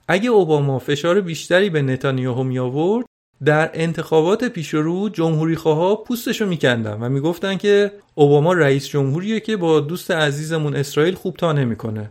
اگه 0.08 0.30
اوباما 0.30 0.80
فشار 0.80 1.22
بیشتری 1.22 1.70
به 1.70 1.82
نتانیاهو 1.82 2.44
می 2.44 2.60
آورد 2.60 3.06
در 3.46 3.70
انتخابات 3.74 4.44
پیش 4.44 4.74
رو 4.74 5.10
جمهوری 5.10 5.56
خواه 5.56 6.04
پوستشو 6.04 6.46
میکندن 6.46 6.98
و 7.02 7.10
می‌گفتن 7.10 7.58
که 7.58 7.92
اوباما 8.16 8.54
رئیس 8.54 8.88
جمهوریه 8.88 9.40
که 9.40 9.58
با 9.58 9.80
دوست 9.80 10.12
عزیزمون 10.12 10.76
اسرائیل 10.76 11.16
خوب 11.16 11.36
تا 11.36 11.52
نمی‌کنه 11.52 12.10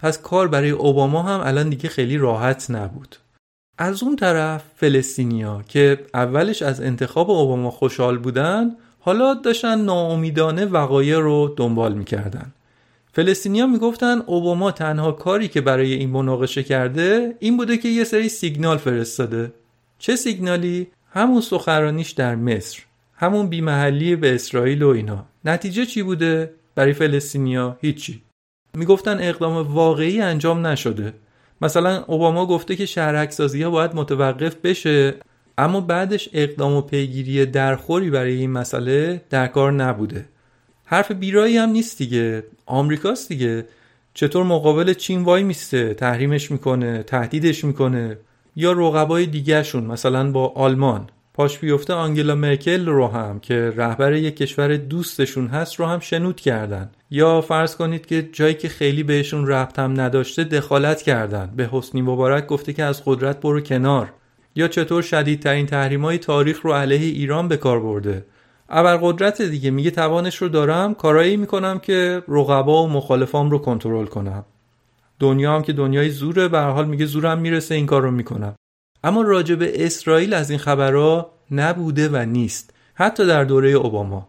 پس 0.00 0.22
کار 0.22 0.48
برای 0.48 0.70
اوباما 0.70 1.22
هم 1.22 1.40
الان 1.44 1.68
دیگه 1.68 1.88
خیلی 1.88 2.18
راحت 2.18 2.70
نبود. 2.70 3.16
از 3.78 4.02
اون 4.02 4.16
طرف 4.16 4.64
فلسطینیا 4.76 5.64
که 5.68 5.98
اولش 6.14 6.62
از 6.62 6.80
انتخاب 6.80 7.30
اوباما 7.30 7.70
خوشحال 7.70 8.18
بودن 8.18 8.76
حالا 9.06 9.34
داشتن 9.34 9.80
ناامیدانه 9.80 10.64
وقایع 10.64 11.18
رو 11.18 11.54
دنبال 11.56 11.94
می‌کردن. 11.94 12.52
فلسطینیا 13.12 13.66
می‌گفتن 13.66 14.22
اوباما 14.26 14.70
تنها 14.70 15.12
کاری 15.12 15.48
که 15.48 15.60
برای 15.60 15.92
این 15.92 16.10
مناقشه 16.10 16.62
کرده 16.62 17.36
این 17.40 17.56
بوده 17.56 17.76
که 17.76 17.88
یه 17.88 18.04
سری 18.04 18.28
سیگنال 18.28 18.76
فرستاده. 18.76 19.52
چه 19.98 20.16
سیگنالی؟ 20.16 20.86
همون 21.10 21.40
سخنرانیش 21.40 22.10
در 22.10 22.34
مصر 22.34 22.78
همون 23.16 23.48
بیمحلی 23.48 24.16
به 24.16 24.34
اسرائیل 24.34 24.82
و 24.82 24.88
اینا. 24.88 25.24
نتیجه 25.44 25.86
چی 25.86 26.02
بوده؟ 26.02 26.54
برای 26.74 26.92
فلسطینیا 26.92 27.76
هیچی. 27.80 28.22
می‌گفتن 28.74 29.18
اقدام 29.20 29.74
واقعی 29.74 30.20
انجام 30.20 30.66
نشده. 30.66 31.14
مثلا 31.60 32.04
اوباما 32.06 32.46
گفته 32.46 32.76
که 32.76 32.86
شهرک 32.86 33.30
سازی 33.30 33.62
ها 33.62 33.70
باید 33.70 33.94
متوقف 33.94 34.56
بشه. 34.64 35.14
اما 35.58 35.80
بعدش 35.80 36.28
اقدام 36.32 36.72
و 36.72 36.80
پیگیری 36.80 37.46
درخوری 37.46 38.10
برای 38.10 38.32
این 38.32 38.50
مسئله 38.50 39.22
در 39.30 39.46
کار 39.46 39.72
نبوده. 39.72 40.28
حرف 40.84 41.12
بیرایی 41.12 41.56
هم 41.56 41.68
نیست 41.68 41.98
دیگه. 41.98 42.44
آمریکاست 42.66 43.28
دیگه. 43.28 43.66
چطور 44.14 44.44
مقابل 44.44 44.94
چین 44.94 45.22
وای 45.22 45.42
میسته 45.42 45.94
تحریمش 45.94 46.50
می‌کنه 46.50 47.02
تهدیدش 47.02 47.64
می‌کنه؟ 47.64 48.18
یا 48.56 48.72
رقبای 48.72 49.26
دیگهشون 49.26 49.84
مثلا 49.84 50.30
با 50.30 50.48
آلمان. 50.48 51.10
پاش 51.34 51.58
بیفته 51.58 51.92
آنگلا 51.92 52.34
مرکل 52.34 52.86
رو 52.86 53.06
هم 53.06 53.40
که 53.40 53.72
رهبر 53.76 54.12
یک 54.12 54.36
کشور 54.36 54.76
دوستشون 54.76 55.46
هست 55.46 55.74
رو 55.74 55.86
هم 55.86 56.00
شنود 56.00 56.40
کردن. 56.40 56.90
یا 57.10 57.40
فرض 57.40 57.76
کنید 57.76 58.06
که 58.06 58.28
جایی 58.32 58.54
که 58.54 58.68
خیلی 58.68 59.02
بهشون 59.02 59.46
ربط 59.46 59.78
هم 59.78 60.00
نداشته 60.00 60.44
دخالت 60.44 61.02
کردن. 61.02 61.52
به 61.56 61.68
حسنی 61.72 62.02
مبارک 62.02 62.46
گفته 62.46 62.72
که 62.72 62.84
از 62.84 63.02
قدرت 63.04 63.40
برو 63.40 63.60
کنار. 63.60 64.12
یا 64.56 64.68
چطور 64.68 65.02
شدیدترین 65.02 65.66
تحریم 65.66 66.04
های 66.04 66.18
تاریخ 66.18 66.60
رو 66.62 66.72
علیه 66.72 67.06
ایران 67.06 67.48
به 67.48 67.56
کار 67.56 67.80
برده؟ 67.80 68.24
ابرقدرت 68.68 69.42
دیگه 69.42 69.70
میگه 69.70 69.90
توانش 69.90 70.36
رو 70.36 70.48
دارم 70.48 70.94
کارایی 70.94 71.36
می‌کنم 71.36 71.78
که 71.78 72.22
رقبا 72.28 72.84
و 72.84 72.88
مخالفام 72.88 73.50
رو 73.50 73.58
کنترل 73.58 74.06
کنم. 74.06 74.44
دنیا 75.20 75.54
هم 75.54 75.62
که 75.62 75.72
دنیای 75.72 76.10
زوره 76.10 76.48
به 76.48 76.60
حال 76.60 76.88
میگه 76.88 77.06
زورم 77.06 77.38
می‌رسه 77.38 77.74
این 77.74 77.86
کار 77.86 78.02
رو 78.02 78.10
می‌کنم. 78.10 78.54
اما 79.04 79.22
راجع 79.22 79.54
به 79.54 79.86
اسرائیل 79.86 80.34
از 80.34 80.50
این 80.50 80.58
خبرها 80.58 81.30
نبوده 81.50 82.08
و 82.08 82.16
نیست 82.16 82.74
حتی 82.94 83.26
در 83.26 83.44
دوره 83.44 83.70
اوباما. 83.70 84.28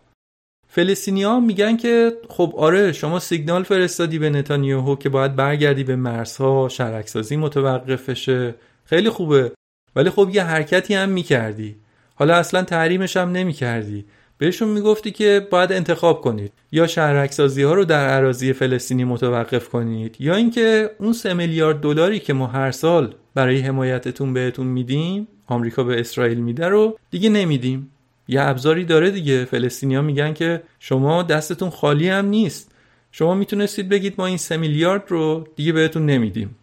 فلسطینیا 0.67 1.39
میگن 1.39 1.77
که 1.77 2.11
خب 2.29 2.53
آره 2.57 2.91
شما 2.91 3.19
سیگنال 3.19 3.63
فرستادی 3.63 4.19
به 4.19 4.29
نتانیاهو 4.29 4.95
که 4.95 5.09
باید 5.09 5.35
برگردی 5.35 5.83
به 5.83 5.95
مرزها 5.95 6.69
شرکسازی 6.69 7.35
متوقف 7.35 8.09
بشه 8.09 8.55
خیلی 8.85 9.09
خوبه. 9.09 9.51
ولی 9.97 10.09
خب 10.09 10.29
یه 10.33 10.43
حرکتی 10.43 10.93
هم 10.93 11.09
می‌کردی. 11.09 11.75
حالا 12.15 12.35
اصلا 12.35 12.63
تحریمش 12.63 13.17
هم 13.17 13.31
نمی‌کردی. 13.31 14.05
بهشون 14.37 14.69
می‌گفتی 14.69 15.11
که 15.11 15.47
باید 15.51 15.71
انتخاب 15.71 16.21
کنید. 16.21 16.51
یا 16.71 16.87
شهرکسازی 16.87 17.63
ها 17.63 17.73
رو 17.73 17.85
در 17.85 18.09
عراضی 18.09 18.53
فلسطینی 18.53 19.03
متوقف 19.03 19.69
کنید 19.69 20.15
یا 20.19 20.35
اینکه 20.35 20.89
اون 20.99 21.13
سه 21.13 21.33
میلیارد 21.33 21.79
دلاری 21.79 22.19
که 22.19 22.33
ما 22.33 22.47
هر 22.47 22.71
سال 22.71 23.15
برای 23.33 23.59
حمایتتون 23.59 24.33
بهتون 24.33 24.67
میدیم 24.67 25.27
آمریکا 25.47 25.83
به 25.83 25.99
اسرائیل 25.99 26.37
میده 26.37 26.67
رو 26.67 26.97
دیگه 27.11 27.29
نمیدیم. 27.29 27.91
یه 28.27 28.41
ابزاری 28.41 28.85
داره 28.85 29.11
دیگه. 29.11 29.45
فلسطینیا 29.45 30.01
میگن 30.01 30.33
که 30.33 30.63
شما 30.79 31.23
دستتون 31.23 31.69
خالی 31.69 32.09
هم 32.09 32.25
نیست. 32.25 32.71
شما 33.11 33.33
می‌تونستید 33.33 33.89
بگید 33.89 34.15
ما 34.17 34.25
این 34.25 34.37
سه 34.37 34.57
میلیارد 34.57 35.03
رو 35.07 35.47
دیگه 35.55 35.73
بهتون 35.73 36.05
نمیدیم. 36.05 36.55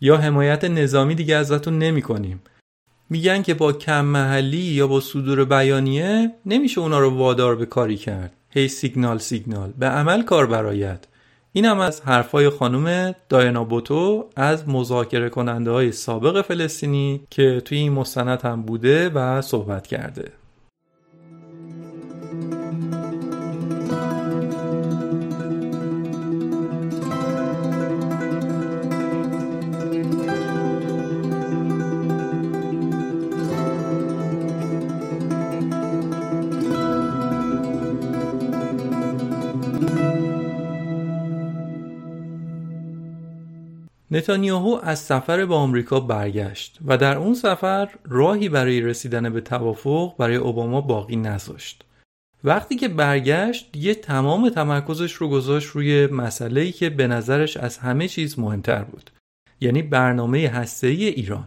یا 0.00 0.16
حمایت 0.16 0.64
نظامی 0.64 1.14
دیگه 1.14 1.36
ازتون 1.36 1.78
نمی‌کنیم. 1.78 2.40
میگن 3.12 3.42
که 3.42 3.54
با 3.54 3.72
کم 3.72 4.04
محلی 4.04 4.56
یا 4.56 4.86
با 4.86 5.00
صدور 5.00 5.44
بیانیه 5.44 6.32
نمیشه 6.46 6.80
اونا 6.80 7.00
رو 7.00 7.10
وادار 7.10 7.56
به 7.56 7.66
کاری 7.66 7.96
کرد. 7.96 8.32
هی 8.50 8.68
سیگنال 8.68 9.18
سیگنال. 9.18 9.72
به 9.78 9.86
عمل 9.86 10.22
کار 10.22 10.46
برایت 10.46 11.04
این 11.52 11.64
هم 11.64 11.78
از 11.78 12.00
حرفای 12.00 12.50
خانم 12.50 13.14
داینا 13.28 13.64
بوتو 13.64 14.28
از 14.36 14.68
مذاکره 14.68 15.28
کننده 15.28 15.70
های 15.70 15.92
سابق 15.92 16.42
فلسطینی 16.42 17.20
که 17.30 17.62
توی 17.64 17.78
این 17.78 17.92
مستند 17.92 18.40
هم 18.40 18.62
بوده 18.62 19.08
و 19.08 19.42
صحبت 19.42 19.86
کرده. 19.86 20.32
نتانیاهو 44.12 44.78
از 44.82 44.98
سفر 44.98 45.46
به 45.46 45.54
آمریکا 45.54 46.00
برگشت 46.00 46.78
و 46.86 46.96
در 46.96 47.16
اون 47.16 47.34
سفر 47.34 47.88
راهی 48.04 48.48
برای 48.48 48.80
رسیدن 48.80 49.32
به 49.32 49.40
توافق 49.40 50.16
برای 50.18 50.36
اوباما 50.36 50.80
باقی 50.80 51.16
نذاشت. 51.16 51.84
وقتی 52.44 52.76
که 52.76 52.88
برگشت 52.88 53.72
دیگه 53.72 53.94
تمام 53.94 54.48
تمرکزش 54.48 55.12
رو 55.12 55.28
گذاشت 55.28 55.68
روی 55.68 56.06
مسئله‌ای 56.06 56.72
که 56.72 56.90
به 56.90 57.06
نظرش 57.06 57.56
از 57.56 57.78
همه 57.78 58.08
چیز 58.08 58.38
مهمتر 58.38 58.84
بود. 58.84 59.10
یعنی 59.60 59.82
برنامه 59.82 60.48
هسته‌ای 60.48 61.04
ایران. 61.04 61.44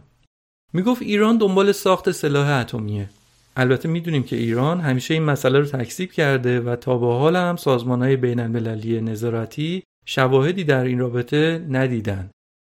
می‌گفت 0.74 1.02
ایران 1.02 1.38
دنبال 1.38 1.72
ساخت 1.72 2.12
سلاح 2.12 2.50
اتمیه. 2.50 3.10
البته 3.58 3.90
می‌دونیم 3.90 4.24
که 4.24 4.36
ایران 4.36 4.80
همیشه 4.80 5.14
این 5.14 5.24
مسئله 5.24 5.60
رو 5.60 5.66
تکذیب 5.66 6.12
کرده 6.12 6.60
و 6.60 6.76
تا 6.76 6.98
به 6.98 7.06
حال 7.08 7.36
هم 7.36 7.56
سازمانهای 7.56 8.16
بین 8.16 8.40
المللی 8.40 9.02
نظارتی 9.02 9.84
شواهدی 10.06 10.64
در 10.64 10.84
این 10.84 11.00
رابطه 11.00 11.66
ندیدن 11.70 12.30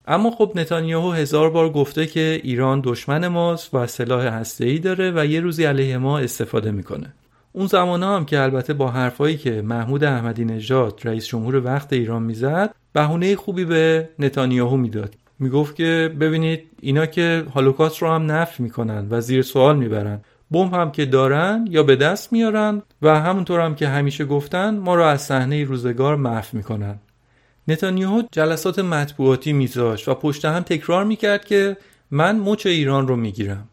اما 0.08 0.32
خب 0.32 0.52
نتانیاهو 0.56 1.12
هزار 1.12 1.50
بار 1.50 1.70
گفته 1.70 2.06
که 2.06 2.40
ایران 2.44 2.82
دشمن 2.84 3.28
ماست 3.28 3.74
و 3.74 3.88
سلاح 3.88 4.26
هسته‌ای 4.26 4.80
داره 4.80 5.12
و 5.16 5.26
یه 5.26 5.40
روزی 5.40 5.64
علیه 5.64 5.98
ما 5.98 6.20
استفاده 6.20 6.72
می‌کنه. 6.72 7.14
اون 7.54 7.68
زمان 7.68 8.04
هم 8.04 8.26
که 8.26 8.42
البته 8.42 8.74
با 8.74 8.92
حرفایی 8.92 9.38
که 9.38 9.62
محمود 9.62 10.04
احمدی 10.04 10.46
نژاد 10.46 11.02
رئیس 11.04 11.28
جمهور 11.28 11.66
وقت 11.66 11.94
ایران 11.94 12.24
می‌زد 12.24 12.76
بهونه 12.94 13.36
خوبی 13.36 13.66
به 13.66 14.10
نتانیاهو 14.20 14.78
می‌داد. 14.78 15.16
می‌گفت 15.40 15.76
که 15.76 16.16
ببینید 16.20 16.64
اینا 16.82 17.06
که 17.06 17.44
هولوکاست 17.56 17.98
رو 17.98 18.08
هم 18.08 18.32
نفی 18.32 18.64
می‌کنن 18.64 19.08
و 19.10 19.22
زیر 19.22 19.42
سوال 19.42 19.78
می‌برن. 19.78 20.22
بمب 20.52 20.74
هم 20.74 20.92
که 20.92 21.06
دارن 21.06 21.68
یا 21.70 21.84
به 21.84 21.96
دست 21.96 22.34
میارن 22.34 22.82
و 23.02 23.20
همونطور 23.20 23.60
هم 23.60 23.76
که 23.76 23.88
همیشه 23.88 24.26
گفتن 24.26 24.78
ما 24.78 24.96
رو 24.96 25.04
از 25.04 25.22
صحنه 25.22 25.64
روزگار 25.64 26.16
محو 26.16 26.46
می‌کنن. 26.54 26.96
نتانیاهو 27.68 28.24
جلسات 28.32 28.80
مطبوعاتی 28.80 29.54
میذاشت 29.54 30.08
و 30.08 30.14
پشت 30.14 30.46
هم 30.46 30.60
تکرار 30.60 31.04
می‌کرد 31.04 31.46
که 31.46 31.78
من 32.12 32.40
مچ 32.40 32.66
ایران 32.66 33.08
رو 33.08 33.16
می‌گیرم. 33.16 33.70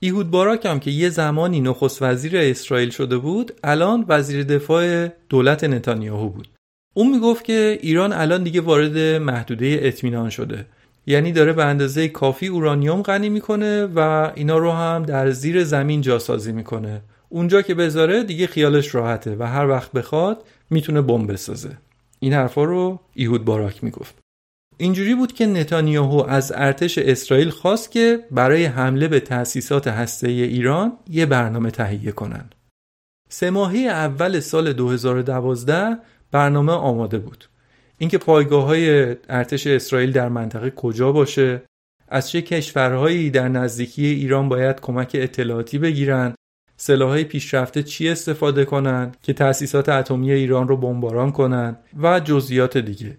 ایهود 0.00 0.30
باراک 0.30 0.66
هم 0.66 0.80
که 0.80 0.90
یه 0.90 1.08
زمانی 1.08 1.60
نخست 1.60 2.02
وزیر 2.02 2.36
اسرائیل 2.36 2.90
شده 2.90 3.18
بود 3.18 3.52
الان 3.64 4.04
وزیر 4.08 4.44
دفاع 4.44 5.08
دولت 5.28 5.64
نتانیاهو 5.64 6.28
بود. 6.28 6.48
اون 6.94 7.10
می‌گفت 7.10 7.44
که 7.44 7.78
ایران 7.82 8.12
الان 8.12 8.42
دیگه 8.42 8.60
وارد 8.60 8.98
محدوده 8.98 9.78
اطمینان 9.82 10.30
شده. 10.30 10.66
یعنی 11.06 11.32
داره 11.32 11.52
به 11.52 11.64
اندازه 11.64 12.08
کافی 12.08 12.46
اورانیوم 12.46 13.02
غنی 13.02 13.28
می‌کنه 13.28 13.86
و 13.86 14.30
اینا 14.34 14.58
رو 14.58 14.72
هم 14.72 15.02
در 15.02 15.30
زیر 15.30 15.64
زمین 15.64 16.00
جاسازی 16.00 16.52
می‌کنه. 16.52 17.00
اونجا 17.28 17.62
که 17.62 17.74
بذاره 17.74 18.22
دیگه 18.24 18.46
خیالش 18.46 18.94
راحته 18.94 19.36
و 19.38 19.42
هر 19.42 19.68
وقت 19.68 19.92
بخواد 19.92 20.44
می‌تونه 20.70 21.02
بمب 21.02 21.32
بسازه. 21.32 21.70
این 22.24 22.32
حرفا 22.32 22.64
رو 22.64 23.00
ایهود 23.14 23.44
باراک 23.44 23.84
می‌گفت 23.84 24.18
اینجوری 24.76 25.14
بود 25.14 25.32
که 25.32 25.46
نتانیاهو 25.46 26.24
از 26.28 26.52
ارتش 26.56 26.98
اسرائیل 26.98 27.50
خواست 27.50 27.90
که 27.90 28.18
برای 28.30 28.64
حمله 28.64 29.08
به 29.08 29.20
تأسیسات 29.20 29.86
هسته 29.86 30.28
ایران 30.28 30.92
یه 31.10 31.26
برنامه 31.26 31.70
تهیه 31.70 32.12
کنن. 32.12 32.50
سه 33.28 33.50
ماهه 33.50 33.78
اول 33.78 34.40
سال 34.40 34.72
2012 34.72 35.98
برنامه 36.30 36.72
آماده 36.72 37.18
بود. 37.18 37.44
اینکه 37.98 38.18
پایگاه 38.18 38.64
های 38.64 39.16
ارتش 39.28 39.66
اسرائیل 39.66 40.12
در 40.12 40.28
منطقه 40.28 40.70
کجا 40.70 41.12
باشه، 41.12 41.62
از 42.08 42.30
چه 42.30 42.42
کشورهایی 42.42 43.30
در 43.30 43.48
نزدیکی 43.48 44.06
ایران 44.06 44.48
باید 44.48 44.80
کمک 44.80 45.10
اطلاعاتی 45.14 45.78
بگیرن 45.78 46.34
سلاحهای 46.76 47.24
پیشرفته 47.24 47.82
چی 47.82 48.08
استفاده 48.08 48.64
کنند 48.64 49.16
که 49.22 49.32
تأسیسات 49.32 49.88
اتمی 49.88 50.32
ایران 50.32 50.68
رو 50.68 50.76
بمباران 50.76 51.32
کنند 51.32 51.76
و 52.02 52.20
جزئیات 52.20 52.78
دیگه. 52.78 53.18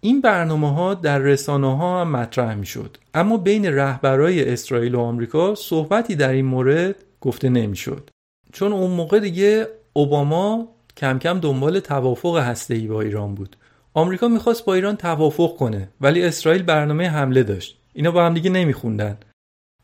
این 0.00 0.20
برنامه 0.20 0.74
ها 0.74 0.94
در 0.94 1.18
رسانه 1.18 1.76
ها 1.76 2.00
هم 2.00 2.10
مطرح 2.10 2.54
می 2.54 2.66
شد 2.66 2.96
اما 3.14 3.36
بین 3.36 3.66
رهبرای 3.66 4.52
اسرائیل 4.52 4.94
و 4.94 5.00
آمریکا 5.00 5.54
صحبتی 5.54 6.16
در 6.16 6.32
این 6.32 6.44
مورد 6.44 6.96
گفته 7.20 7.48
نمی 7.48 7.76
شد 7.76 8.10
چون 8.52 8.72
اون 8.72 8.90
موقع 8.90 9.20
دیگه 9.20 9.68
اوباما 9.92 10.68
کم 10.96 11.18
کم 11.18 11.40
دنبال 11.40 11.80
توافق 11.80 12.36
هسته‌ای 12.36 12.86
با 12.86 13.00
ایران 13.00 13.34
بود. 13.34 13.56
آمریکا 13.94 14.28
می‌خواست 14.28 14.64
با 14.64 14.74
ایران 14.74 14.96
توافق 14.96 15.56
کنه 15.56 15.88
ولی 16.00 16.22
اسرائیل 16.22 16.62
برنامه 16.62 17.08
حمله 17.08 17.42
داشت. 17.42 17.78
اینا 17.92 18.10
با 18.10 18.26
هم 18.26 18.34
دیگه 18.34 18.50
نمیخوندن. 18.50 19.18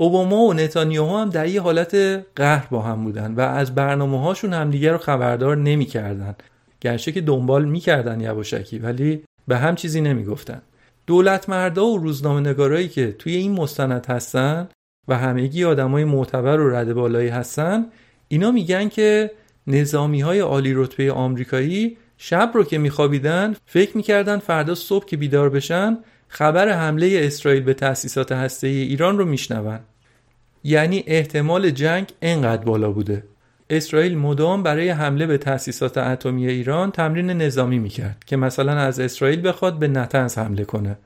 اوباما 0.03 0.37
و 0.37 0.55
نتانیاهو 0.55 1.17
هم 1.17 1.31
در 1.31 1.47
یه 1.47 1.61
حالت 1.61 1.95
قهر 2.37 2.67
با 2.71 2.83
هم 2.83 3.05
بودن 3.05 3.35
و 3.35 3.41
از 3.41 3.75
برنامه 3.75 4.21
هاشون 4.21 4.53
همدیگه 4.53 4.93
رو 4.93 4.99
خبردار 4.99 5.57
نمی‌کردن. 5.57 6.35
گرچه 6.81 7.13
که 7.13 7.21
دنبال 7.21 7.65
می‌کردن 7.65 8.21
یواشکی 8.21 8.79
ولی 8.79 9.23
به 9.49 9.57
هم 9.57 9.75
چیزی 9.75 10.01
نمی‌گفتن. 10.01 10.63
دولت 11.07 11.49
مردا 11.49 11.87
و 11.87 11.99
روزنامه 11.99 12.41
نگارایی 12.41 12.89
که 12.89 13.13
توی 13.13 13.37
این 13.37 13.53
مستند 13.53 14.07
هستن 14.07 14.69
و 15.09 15.19
همگی 15.19 15.65
آدمای 15.65 16.05
معتبر 16.05 16.61
و 16.61 16.71
رد 16.71 16.93
بالایی 16.93 17.29
هستن 17.29 17.87
اینا 18.29 18.51
میگن 18.51 18.89
که 18.89 19.31
نظامی 19.67 20.21
های 20.21 20.39
عالی 20.39 20.75
رتبه 20.75 21.13
آمریکایی 21.13 21.97
شب 22.19 22.51
رو 22.55 22.65
که 22.65 22.79
میخوابیدن 22.79 23.57
فکر 23.67 23.97
می‌کردن 23.97 24.39
فردا 24.39 24.75
صبح 24.75 25.07
که 25.07 25.17
بیدار 25.17 25.51
بشن 25.51 25.99
خبر 26.29 26.69
حمله 26.69 27.21
اسرائیل 27.23 27.63
به 27.63 27.75
تأسیسات 27.75 28.33
هسته 28.33 28.67
ایران 28.67 29.19
رو 29.19 29.25
میشنون. 29.25 29.81
یعنی 30.65 31.05
احتمال 31.07 31.71
جنگ 31.71 32.09
انقدر 32.23 32.65
بالا 32.65 32.93
بوده. 32.93 33.25
اسرائیل 33.71 34.19
مدام 34.19 34.63
برای 34.63 34.89
حمله 34.89 35.27
به 35.27 35.39
تأسیسات 35.39 35.99
اتمی 35.99 36.49
ایران 36.49 36.91
تمرین 36.91 37.31
نظامی 37.31 37.79
می‌کرد 37.79 38.25
که 38.27 38.37
مثلا 38.37 38.73
از 38.73 39.01
اسرائیل 39.01 39.49
بخواد 39.49 39.79
به 39.79 39.89
نتنز 39.89 40.39
حمله 40.39 40.65
کنه. 40.65 40.99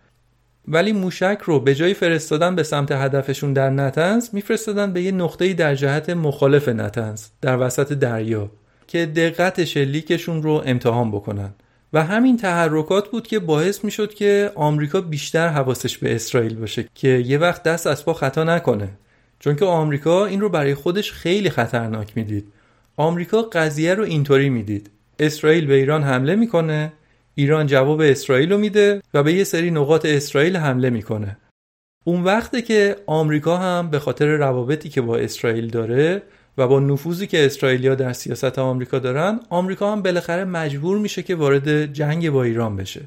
ولی 0.68 0.92
موشک 0.92 1.38
رو 1.44 1.60
به 1.60 1.74
جای 1.74 1.94
فرستادن 1.94 2.56
به 2.56 2.62
سمت 2.62 2.92
هدفشون 2.92 3.52
در 3.52 3.70
نتنز 3.70 4.28
میفرستادن 4.32 4.92
به 4.92 5.02
یه 5.02 5.12
نقطه‌ای 5.12 5.54
در 5.54 5.74
جهت 5.74 6.10
مخالف 6.10 6.68
نتنز 6.68 7.26
در 7.40 7.66
وسط 7.66 7.92
دریا 7.92 8.50
که 8.86 9.06
دقت 9.06 9.64
شلیکشون 9.64 10.42
رو 10.42 10.62
امتحان 10.66 11.10
بکنن. 11.10 11.54
و 11.92 12.04
همین 12.04 12.36
تحرکات 12.36 13.08
بود 13.08 13.26
که 13.26 13.38
باعث 13.38 13.84
می‌شد 13.84 14.14
که 14.14 14.50
آمریکا 14.54 15.00
بیشتر 15.00 15.48
حواسش 15.48 15.98
به 15.98 16.14
اسرائیل 16.14 16.54
باشه 16.54 16.84
که 16.94 17.08
یه 17.08 17.38
وقت 17.38 17.62
دست 17.62 17.86
از 17.86 18.04
پا 18.04 18.12
خطا 18.12 18.44
نکنه. 18.44 18.88
چون 19.40 19.56
که 19.56 19.64
آمریکا 19.64 20.26
این 20.26 20.40
رو 20.40 20.48
برای 20.48 20.74
خودش 20.74 21.12
خیلی 21.12 21.50
خطرناک 21.50 22.16
می‌دید. 22.16 22.52
آمریکا 22.96 23.42
قضیه 23.42 23.94
رو 23.94 24.04
اینطوری 24.04 24.48
می‌دید. 24.50 24.90
اسرائیل 25.18 25.66
به 25.66 25.74
ایران 25.74 26.02
حمله 26.02 26.36
می‌کنه 26.36 26.92
ایران 27.34 27.66
جواب 27.66 28.00
اسرائیل 28.00 28.52
رو 28.52 28.58
میده 28.58 29.02
و 29.14 29.22
به 29.22 29.32
یه 29.32 29.44
سری 29.44 29.70
نقاط 29.70 30.06
اسرائیل 30.06 30.56
حمله 30.56 30.90
می‌کنه. 30.90 31.36
اون 32.04 32.24
وقته 32.24 32.62
که 32.62 32.96
آمریکا 33.06 33.56
هم 33.56 33.90
به 33.90 33.98
خاطر 33.98 34.26
روابطی 34.26 34.88
که 34.88 35.00
با 35.00 35.16
اسرائیل 35.16 35.68
داره 35.68 36.22
و 36.58 36.68
با 36.68 36.80
نفوذی 36.80 37.26
که 37.26 37.46
اسرائیلیا 37.46 37.94
در 37.94 38.12
سیاست 38.12 38.58
آمریکا 38.58 38.98
دارن 38.98 39.40
آمریکا 39.50 39.92
هم 39.92 40.02
بالاخره 40.02 40.44
مجبور 40.44 40.98
میشه 40.98 41.22
که 41.22 41.34
وارد 41.34 41.92
جنگ 41.92 42.30
با 42.30 42.42
ایران 42.42 42.76
بشه. 42.76 43.02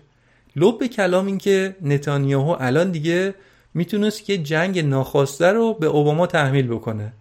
لب 0.56 0.88
کلام 0.88 1.26
این 1.26 1.38
که 1.38 1.76
نتانیاهو 1.82 2.56
الان 2.60 2.92
دیگه 2.92 3.34
می‌تونست 3.74 4.30
یه 4.30 4.38
جنگ 4.38 4.80
ناخواسته 4.80 5.48
رو 5.48 5.74
به 5.74 5.88
اوباما 5.88 6.28
تحمیل 6.28 6.68
بکنه. 6.68 7.14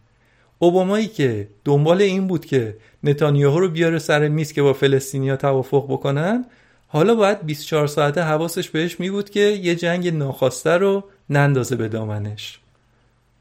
اوبامایی 0.58 1.06
که 1.06 1.48
دنبال 1.64 2.02
این 2.02 2.26
بود 2.26 2.46
که 2.46 2.76
نتانیاهو 3.04 3.60
رو 3.60 3.68
بیاره 3.68 3.98
سر 3.98 4.28
میز 4.28 4.52
که 4.52 4.62
با 4.62 4.72
فلسطینیا 4.72 5.36
توافق 5.36 5.86
بکنن 5.88 6.44
حالا 6.88 7.14
باید 7.14 7.46
24 7.46 7.86
ساعته 7.86 8.22
حواسش 8.22 8.68
بهش 8.68 9.00
می 9.00 9.10
بود 9.10 9.30
که 9.30 9.40
یه 9.40 9.74
جنگ 9.74 10.08
ناخواسته 10.08 10.70
رو 10.70 11.04
نندازه 11.30 11.76
به 11.76 11.88
دامنش. 11.88 12.58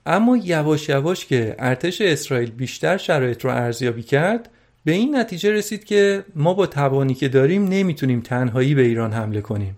اما 0.06 0.38
یواش 0.38 0.90
یواش 0.90 1.26
که 1.26 1.56
ارتش 1.60 2.02
اسرائیل 2.02 2.52
بیشتر 2.52 2.98
شرایط 2.98 3.46
رو 3.46 3.52
ارزیابی 3.52 4.04
کرد 4.04 4.50
به 4.86 4.92
این 4.92 5.16
نتیجه 5.16 5.52
رسید 5.52 5.84
که 5.84 6.24
ما 6.36 6.54
با 6.54 6.68
توانی 6.68 7.14
که 7.14 7.28
داریم 7.28 7.68
نمی‌تونیم 7.68 8.22
تنهایی 8.22 8.76
به 8.76 8.82
ایران 8.82 9.14
حمله 9.14 9.42
کنیم. 9.42 9.76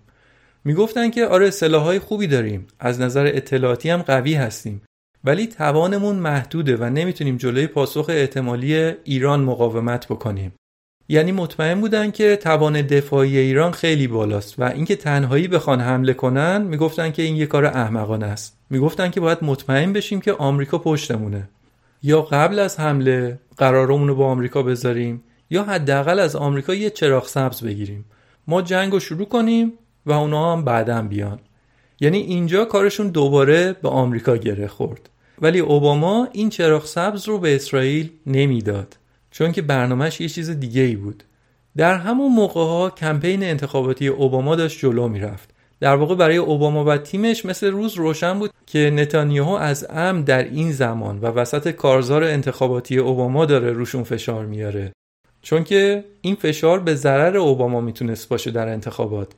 می‌گفتن 0.66 1.10
که 1.10 1.26
آره 1.26 1.50
سلاحهای 1.50 2.00
خوبی 2.00 2.28
داریم. 2.28 2.68
از 2.80 3.02
نظر 3.02 3.32
اطلاعاتی 3.34 3.90
هم 3.90 4.02
قوی 4.02 4.34
هستیم. 4.34 4.82
ولی 5.24 5.48
توانمون 5.48 6.16
محدوده 6.16 6.78
و 6.78 6.84
نمی‌تونیم 6.84 7.38
جلوی 7.38 7.68
پاسخ 7.68 8.06
احتمالی 8.10 8.76
ایران 9.04 9.40
مقاومت 9.40 10.06
بکنیم. 10.06 10.54
یعنی 11.10 11.32
مطمئن 11.32 11.82
بودن 11.82 12.12
که 12.12 12.36
توان 12.36 12.82
دفاعی 12.82 13.38
ایران 13.38 13.72
خیلی 13.72 14.08
بالاست 14.08 14.60
و 14.60 14.64
اینکه 14.64 14.96
تنهایی 14.96 15.48
بخوان 15.48 15.82
حمله 15.82 16.14
کنن 16.14 16.62
می‌گفتن 16.62 17.12
که 17.12 17.22
این 17.22 17.36
یه 17.36 17.46
کار 17.46 17.66
احمقانه 17.66 18.26
است. 18.26 18.58
می‌گفتن 18.70 19.10
که 19.10 19.20
باید 19.20 19.38
مطمئن 19.42 19.94
بشیم 19.94 20.22
که 20.22 20.34
آمریکا 20.34 20.78
پشتمونه. 20.78 21.50
یا 22.04 22.22
قبل 22.22 22.60
از 22.60 22.80
حمله 22.80 23.40
قرارمون 23.58 24.08
رو 24.08 24.16
با 24.16 24.26
آمریکا 24.26 24.64
بذاریم 24.64 25.24
یا 25.50 25.64
حداقل 25.64 26.20
از 26.20 26.36
آمریکا 26.36 26.74
یه 26.74 26.90
چراغ 26.90 27.28
سبز 27.28 27.64
بگیریم. 27.64 28.06
ما 28.48 28.62
جنگ 28.62 28.92
رو 28.92 29.00
شروع 29.00 29.28
کنیم 29.28 29.74
و 30.06 30.12
اونا 30.12 30.54
هم 30.54 30.64
بعدا 30.64 31.02
بیان. 31.02 31.40
یعنی 32.00 32.18
اینجا 32.18 32.66
کارشون 32.66 33.08
دوباره 33.08 33.74
به 33.74 33.90
آمریکا 33.90 34.38
گره 34.38 34.68
خورد. 34.68 35.10
ولی 35.42 35.60
اوباما 35.60 36.28
این 36.32 36.50
چراغ 36.50 36.86
سبز 36.86 37.28
رو 37.28 37.40
به 37.40 37.56
اسرائیل 37.56 38.10
نمی‌داد 38.26 38.98
چون 39.32 39.52
که 39.52 39.62
برنامهش 39.62 40.22
یه 40.22 40.30
چیز 40.30 40.50
دیگه 40.50 40.82
ای 40.82 40.96
بود. 40.96 41.24
در 41.78 41.96
همون 41.96 42.32
موقع 42.32 42.62
ها 42.62 42.90
کمپین 42.90 43.44
انتخاباتی 43.44 44.08
اوباما 44.08 44.56
داشت 44.56 44.80
جلو 44.80 45.08
می‌رفت. 45.08 45.50
در 45.80 45.96
واقع 45.96 46.16
برای 46.16 46.38
اوباما 46.38 46.86
و 46.86 46.98
تیمش 46.98 47.46
مثل 47.46 47.72
روز 47.72 47.94
روشن 47.94 48.40
بود 48.40 48.52
که 48.66 48.92
نتانیاهو 48.94 49.52
از 49.52 49.88
ام 49.90 50.22
در 50.22 50.44
این 50.44 50.72
زمان 50.72 51.20
و 51.20 51.26
وسط 51.26 51.70
کارزار 51.72 52.24
انتخاباتی 52.24 52.98
اوباما 52.98 53.46
داره 53.46 53.72
روشون 53.72 54.04
فشار 54.04 54.46
میاره. 54.46 54.92
چون 55.42 55.64
که 55.64 56.04
این 56.22 56.36
فشار 56.36 56.80
به 56.80 56.96
ضرر 56.96 57.38
اوباما 57.38 57.82
می‌تونست 57.82 58.30
باشه 58.30 58.52
در 58.52 58.70
انتخابات. 58.70 59.32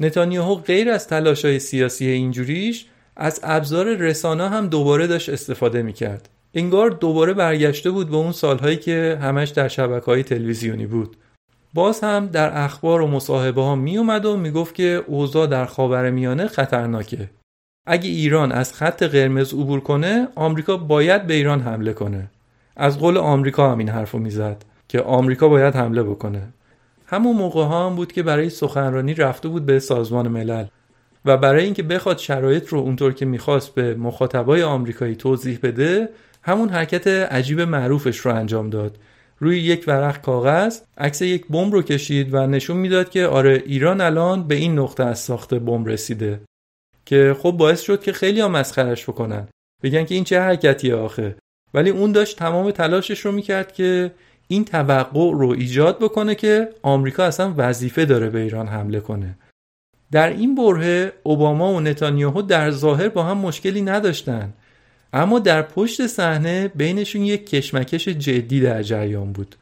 نتانیاهو 0.00 0.54
غیر 0.54 0.90
از 0.90 1.08
تلاشای 1.08 1.58
سیاسی 1.58 2.06
اینجوریش 2.06 2.86
از 3.16 3.40
ابزار 3.42 3.94
رسانه 3.94 4.48
هم 4.48 4.66
دوباره 4.66 5.06
داشت 5.06 5.28
استفاده 5.28 5.82
می‌کرد. 5.82 6.28
انگار 6.54 6.90
دوباره 6.90 7.34
برگشته 7.34 7.90
بود 7.90 8.10
به 8.10 8.16
اون 8.16 8.32
سالهایی 8.32 8.76
که 8.76 9.18
همش 9.22 9.48
در 9.48 9.68
شبکه 9.68 10.06
های 10.06 10.22
تلویزیونی 10.22 10.86
بود. 10.86 11.16
باز 11.74 12.00
هم 12.00 12.26
در 12.26 12.64
اخبار 12.64 13.00
و 13.00 13.06
مصاحبه 13.06 13.62
ها 13.62 13.74
می 13.74 13.98
اومد 13.98 14.24
و 14.24 14.36
می‌گفت 14.36 14.74
که 14.74 15.04
اوضاع 15.06 15.46
در 15.46 15.64
خاور 15.64 16.10
میانه 16.10 16.46
خطرناکه. 16.46 17.30
اگه 17.86 18.08
ایران 18.10 18.52
از 18.52 18.72
خط 18.72 19.02
قرمز 19.02 19.54
عبور 19.54 19.80
کنه 19.80 20.28
آمریکا 20.34 20.76
باید 20.76 21.26
به 21.26 21.34
ایران 21.34 21.60
حمله 21.60 21.92
کنه. 21.92 22.30
از 22.76 22.98
قول 22.98 23.16
آمریکا 23.16 23.72
هم 23.72 23.78
این 23.78 23.88
حرفو 23.88 24.18
می‌زد 24.18 24.64
که 24.88 25.00
آمریکا 25.00 25.48
باید 25.48 25.76
حمله 25.76 26.02
بکنه. 26.02 26.42
همون 27.10 27.36
موقع 27.36 27.64
ها 27.64 27.86
هم 27.86 27.96
بود 27.96 28.12
که 28.12 28.22
برای 28.22 28.50
سخنرانی 28.50 29.14
رفته 29.14 29.48
بود 29.48 29.66
به 29.66 29.78
سازمان 29.78 30.28
ملل 30.28 30.66
و 31.24 31.36
برای 31.36 31.64
اینکه 31.64 31.82
بخواد 31.82 32.18
شرایط 32.18 32.68
رو 32.68 32.78
اونطور 32.78 33.12
که 33.12 33.26
می‌خواست 33.26 33.74
به 33.74 33.94
مخاطبای 33.94 34.62
آمریکایی 34.62 35.16
توضیح 35.16 35.58
بده 35.62 36.08
همون 36.42 36.68
حرکت 36.68 37.06
عجیب 37.06 37.60
معروفش 37.60 38.18
رو 38.18 38.34
انجام 38.34 38.70
داد. 38.70 38.98
روی 39.38 39.60
یک 39.60 39.84
ورق 39.86 40.22
کاغذ 40.22 40.80
عکس 40.98 41.22
یک 41.22 41.46
بمب 41.46 41.72
رو 41.72 41.82
کشید 41.82 42.34
و 42.34 42.46
نشون 42.46 42.76
می‌داد 42.76 43.10
که 43.10 43.26
آره 43.26 43.62
ایران 43.66 44.00
الان 44.00 44.48
به 44.48 44.54
این 44.54 44.78
نقطه 44.78 45.04
از 45.04 45.18
ساخت 45.18 45.54
بمب 45.54 45.88
رسیده 45.88 46.40
که 47.06 47.36
خب 47.42 47.50
باعث 47.50 47.80
شد 47.80 48.02
که 48.02 48.12
خیلی 48.12 48.40
هم 48.40 48.50
مسخرش 48.50 49.04
بکنن. 49.04 49.48
بگن 49.82 50.04
که 50.04 50.14
این 50.14 50.24
چه 50.24 50.40
حرکتیه 50.40 50.94
آخه. 50.94 51.36
ولی 51.74 51.90
اون 51.90 52.12
داشت 52.12 52.38
تمام 52.38 52.70
تلاشش 52.70 53.20
رو 53.20 53.32
می‌کرد 53.32 53.72
که 53.72 54.10
این 54.48 54.64
توقع 54.64 55.32
رو 55.32 55.48
ایجاد 55.48 55.98
بکنه 55.98 56.34
که 56.34 56.68
آمریکا 56.82 57.24
اصلا 57.24 57.54
وظیفه 57.56 58.04
داره 58.04 58.30
به 58.30 58.40
ایران 58.40 58.68
حمله 58.68 59.00
کنه. 59.00 59.38
در 60.12 60.30
این 60.30 60.54
بره 60.54 61.12
اوباما 61.22 61.72
و 61.72 61.80
نتانیاهو 61.80 62.42
در 62.42 62.70
ظاهر 62.70 63.08
با 63.08 63.22
هم 63.22 63.38
مشکلی 63.38 63.82
نداشتن. 63.82 64.52
اما 65.12 65.38
در 65.38 65.62
پشت 65.62 66.06
صحنه 66.06 66.68
بینشون 66.68 67.22
یک 67.22 67.50
کشمکش 67.50 68.08
جدی 68.08 68.60
در 68.60 68.82
جریان 68.82 69.32
بود. 69.32 69.56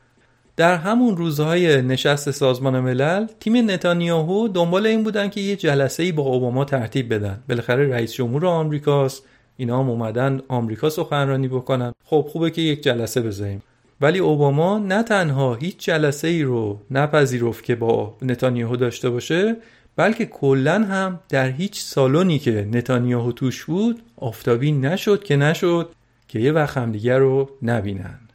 در 0.57 0.77
همون 0.77 1.17
روزهای 1.17 1.83
نشست 1.83 2.31
سازمان 2.31 2.81
ملل 2.81 3.27
تیم 3.41 3.71
نتانیاهو 3.71 4.49
دنبال 4.49 4.87
این 4.87 5.05
بودن 5.05 5.29
که 5.29 5.41
یه 5.41 5.57
جلسه 5.57 6.03
ای 6.03 6.13
با 6.13 6.23
اوباما 6.23 6.65
ترتیب 6.65 7.15
بدن. 7.15 7.43
بالاخره 7.49 7.89
رئیس 7.89 8.13
جمهور 8.13 8.47
آمریکاست. 8.47 9.23
اینا 9.57 9.81
هم 9.81 9.91
اومدن 9.91 10.41
آمریکا 10.49 10.91
سخنرانی 10.91 11.49
بکنن. 11.49 11.93
خب 12.05 12.27
خوبه 12.33 12.51
که 12.51 12.63
یک 12.63 12.83
جلسه 12.83 13.21
بذاریم. 13.21 13.63
ولی 14.01 14.19
اوباما 14.19 14.79
نه 14.79 15.03
تنها 15.03 15.55
هیچ 15.55 15.77
جلسه 15.77 16.29
ای 16.29 16.43
رو 16.43 16.81
نپذیرفت 16.91 17.65
که 17.65 17.75
با 17.75 18.17
نتانیاهو 18.23 18.77
داشته 18.77 19.11
باشه 19.11 19.57
بلکه 19.97 20.27
کلا 20.27 20.85
هم 20.85 21.21
در 21.29 21.51
هیچ 21.51 21.81
سالونی 21.81 22.39
که 22.39 22.69
نتانیاهو 22.73 23.33
توش 23.33 23.65
بود 23.65 24.03
آفتابی 24.17 24.73
نشد 24.73 25.25
که 25.25 25.37
نشد 25.37 25.91
که 26.29 26.39
یه 26.39 26.53
وقت 26.53 26.79
رو 27.09 27.51
نبینن. 27.63 28.26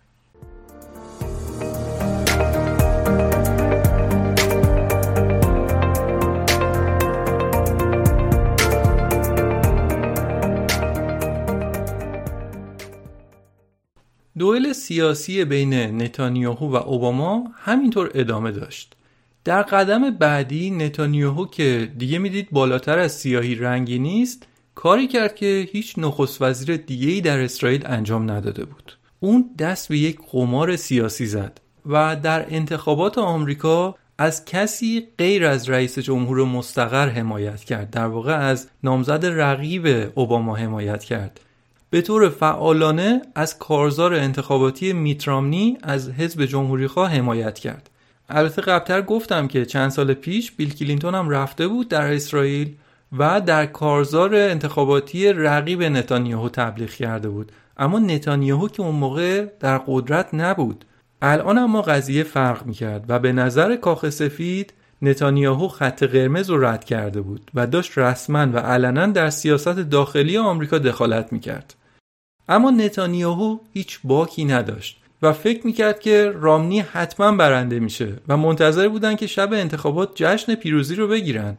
دوئل 14.42 14.74
سیاسی 14.74 15.46
بین 15.46 15.74
نتانیاهو 16.02 16.66
و 16.72 16.76
اوباما 16.76 17.44
همینطور 17.56 18.12
ادامه 18.14 18.52
داشت. 18.52 18.94
در 19.44 19.62
قدم 19.62 20.10
بعدی 20.10 20.72
نتانیاهو 20.72 21.46
که 21.46 21.92
دیگه 21.98 22.20
می‌دید 22.20 22.48
بالاتر 22.52 23.00
از 23.00 23.12
سیاهی 23.12 23.56
رنگی 23.56 24.00
نیست 24.00 24.48
کاری 24.76 25.08
کرد 25.08 25.36
که 25.36 25.68
هیچ 25.72 25.94
نخست 25.98 26.42
وزیر 26.42 26.78
دیگه‌ای 26.78 27.22
در 27.22 27.42
اسرائیل 27.42 27.84
انجام 27.86 28.32
نداده 28.32 28.66
بود. 28.66 28.98
اون 29.20 29.50
دست 29.60 29.90
به 29.90 29.98
یک 29.98 30.20
قمار 30.32 30.76
سیاسی 30.76 31.26
زد 31.26 31.62
و 31.86 32.16
در 32.16 32.46
انتخابات 32.56 33.18
آمریکا 33.18 33.96
از 34.18 34.46
کسی 34.46 35.08
غیر 35.18 35.46
از 35.46 35.70
رئیس 35.70 36.00
جمهور 36.00 36.46
مستقر 36.46 37.10
حمایت 37.10 37.64
کرد 37.64 37.90
در 37.90 38.08
واقع 38.08 38.36
از 38.36 38.70
نامزد 38.84 39.26
رقیب 39.26 40.12
اوباما 40.16 40.56
حمایت 40.56 41.04
کرد. 41.04 41.40
به 41.92 42.02
طور 42.02 42.30
فعالانه 42.30 43.22
از 43.36 43.58
کارزار 43.58 44.14
انتخاباتی 44.14 44.94
میترامنی 44.94 45.78
از 45.84 46.10
حزب 46.10 46.46
جمهوریخواه 46.46 47.12
حمایت 47.12 47.60
کرد. 47.60 47.90
البته 48.30 48.62
قبلتر 48.62 49.02
گفتم 49.02 49.48
که 49.48 49.66
چند 49.66 49.92
سال 49.92 50.14
پیش 50.14 50.52
بیل 50.52 50.74
کلینتون 50.74 51.16
هم 51.16 51.30
رفته 51.30 51.68
بود 51.68 51.88
در 51.88 52.14
اسرائیل 52.14 52.76
و 53.18 53.42
در 53.42 53.66
کارزار 53.66 54.36
انتخاباتی 54.36 55.34
رقیب 55.34 55.84
نتانیاهو 55.84 56.50
تبلیغ 56.50 56.90
کرده 56.90 57.30
بود. 57.30 57.52
اما 57.78 58.00
نتانیاهو 58.00 58.68
که 58.68 58.82
اون 58.82 58.96
موقع 58.96 59.46
در 59.60 59.78
قدرت 59.88 60.34
نبود. 60.34 60.86
الان 61.22 61.58
اما 61.58 61.82
قضیه 61.82 62.24
فرق 62.24 62.66
می‌کرد 62.66 63.06
و 63.08 63.20
به 63.20 63.32
نظر 63.32 63.76
کاخ 63.76 64.10
سفید 64.10 64.74
نتانیاهو 65.02 65.68
خط 65.68 66.04
قرمز 66.04 66.50
رو 66.50 66.66
رد 66.66 66.84
کرده 66.84 67.22
بود 67.22 67.52
و 67.54 67.68
داشت 67.68 67.98
رسما 67.98 68.48
و 68.54 68.58
علنا 68.58 69.06
در 69.06 69.30
سیاست 69.30 69.80
داخلی 69.80 70.38
آمریکا 70.38 70.78
دخالت 70.78 71.34
می‌کرد. 71.34 71.76
اما 72.52 72.72
نتانیاهو 72.72 73.58
هیچ 73.74 74.00
باکی 74.04 74.46
نداشت 74.46 75.02
و 75.22 75.34
فکر 75.34 75.66
می‌کرد 75.66 76.00
که 76.00 76.32
رامنی 76.36 76.80
حتما 76.80 77.32
برنده 77.32 77.80
میشه 77.80 78.14
و 78.28 78.38
منتظر 78.38 78.90
بودن 78.90 79.16
که 79.16 79.28
شب 79.28 79.54
انتخابات 79.54 80.12
جشن 80.16 80.56
پیروزی 80.56 80.96
رو 80.96 81.08
بگیرن. 81.08 81.58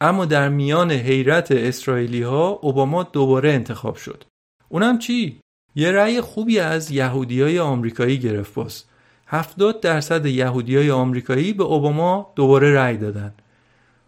اما 0.00 0.24
در 0.24 0.48
میان 0.48 0.90
حیرت 0.90 1.52
اسرائیلی 1.52 2.22
ها 2.22 2.48
اوباما 2.48 3.02
دوباره 3.02 3.52
انتخاب 3.52 3.96
شد. 3.96 4.24
اونم 4.68 4.98
چی؟ 4.98 5.40
یه 5.74 5.92
رأی 5.92 6.20
خوبی 6.20 6.58
از 6.58 6.90
یهودیای 6.90 7.58
آمریکایی 7.58 8.18
گرفت 8.18 8.54
باز. 8.54 8.84
70 9.26 9.80
درصد 9.80 10.26
یهودیای 10.26 10.90
آمریکایی 10.90 11.52
به 11.52 11.64
اوباما 11.64 12.32
دوباره 12.36 12.74
رأی 12.74 12.96
دادن. 12.96 13.32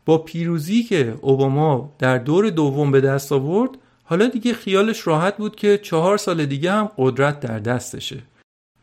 با 0.07 0.19
پیروزی 0.19 0.83
که 0.83 1.15
اوباما 1.21 1.95
در 1.99 2.19
دور 2.19 2.51
دوم 2.51 2.91
به 2.91 3.01
دست 3.01 3.33
آورد 3.33 3.71
حالا 4.05 4.29
دیگه 4.29 4.55
خیالش 4.55 5.07
راحت 5.07 5.37
بود 5.37 5.57
که 5.57 5.79
چهار 5.79 6.17
سال 6.17 6.47
دیگه 6.47 6.73
هم 6.73 6.91
قدرت 6.99 7.41
در 7.41 7.59
دستشه. 7.59 8.23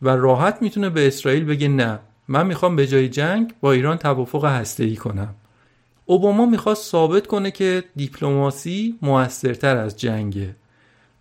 و 0.02 0.10
راحت 0.10 0.62
می‌تونه 0.62 0.90
به 0.90 1.08
اسرائیل 1.08 1.46
بگه 1.46 1.68
نه 1.68 2.00
من 2.28 2.48
می‌خوام 2.48 2.76
به 2.76 2.88
جای 2.88 3.10
جنگ 3.10 3.54
با 3.62 3.72
ایران 3.72 3.98
توافق 3.98 4.46
هسته‌ای 4.46 4.96
کنم. 4.96 5.36
اوباما 6.06 6.46
می‌خواست 6.46 6.92
ثابت 6.92 7.28
کنه 7.28 7.52
که 7.52 7.84
دیپلماسی 7.96 8.96
موثرتر 9.02 9.78
از 9.78 10.00
جنگه. 10.00 10.56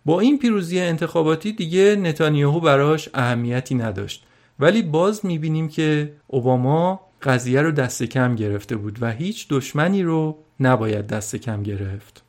با 0.05 0.19
این 0.19 0.39
پیروزی 0.39 0.79
انتخاباتی 0.79 1.51
دیگه 1.51 1.95
نتانیاهو 1.95 2.59
براش 2.59 3.09
اهمیتی 3.13 3.75
نداشت. 3.75 4.23
ولی 4.59 4.81
باز 4.81 5.25
می‌بینیم 5.25 5.69
که 5.69 6.13
اوباما 6.27 7.01
قضیه 7.21 7.61
رو 7.61 7.71
دست 7.71 8.03
کم 8.03 8.35
گرفته 8.35 8.75
بود 8.75 8.97
و 9.01 9.11
هیچ 9.11 9.47
دشمنی 9.49 10.03
رو 10.03 10.37
نباید 10.59 11.07
دست 11.07 11.35
کم 11.35 11.63
گرفت. 11.63 12.20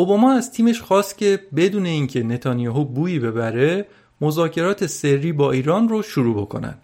اوباما 0.00 0.32
از 0.32 0.52
تیمش 0.52 0.80
خواست 0.80 1.18
که 1.18 1.40
بدون 1.56 1.86
اینکه 1.86 2.22
نتانیاهو 2.22 2.84
بویی 2.84 3.18
ببره 3.18 3.86
مذاکرات 4.20 4.86
سری 4.86 5.32
با 5.32 5.52
ایران 5.52 5.88
رو 5.88 6.02
شروع 6.02 6.42
بکنن 6.42 6.78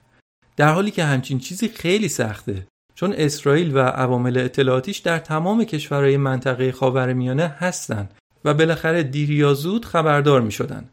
در 0.57 0.73
حالی 0.73 0.91
که 0.91 1.05
همچین 1.05 1.39
چیزی 1.39 1.69
خیلی 1.69 2.09
سخته 2.09 2.67
چون 2.95 3.13
اسرائیل 3.13 3.77
و 3.77 3.79
عوامل 3.79 4.39
اطلاعاتیش 4.39 4.99
در 4.99 5.19
تمام 5.19 5.65
کشورهای 5.65 6.17
منطقه 6.17 6.73
خاورمیانه 6.73 7.47
هستند 7.47 8.15
و 8.45 8.55
بالاخره 8.55 9.03
دیر 9.03 9.31
یا 9.31 9.55
زود 9.55 9.85
خبردار 9.85 10.41
می 10.41 10.53
شدن. 10.53 10.89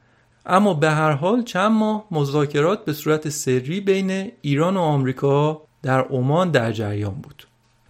اما 0.45 0.73
به 0.73 0.91
هر 0.91 1.11
حال 1.11 1.43
چند 1.43 1.71
ماه 1.71 2.07
مذاکرات 2.11 2.85
به 2.85 2.93
صورت 2.93 3.29
سری 3.29 3.81
بین 3.81 4.31
ایران 4.41 4.77
و 4.77 4.79
آمریکا 4.79 5.61
در 5.81 6.01
عمان 6.01 6.51
در 6.51 6.71
جریان 6.71 7.13
بود. 7.13 7.47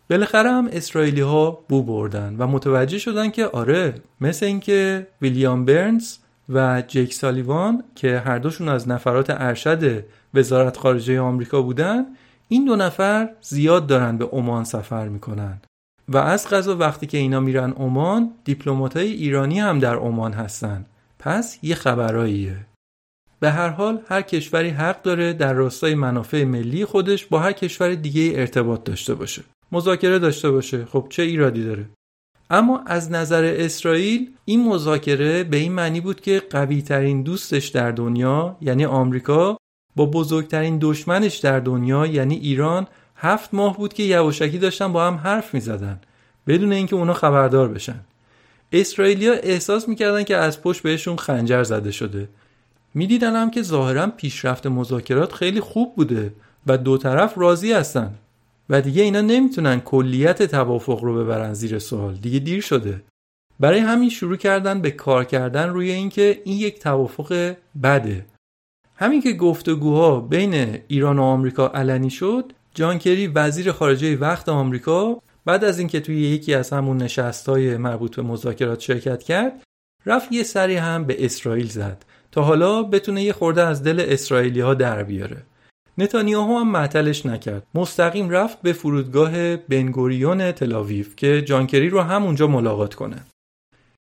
بالاخره 0.10 0.52
هم 0.52 0.70
اسرائیلی 0.72 1.22
ها 1.22 1.52
بو 1.70 1.84
بردن 1.84 2.36
و 2.40 2.48
متوجه 2.48 2.98
شدن 2.98 3.30
که 3.30 3.48
آره 3.48 3.96
مثل 4.22 4.46
اینکه 4.46 5.08
ویلیام 5.22 5.66
برنز 5.66 6.18
و 6.50 6.84
جیک 6.88 7.14
سالیوان 7.14 7.84
که 7.96 8.20
هر 8.20 8.38
دوشون 8.38 8.70
از 8.70 8.90
نفرات 8.90 9.30
ارشد 9.30 10.06
وزارت 10.34 10.78
خارجه 10.78 11.20
آمریکا 11.20 11.62
بودن 11.62 12.06
این 12.48 12.66
دو 12.66 12.76
نفر 12.76 13.30
زیاد 13.42 13.88
دارن 13.88 14.18
به 14.18 14.26
عمان 14.26 14.64
سفر 14.64 15.08
می‌کنن. 15.08 15.62
و 16.08 16.18
از 16.18 16.50
غذا 16.50 16.78
وقتی 16.78 17.08
که 17.08 17.18
اینا 17.18 17.40
میرن 17.40 17.72
عمان 17.72 18.32
دیپلماتای 18.44 19.12
ایرانی 19.12 19.60
هم 19.60 19.80
در 19.80 19.96
عمان 19.96 20.34
هستن. 20.34 20.86
پس 21.20 21.60
یه 21.62 21.76
خبراییه. 21.76 22.58
به 23.40 23.52
هر 23.52 23.70
حال 23.70 24.02
هر 24.08 24.22
کشوری 24.22 24.70
حق 24.70 25.02
داره 25.02 25.34
در 25.34 25.54
راستای 25.54 25.96
منافع 25.96 26.44
ملی 26.44 26.86
خودش 26.86 27.26
با 27.26 27.40
هر 27.40 27.52
کشور 27.52 27.96
دیگه 27.96 28.34
ارتباط 28.36 28.84
داشته 28.84 29.16
باشه. 29.16 29.44
مذاکره 29.74 30.20
داشته 30.20 30.52
باشه. 30.52 30.86
خب 30.86 31.08
چه 31.10 31.24
ایرادی 31.24 31.64
داره؟ 31.64 31.86
اما 32.50 32.84
از 32.86 33.12
نظر 33.12 33.44
اسرائیل 33.58 34.32
این 34.46 34.68
مذاکره 34.68 35.44
به 35.44 35.58
این 35.58 35.72
معنی 35.72 36.02
بود 36.02 36.22
که 36.22 36.42
قوی 36.50 36.82
ترین 36.82 37.24
دوستش 37.24 37.68
در 37.68 37.92
دنیا 37.92 38.58
یعنی 38.62 38.86
آمریکا 38.86 39.58
با 39.96 40.06
بزرگترین 40.06 40.78
دشمنش 40.82 41.38
در 41.38 41.60
دنیا 41.60 42.06
یعنی 42.06 42.36
ایران 42.36 42.88
هفت 43.16 43.54
ماه 43.54 43.78
بود 43.78 43.94
که 43.94 44.04
یواشکی 44.04 44.58
داشتن 44.58 44.94
با 44.94 45.08
هم 45.08 45.16
حرف 45.16 45.54
می 45.54 45.60
زدن 45.60 46.00
بدون 46.48 46.74
اینکه 46.74 46.96
اونا 46.96 47.14
خبردار 47.14 47.68
بشن. 47.68 48.00
اسرائیلیا 48.72 49.34
احساس 49.34 49.90
می‌کردن 49.90 50.24
که 50.24 50.38
از 50.38 50.62
پشت 50.62 50.82
بهشون 50.82 51.16
خنجر 51.16 51.64
زده 51.64 51.92
شده. 51.92 52.30
می‌دیدن 52.94 53.36
هم 53.36 53.52
که 53.52 53.62
ظاهرا 53.62 54.08
پیشرفت 54.08 54.68
مذاکرات 54.68 55.34
خیلی 55.34 55.60
خوب 55.60 55.96
بوده 55.96 56.34
و 56.68 56.78
دو 56.78 56.98
طرف 56.98 57.38
راضی 57.38 57.74
هستن. 57.74 58.14
و 58.70 58.82
دیگه 58.82 59.04
اینا 59.04 59.22
نمی‌تونن 59.22 59.80
کلیت 59.80 60.44
توافق 60.44 61.04
رو 61.04 61.24
ببرن 61.24 61.54
زیر 61.54 61.80
سوال. 61.80 62.14
دیگه 62.14 62.40
دیر 62.40 62.62
شده. 62.62 63.02
برای 63.60 63.80
همین 63.80 64.10
شروع 64.10 64.38
کردن 64.38 64.82
به 64.82 64.92
کار 64.92 65.24
کردن 65.24 65.70
روی 65.70 65.92
اینکه 65.92 66.42
این 66.46 66.58
یک 66.58 66.80
توافق 66.80 67.56
بده. 67.84 68.26
همین 68.96 69.22
که 69.22 69.34
گفتگوها 69.34 70.20
بین 70.20 70.80
ایران 70.88 71.20
و 71.20 71.22
آمریکا 71.22 71.68
علنی 71.68 72.10
شد 72.10 72.54
جان 72.76 73.00
کری 73.00 73.28
وزیر 73.28 73.72
خارجه 73.72 74.16
وقت 74.16 74.50
آمریکا 74.50 75.22
بعد 75.46 75.64
از 75.64 75.80
اینکه 75.80 76.00
توی 76.00 76.22
یکی 76.22 76.54
از 76.54 76.70
همون 76.70 76.98
نشستهای 76.98 77.78
مربوط 77.78 78.16
به 78.16 78.22
مذاکرات 78.22 78.80
شرکت 78.80 79.24
کرد 79.24 79.64
رفت 80.06 80.32
یه 80.32 80.44
سری 80.44 80.76
هم 80.76 81.04
به 81.04 81.26
اسرائیل 81.26 81.68
زد 81.68 82.06
تا 82.32 82.42
حالا 82.42 82.84
بتونه 82.84 83.24
یه 83.24 83.34
خورده 83.34 83.62
از 83.64 83.84
دل 83.84 84.06
اسرائیلی 84.08 84.60
ها 84.60 84.74
در 84.74 85.04
بیاره. 85.04 85.44
نتانیاهو 85.98 86.58
هم 86.60 86.72
معطلش 86.72 87.26
نکرد. 87.26 87.68
مستقیم 87.76 88.30
رفت 88.30 88.62
به 88.62 88.74
فرودگاه 88.74 89.56
بنگوریون 89.58 90.52
تلاویف 90.52 91.16
که 91.16 91.42
جان 91.42 91.68
کری 91.68 91.90
رو 91.90 92.02
همونجا 92.02 92.48
ملاقات 92.48 92.94
کنه. 92.94 93.26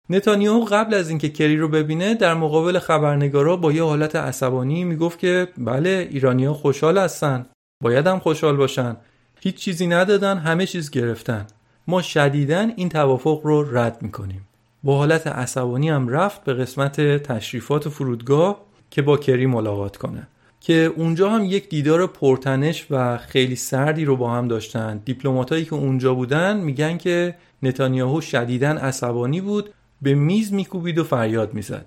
نتانیاهو 0.10 0.66
قبل 0.66 0.94
از 0.94 1.10
اینکه 1.10 1.30
کری 1.30 1.58
رو 1.58 1.68
ببینه 1.68 2.16
در 2.16 2.34
مقابل 2.34 2.80
خبرنگارا 2.80 3.56
با 3.56 3.72
یه 3.72 3.84
حالت 3.84 4.16
عصبانی 4.16 4.84
می‌گفت 4.84 5.20
که 5.20 5.48
بله 5.58 6.08
ایرانیا 6.12 6.54
خوشحال 6.54 6.98
هستن. 6.98 7.46
باید 7.84 8.08
هم 8.08 8.20
خوشحال 8.20 8.58
باشن. 8.58 8.98
هیچ 9.40 9.56
چیزی 9.56 9.88
ندادن 9.88 10.38
همه 10.38 10.66
چیز 10.66 10.92
گرفتن. 10.92 11.48
ما 11.88 12.02
شدیدن 12.02 12.74
این 12.76 12.90
توافق 12.90 13.42
رو 13.44 13.78
رد 13.78 14.02
می‌کنیم. 14.02 14.48
با 14.84 14.98
حالت 14.98 15.28
عصبانی 15.28 15.90
هم 15.90 16.10
رفت 16.10 16.44
به 16.44 16.54
قسمت 16.54 17.02
تشریفات 17.24 17.90
فرودگاه 17.90 18.62
که 18.92 19.02
با 19.02 19.18
کری 19.18 19.46
ملاقات 19.46 19.98
کنه. 19.98 20.28
که 20.68 20.94
اونجا 20.96 21.30
هم 21.30 21.46
یک 21.46 21.70
دیدار 21.70 22.08
پرتنش 22.08 22.88
و 22.90 23.18
خیلی 23.18 23.56
سردی 23.56 24.06
رو 24.06 24.16
با 24.16 24.32
هم 24.32 24.48
داشتن. 24.48 25.02
دیپلماتایی 25.06 25.66
که 25.66 25.74
اونجا 25.74 26.14
بودن 26.14 26.58
میگن 26.58 26.98
که 26.98 27.36
نتانیاهو 27.64 28.22
شدیدن 28.22 28.78
عصبانی 28.78 29.42
بود 29.42 29.74
به 30.02 30.14
میز 30.14 30.54
میکوبید 30.54 30.98
و 30.98 31.04
فریاد 31.04 31.54
می‌زد. 31.54 31.86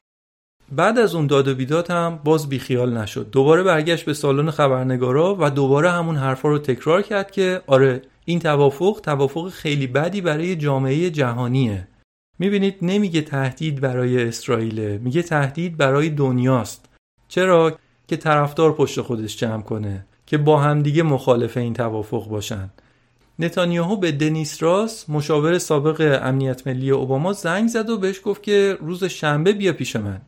بعد 0.72 0.98
از 0.98 1.14
اون 1.14 1.26
داد 1.26 1.48
و 1.48 1.54
بیداد 1.54 1.90
هم 1.90 2.20
باز 2.24 2.48
بیخیال 2.48 2.96
نشد. 2.96 3.30
دوباره 3.30 3.62
برگشت 3.62 4.04
به 4.04 4.14
سالن 4.14 4.50
خبرنگارا 4.50 5.36
و 5.40 5.50
دوباره 5.50 5.90
همون 5.90 6.16
حرفا 6.16 6.48
رو 6.48 6.58
تکرار 6.58 7.02
کرد 7.02 7.30
که 7.30 7.62
آره 7.66 8.02
این 8.24 8.38
توافق 8.38 9.00
توافق 9.02 9.48
خیلی 9.48 9.86
بدی 9.86 10.20
برای 10.20 10.56
جامعه 10.56 11.10
جهانیه. 11.10 11.88
می‌بینید 12.38 12.76
نمیگه 12.82 13.20
تهدید 13.20 13.80
برای 13.80 14.28
اسرائیل 14.28 14.98
میگه 14.98 15.22
تهدید 15.22 15.76
برای 15.76 16.10
دنیاست. 16.10 16.88
چرا؟ 17.28 17.78
که 18.10 18.16
طرفدار 18.16 18.72
پشت 18.72 19.00
خودش 19.00 19.36
جمع 19.36 19.62
کنه 19.62 20.04
که 20.26 20.38
با 20.38 20.60
همدیگه 20.60 21.02
مخالف 21.02 21.56
این 21.56 21.74
توافق 21.74 22.28
باشن. 22.28 22.70
نتانیاهو 23.38 23.96
به 23.96 24.12
دنیس 24.12 24.62
راس 24.62 25.10
مشاور 25.10 25.58
سابق 25.58 26.20
امنیت 26.22 26.66
ملی 26.66 26.90
اوباما 26.90 27.32
زنگ 27.32 27.68
زد 27.68 27.90
و 27.90 27.98
بهش 27.98 28.20
گفت 28.24 28.42
که 28.42 28.76
روز 28.80 29.04
شنبه 29.04 29.52
بیا 29.52 29.72
پیش 29.72 29.96
من. 29.96 30.20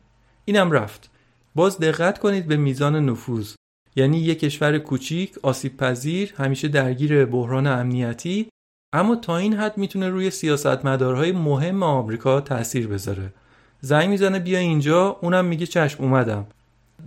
اینم 0.45 0.71
رفت. 0.71 1.09
باز 1.55 1.79
دقت 1.79 2.19
کنید 2.19 2.47
به 2.47 2.57
میزان 2.57 3.09
نفوذ. 3.09 3.53
یعنی 3.95 4.17
یک 4.17 4.39
کشور 4.39 4.77
کوچیک 4.77 5.33
آسیب 5.41 5.77
پذیر 5.77 6.33
همیشه 6.37 6.67
درگیر 6.67 7.25
بحران 7.25 7.67
امنیتی. 7.67 8.47
اما 8.93 9.15
تا 9.15 9.37
این 9.37 9.53
حد 9.53 9.77
می‌تونه 9.77 10.09
روی 10.09 10.29
سیاستمدارهای 10.29 11.31
مهم 11.31 11.83
آمریکا 11.83 12.41
تاثیر 12.41 12.87
بذاره. 12.87 13.33
زنگ 13.81 14.09
می‌زنه 14.09 14.39
بیا 14.39 14.59
اینجا 14.59 15.17
اونم 15.21 15.45
میگه 15.45 15.65
چشم 15.65 16.03
اومدم. 16.03 16.45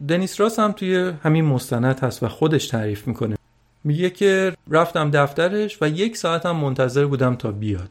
دنیس 0.09 0.41
راس 0.41 0.59
هم 0.59 0.73
توی 0.73 1.13
همین 1.23 1.45
مستند 1.45 1.99
هست 1.99 2.23
و 2.23 2.29
خودش 2.29 2.69
تعریف 2.69 3.09
می‌کنه. 3.09 3.37
میگه 3.85 4.11
که 4.11 4.53
رفتم 4.71 5.11
دفترش 5.11 5.79
و 5.81 5.89
یک 5.89 6.17
ساعت 6.17 6.47
هم 6.47 6.57
منتظر 6.57 7.07
بودم 7.07 7.35
تا 7.35 7.53
بیاد. 7.53 7.89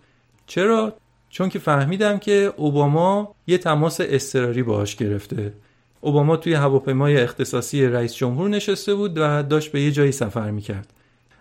چرا؟ 0.48 0.94
چون 1.30 1.50
که 1.50 1.60
فهمیدم 1.60 2.18
که 2.18 2.54
اوباما 2.58 3.36
یه 3.48 3.58
تماس 3.58 3.98
اضطراری 4.02 4.64
باهاش 4.64 4.96
گرفته. 4.96 5.54
اوباما 6.02 6.38
توی 6.38 6.54
هواپیمای 6.54 7.22
اختصاصی 7.22 7.86
رئیس 7.86 8.16
جمهور 8.16 8.50
نشسته 8.50 8.96
بود 8.96 9.18
و 9.18 9.44
داشت 9.44 9.72
به 9.72 9.82
یه 9.82 9.92
جایی 9.92 10.12
سفر 10.12 10.52
می‌کرد. 10.52 10.94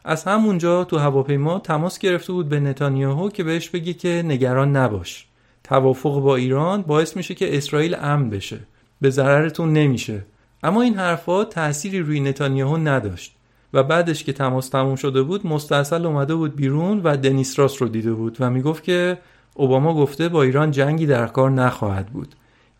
از 0.04 0.24
همونجا 0.24 0.84
تو 0.84 0.98
هواپیما 0.98 1.58
تماس 1.58 1.98
گرفته 1.98 2.32
بود 2.32 2.48
به 2.48 2.60
نتانیاهو 2.60 3.28
که 3.28 3.44
بهش 3.44 3.68
بگه 3.68 3.92
که 3.92 4.22
نگران 4.26 4.76
نباش. 4.76 5.26
توافق 5.64 6.20
با 6.20 6.36
ایران 6.36 6.82
باعث 6.82 7.16
میشه 7.16 7.34
که 7.34 7.56
اسرائیل 7.56 7.96
امن 8.00 8.30
بشه. 8.30 8.58
به 9.00 9.10
ضررتون 9.10 9.72
نمیشه. 9.72 10.24
اما 10.64 10.82
این 10.82 10.94
حرفها 10.94 11.44
تأثیری 11.44 12.00
روی 12.00 12.20
نتانیاهو 12.20 12.76
نداشت 12.76 13.36
و 13.72 13.82
بعدش 13.82 14.24
که 14.24 14.32
تماس 14.32 14.68
تموم 14.68 14.96
شده 14.96 15.22
بود 15.22 15.46
مستاصل 15.46 16.06
اومده 16.06 16.34
بود 16.34 16.56
بیرون 16.56 17.00
و 17.04 17.16
دنیس 17.16 17.58
راس 17.58 17.82
رو 17.82 17.88
دیده 17.88 18.12
بود 18.12 18.36
و 18.40 18.50
می‌گفت 18.50 18.84
که 18.84 19.18
اوباما 19.54 19.94
گفته 19.94 20.28
با 20.28 20.42
ایران 20.42 20.70
جنگی 20.70 21.06
در 21.06 21.26
کار 21.26 21.50
نخواهد 21.50 22.06
بود. 22.06 22.34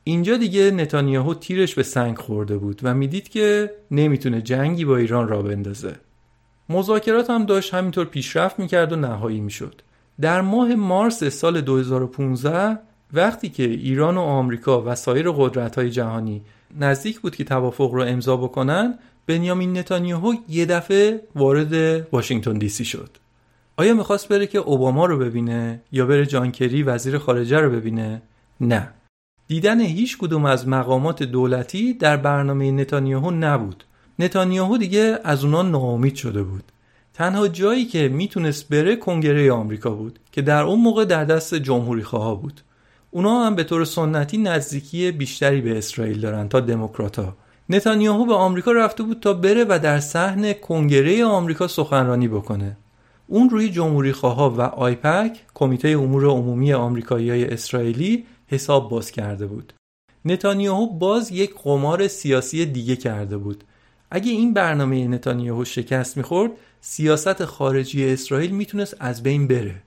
اینجا 0.04 0.36
دیگه 0.36 0.70
نتانیاهو 0.70 1.34
تیرش 1.34 1.74
به 1.74 1.82
سنگ 1.82 2.18
خورده 2.18 2.58
بود 2.58 2.80
و 2.82 2.94
می‌دید 2.94 3.28
که 3.28 3.70
نمی‌تونه 3.90 4.42
جنگی 4.42 4.84
با 4.84 4.96
ایران 4.96 5.28
را 5.28 5.42
بندازه. 5.42 5.94
مذاکرات 6.68 7.30
هم 7.30 7.46
داشت 7.46 7.74
همینطور 7.74 8.04
پیشرفت 8.04 8.58
می‌کرد 8.58 8.92
و 8.92 8.96
نهایی 8.96 9.40
می‌شد. 9.40 9.82
در 10.20 10.40
ماه 10.40 10.74
مارس 10.74 11.24
سال 11.24 11.60
2015 11.60 12.78
وقتی 13.14 13.48
که 13.48 13.62
ایران 13.62 14.16
و 14.16 14.20
آمریکا 14.20 14.82
و 14.82 14.94
سایر 14.94 15.30
قدرت‌های 15.30 15.90
جهانی 15.90 16.42
نزدیک 16.80 17.20
بود 17.20 17.36
که 17.36 17.44
توافق 17.44 17.90
رو 17.90 18.02
امضا 18.02 18.36
بکنن 18.36 18.98
بنیامین 19.26 19.78
نتانیاهو 19.78 20.34
یه 20.48 20.66
دفعه 20.66 21.20
وارد 21.36 21.74
واشنگتن 22.12 22.52
دی 22.52 22.68
سی 22.68 22.84
شد. 22.84 23.10
آیا 23.76 23.94
می‌خواست 23.94 24.28
بره 24.28 24.46
که 24.46 24.58
اوباما 24.58 25.06
رو 25.06 25.18
ببینه 25.18 25.80
یا 25.92 26.06
بره 26.06 26.26
جانکری 26.26 26.82
وزیر 26.82 27.18
خارجه 27.18 27.58
رو 27.58 27.70
ببینه؟ 27.70 28.22
نه. 28.60 28.88
دیدن 29.48 29.80
هیچ 29.80 30.18
کدوم 30.18 30.44
از 30.44 30.68
مقامات 30.68 31.22
دولتی 31.22 31.94
در 31.94 32.16
برنامه 32.16 32.70
نتانیاهو 32.70 33.30
نبود. 33.30 33.84
نتانیاهو 34.18 34.78
دیگه 34.78 35.18
از 35.24 35.44
اونا 35.44 35.62
ناامید 35.62 36.14
شده 36.14 36.42
بود. 36.42 36.64
تنها 37.14 37.48
جایی 37.48 37.84
که 37.84 38.08
می‌تونست 38.08 38.68
بره 38.68 38.96
کنگره 38.96 39.52
آمریکا 39.52 39.90
بود 39.90 40.18
که 40.32 40.42
در 40.42 40.62
اون 40.62 40.80
موقع 40.80 41.04
در 41.04 41.24
دست 41.24 41.54
جمهوری 41.54 42.02
خواه 42.02 42.42
بود. 42.42 42.60
اونا 43.14 43.46
هم 43.46 43.54
به 43.54 43.64
طور 43.64 43.84
سنتی 43.84 44.38
نزدیکی 44.38 45.12
بیشتری 45.12 45.60
به 45.60 45.78
اسرائیل 45.78 46.20
دارن 46.20 46.48
تا 46.48 46.60
دموکراتا. 46.60 47.36
نتانیاهو 47.68 48.26
به 48.26 48.34
آمریکا 48.34 48.72
رفته 48.72 49.02
بود 49.02 49.20
تا 49.20 49.32
بره 49.32 49.64
و 49.68 49.78
در 49.82 50.00
صحن 50.00 50.52
کنگره 50.52 51.24
آمریکا 51.24 51.68
سخنرانی 51.68 52.28
بکنه. 52.28 52.76
اون 53.26 53.50
روی 53.50 53.68
جمهوری 53.68 54.12
خواه 54.12 54.56
و 54.56 54.60
آیپک 54.60 55.40
کمیته 55.54 55.88
امور 55.88 56.26
عمومی 56.26 56.72
آمریکایی 56.72 57.44
اسرائیلی 57.44 58.24
حساب 58.46 58.90
باز 58.90 59.10
کرده 59.10 59.46
بود. 59.46 59.72
نتانیاهو 60.24 60.98
باز 60.98 61.30
یک 61.32 61.54
قمار 61.64 62.08
سیاسی 62.08 62.66
دیگه 62.66 62.96
کرده 62.96 63.36
بود. 63.36 63.64
اگه 64.10 64.30
این 64.30 64.54
برنامه 64.54 65.08
نتانیاهو 65.08 65.64
شکست 65.64 66.16
می‌خورد 66.16 66.52
سیاست 66.80 67.44
خارجی 67.44 68.12
اسرائیل 68.12 68.50
می‌تونست 68.50 68.96
از 69.00 69.22
بین 69.22 69.48
بره. 69.48 69.82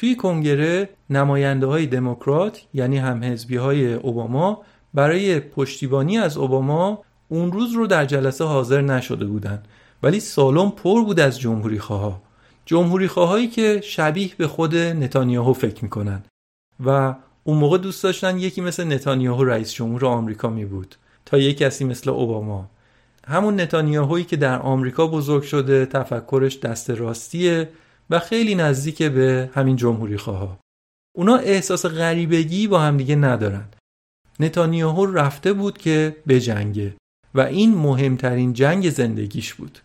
توی 0.00 0.16
کنگره 0.16 0.88
نماینده 1.10 1.66
های 1.66 1.86
دموکرات 1.86 2.62
یعنی 2.74 2.98
همحزبی 2.98 3.56
های 3.56 3.94
اوباما 3.94 4.62
برای 4.94 5.40
پشتیبانی 5.40 6.18
از 6.18 6.36
اوباما 6.36 7.02
اون 7.28 7.52
روز 7.52 7.72
رو 7.72 7.86
در 7.86 8.04
جلسه 8.04 8.44
حاضر 8.44 8.80
نشده 8.80 9.24
بودند 9.24 9.68
ولی 10.02 10.20
سالن 10.20 10.70
پر 10.70 11.04
بود 11.04 11.20
از 11.20 11.40
جمهوری 11.40 11.78
خواه 11.78 12.22
جمهوری 12.66 13.08
خواهایی 13.08 13.48
که 13.48 13.80
شبیه 13.84 14.30
به 14.36 14.46
خود 14.46 14.76
نتانیاهو 14.76 15.52
فکر 15.52 15.84
می‌کنن. 15.84 16.22
و 16.84 17.14
اون 17.44 17.58
موقع 17.58 17.78
دوست 17.78 18.02
داشتن 18.02 18.38
یکی 18.38 18.60
مثل 18.60 18.84
نتانیاهو 18.84 19.44
رئیس 19.44 19.72
جمهور 19.72 20.06
آمریکا 20.06 20.50
می 20.50 20.64
بود 20.64 20.96
تا 21.26 21.38
یک 21.38 21.58
کسی 21.58 21.84
مثل 21.84 22.10
اوباما. 22.10 22.70
همون 23.28 23.60
نتانیاهویی 23.60 24.24
که 24.24 24.36
در 24.36 24.58
آمریکا 24.58 25.06
بزرگ 25.06 25.42
شده 25.42 25.86
تفکرش 25.86 26.58
دست 26.58 26.90
راستیه. 26.90 27.68
و 28.10 28.18
خیلی 28.18 28.54
نزدیک 28.54 29.02
به 29.02 29.50
همین 29.54 29.76
جمهوری 29.76 30.16
خواه 30.16 30.58
اونا 31.16 31.36
احساس 31.36 31.86
غریبگی 31.86 32.68
با 32.68 32.80
همدیگه 32.80 33.16
ندارن. 33.16 33.68
نتانیاهو 34.40 35.06
رفته 35.06 35.52
بود 35.52 35.78
که 35.78 36.16
بجنگه 36.28 36.94
و 37.34 37.40
این 37.40 37.74
مهمترین 37.74 38.52
جنگ 38.52 38.90
زندگیش 38.90 39.54
بود. 39.54 39.78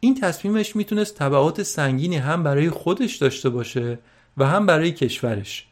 این 0.00 0.20
تصمیمش 0.20 0.76
می‌تونست 0.76 1.14
تبعات 1.14 1.62
سنگینی 1.62 2.16
هم 2.16 2.42
برای 2.42 2.70
خودش 2.70 3.16
داشته 3.16 3.50
باشه 3.50 3.98
و 4.36 4.46
هم 4.46 4.66
برای 4.66 4.92
کشورش. 4.92 5.66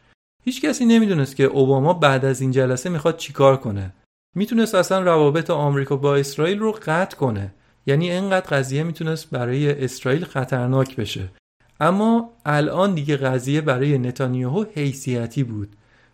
هیچ 0.45 0.63
کسی 0.63 0.85
نمی‌دونست 0.85 1.37
که 1.37 1.45
اوباما 1.45 1.93
بعد 1.93 2.25
از 2.25 2.41
این 2.41 2.51
جلسه 2.51 2.91
می‌خواد 2.91 3.17
چیکار 3.17 3.57
کنه. 3.57 3.93
می‌تونست 4.37 4.75
اصلا 4.75 5.01
روابط 5.01 5.51
آمریکا 5.51 5.97
با 5.97 6.17
اسرائیل 6.17 6.59
رو 6.59 6.73
قطع 6.73 7.17
کنه. 7.17 7.55
یعنی 7.87 8.11
اینقدر 8.11 8.47
قضیه 8.47 8.83
می‌تونست 8.83 9.31
برای 9.31 9.85
اسرائیل 9.85 10.25
خطرناک 10.25 10.97
بشه. 10.97 11.29
اما 11.81 12.31
الان 12.47 12.95
دیگه 12.95 13.17
قضیه 13.17 13.61
برای 13.61 13.99
نتانیاهو 13.99 14.65
حیثیتی 14.75 15.45
بود. 15.45 15.69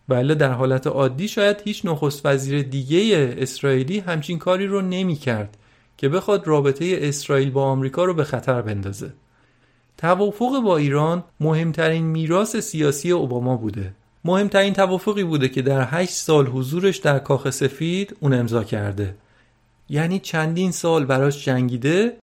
ولی 0.09 0.35
در 0.35 0.51
حالت 0.51 0.87
عادی 0.87 1.27
شاید 1.27 1.61
هیچ 1.65 1.85
نخست 1.85 2.25
وزیر 2.25 2.61
دیگه 2.61 3.35
اسرائیلی 3.37 3.99
همچین 3.99 4.39
کاری 4.39 4.67
رو 4.67 4.81
نمی‌کرد 4.81 5.57
که 5.97 6.09
بخواد 6.09 6.47
رابطه 6.47 6.97
اسرائیل 7.01 7.51
با 7.51 7.63
آمریکا 7.63 8.05
رو 8.05 8.13
به 8.13 8.23
خطر 8.23 8.61
بندازه. 8.61 9.13
توافق 9.97 10.61
با 10.61 10.77
ایران 10.77 11.23
مهمترین 11.39 12.05
میراث 12.05 12.55
سیاسی 12.55 13.11
اوباما 13.11 13.57
بوده. 13.57 13.93
مهمترین 14.25 14.73
توافقی 14.73 15.23
بوده 15.23 15.49
که 15.49 15.61
در 15.61 15.87
هشت 15.91 16.13
سال 16.13 16.47
حضورش 16.47 16.97
در 16.97 17.19
کاخ 17.19 17.49
سفید 17.49 18.15
اون 18.19 18.33
امضا 18.33 18.63
کرده. 18.63 19.15
یعنی 19.89 20.19
چندین 20.19 20.71
سال 20.71 21.05
براش 21.05 21.45
جنگیده 21.45 22.17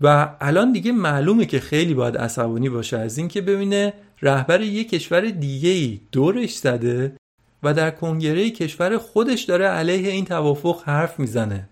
و 0.00 0.28
الان 0.40 0.72
دیگه 0.72 0.92
معلومه 0.92 1.46
که 1.46 1.60
خیلی 1.60 1.94
باید 1.94 2.16
عصبانی 2.16 2.68
باشه 2.68 2.98
از 2.98 3.18
اینکه 3.18 3.40
ببینه 3.40 3.92
رهبر 4.22 4.60
یک 4.60 4.90
کشور 4.90 5.20
دیگه 5.20 5.68
ای 5.68 6.00
دورش 6.12 6.54
زده 6.54 7.16
و 7.62 7.74
در 7.74 7.90
کنگره 7.90 8.50
کشور 8.50 8.98
خودش 8.98 9.42
داره 9.42 9.66
علیه 9.66 10.10
این 10.10 10.24
توافق 10.24 10.82
حرف 10.84 11.18
می‌زنه. 11.18 11.68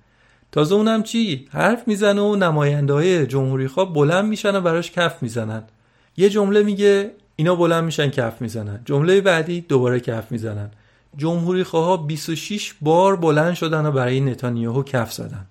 تازه 0.52 0.74
اونم 0.74 1.02
چی؟ 1.02 1.46
حرف 1.50 1.88
می‌زنه 1.88 2.20
و 2.20 2.36
نماینده 2.36 2.92
های 2.92 3.26
جمهوری 3.26 3.68
خواه 3.68 3.92
بلند 3.92 4.24
میشن 4.24 4.56
و 4.56 4.60
براش 4.60 4.90
کف 4.90 5.22
می‌زنن. 5.22 5.62
یه 6.16 6.28
جمله 6.28 6.62
میگه 6.62 7.10
اینا 7.36 7.54
بلند 7.54 7.84
میشن 7.84 8.10
کف 8.10 8.42
می‌زنن. 8.42 8.80
جمله 8.84 9.20
بعدی 9.20 9.60
دوباره 9.60 10.00
کف 10.00 10.32
می‌زنن. 10.32 10.70
جمهوری 11.16 11.64
خواه 11.64 12.06
26 12.06 12.74
بار 12.80 13.16
بلند 13.16 13.54
شدن 13.54 13.86
و 13.86 13.92
برای 13.92 14.20
نتانیاهو 14.20 14.82
کف 14.82 15.12
زدن. 15.12 15.46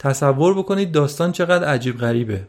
تصور 0.00 0.58
بکنید 0.58 0.92
داستان 0.92 1.32
چقدر 1.32 1.64
عجیب 1.64 1.98
غریبه. 1.98 2.46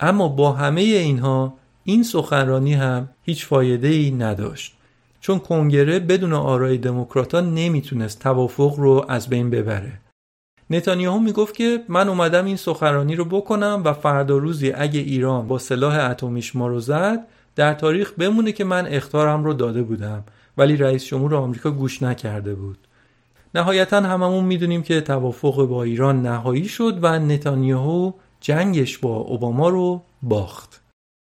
اما 0.00 0.28
با 0.28 0.52
همه 0.52 0.80
اینها 0.80 1.54
این 1.84 2.02
سخنرانی 2.02 2.74
هم 2.74 3.08
هیچ 3.22 3.46
فایده 3.46 3.88
ای 3.88 4.10
نداشت. 4.10 4.76
چون 5.20 5.38
کنگره 5.38 5.98
بدون 5.98 6.32
آرای 6.32 6.78
دموکراتا 6.78 7.40
نمی‌تونست 7.40 8.18
توافق 8.20 8.74
رو 8.78 9.04
از 9.08 9.28
بین 9.28 9.50
ببره. 9.50 9.92
نتانیاهو 10.70 11.18
می‌گفت 11.18 11.54
که 11.54 11.84
من 11.88 12.08
اومدم 12.08 12.44
این 12.44 12.56
سخنرانی 12.56 13.16
رو 13.16 13.24
بکنم 13.24 13.82
و 13.84 13.92
فردا 13.92 14.38
روزی 14.38 14.72
اگه 14.72 15.00
ایران 15.00 15.48
با 15.48 15.58
سلاح 15.58 16.10
اتمیش 16.10 16.56
ما 16.56 16.68
رو 16.68 16.80
زد 16.80 17.26
در 17.56 17.74
تاریخ 17.74 18.12
بمونه 18.18 18.52
که 18.52 18.64
من 18.64 18.86
اختارم 18.86 19.44
رو 19.44 19.52
داده 19.52 19.82
بودم. 19.82 20.24
ولی 20.58 20.76
رئیس 20.76 21.04
جمهور 21.04 21.34
آمریکا 21.34 21.70
گوش 21.70 22.02
نکرده 22.02 22.54
بود. 22.54 22.78
نهایتا 23.54 24.00
هممون 24.00 24.44
می‌دونیم 24.44 24.82
که 24.82 25.00
توافق 25.00 25.66
با 25.66 25.82
ایران 25.82 26.22
نهایی 26.22 26.68
شد 26.68 26.98
و 27.02 27.18
نتانیاهو 27.18 28.12
جنگش 28.40 28.98
با 28.98 29.16
اوباما 29.16 29.68
رو 29.68 30.02
باخت. 30.22 30.82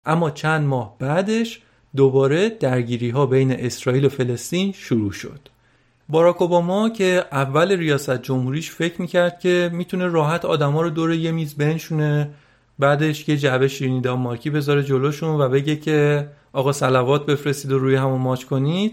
اما 0.07 0.31
چند 0.31 0.67
ماه 0.67 0.97
بعدش 0.99 1.61
دوباره 1.97 2.49
درگیری 2.49 3.11
ها 3.11 3.27
بین 3.27 3.53
اسرائیل 3.53 4.05
و 4.05 4.09
فلسطین 4.09 4.73
شروع 4.73 5.13
شد. 5.13 5.41
باراک 6.09 6.43
اوباما 6.43 6.89
که 6.89 7.25
اول 7.33 7.73
ریاست 7.73 8.23
جمهوریش 8.23 8.71
فکر 8.71 9.01
می‌کرد 9.01 9.41
که 9.41 9.71
می‌تونه 9.73 10.07
راحت 10.07 10.45
آدما 10.45 10.83
رو 10.83 10.91
دور 10.91 11.13
یه 11.13 11.33
میز 11.33 11.55
بنشونه 11.55 12.31
بعدش 12.79 13.29
یه 13.29 13.37
جعبه 13.37 13.69
شیرینی 13.69 14.09
مارکی 14.09 14.51
بذاره 14.51 14.83
جلوشون 14.83 15.41
و 15.41 15.49
بگه 15.49 15.77
که 15.77 16.29
آقا 16.53 16.73
سلوات 16.73 17.27
بفرستید 17.27 17.73
و 17.73 17.79
روی 17.79 17.95
همون 17.95 18.21
ماچ 18.21 18.45
کنید. 18.45 18.93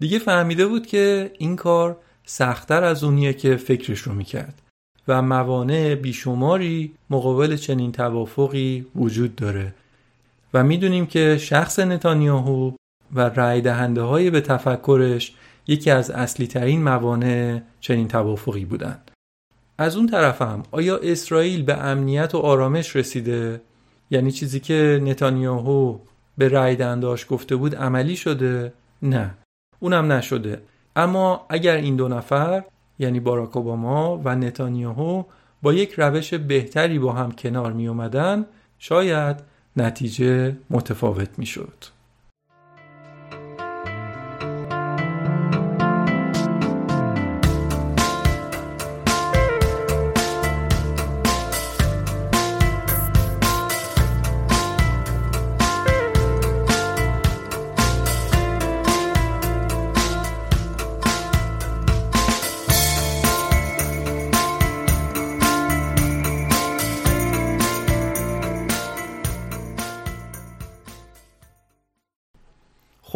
دیگه 0.00 0.18
فهمیده 0.18 0.66
بود 0.66 0.86
که 0.86 1.32
این 1.38 1.56
کار 1.56 1.96
سختتر 2.30 2.84
از 2.84 3.04
اونیه 3.04 3.32
که 3.32 3.56
فکرش 3.56 3.98
رو 3.98 4.14
می‌کرد 4.14 4.62
و 5.08 5.22
موانع 5.22 5.94
بیشماری 5.94 6.92
مقابل 7.10 7.56
چنین 7.56 7.92
توافقی 7.92 8.86
وجود 8.96 9.36
داره 9.36 9.74
و 10.54 10.64
می‌دونیم 10.64 11.06
که 11.06 11.38
شخص 11.38 11.78
نتانیاهو 11.78 12.72
و 13.14 13.20
رای 13.28 13.60
دهنده 13.60 14.02
های 14.02 14.30
به 14.30 14.40
تفکرش 14.40 15.34
یکی 15.66 15.90
از 15.90 16.10
اصلی 16.10 16.46
ترین 16.46 16.82
موانع 16.82 17.60
چنین 17.80 18.08
توافقی 18.08 18.64
بودند. 18.64 19.10
از 19.78 19.96
اون 19.96 20.06
طرف 20.06 20.42
هم 20.42 20.62
آیا 20.70 20.96
اسرائیل 20.96 21.62
به 21.62 21.76
امنیت 21.76 22.34
و 22.34 22.38
آرامش 22.38 22.96
رسیده؟ 22.96 23.60
یعنی 24.10 24.32
چیزی 24.32 24.60
که 24.60 25.00
نتانیاهو 25.04 25.98
به 26.38 26.48
رای 26.48 26.76
دهنداش 26.76 27.26
گفته 27.30 27.56
بود 27.56 27.74
عملی 27.74 28.16
شده؟ 28.16 28.72
نه 29.02 29.34
اونم 29.80 30.12
نشده 30.12 30.62
اما 30.98 31.46
اگر 31.48 31.76
این 31.76 31.96
دو 31.96 32.08
نفر 32.08 32.64
یعنی 32.98 33.20
باراک 33.20 33.56
اوباما 33.56 34.20
و 34.24 34.34
نتانیاهو 34.34 35.24
با 35.62 35.72
یک 35.72 35.92
روش 35.92 36.34
بهتری 36.34 36.98
با 36.98 37.12
هم 37.12 37.32
کنار 37.32 37.72
می 37.72 37.88
اومدن 37.88 38.46
شاید 38.78 39.36
نتیجه 39.76 40.56
متفاوت 40.70 41.38
می 41.38 41.46
شد. 41.46 41.97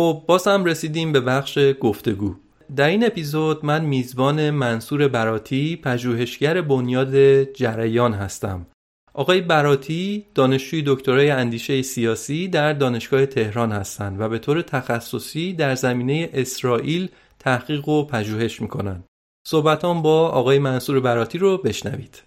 خب 0.02 0.24
باز 0.26 0.48
رسیدیم 0.48 1.12
به 1.12 1.20
بخش 1.20 1.58
گفتگو 1.80 2.34
در 2.76 2.88
این 2.88 3.06
اپیزود 3.06 3.64
من 3.64 3.84
میزبان 3.84 4.50
منصور 4.50 5.08
براتی 5.08 5.76
پژوهشگر 5.76 6.60
بنیاد 6.60 7.44
جریان 7.44 8.12
هستم 8.14 8.66
آقای 9.14 9.40
براتی 9.40 10.26
دانشجوی 10.34 10.82
دکترای 10.86 11.30
اندیشه 11.30 11.82
سیاسی 11.82 12.48
در 12.48 12.72
دانشگاه 12.72 13.26
تهران 13.26 13.72
هستند 13.72 14.20
و 14.20 14.28
به 14.28 14.38
طور 14.38 14.62
تخصصی 14.62 15.52
در 15.52 15.74
زمینه 15.74 16.30
اسرائیل 16.32 17.08
تحقیق 17.38 17.88
و 17.88 18.04
پژوهش 18.06 18.60
می‌کنند. 18.60 19.04
صحبتان 19.46 20.02
با 20.02 20.28
آقای 20.28 20.58
منصور 20.58 21.00
براتی 21.00 21.38
رو 21.38 21.58
بشنوید. 21.58 22.22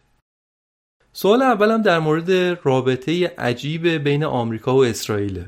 سوال 1.13 1.41
اولم 1.41 1.81
در 1.81 1.99
مورد 1.99 2.31
رابطه 2.63 3.27
عجیب 3.37 3.87
بین 3.87 4.23
آمریکا 4.23 4.75
و 4.75 4.85
اسرائیل. 4.85 5.45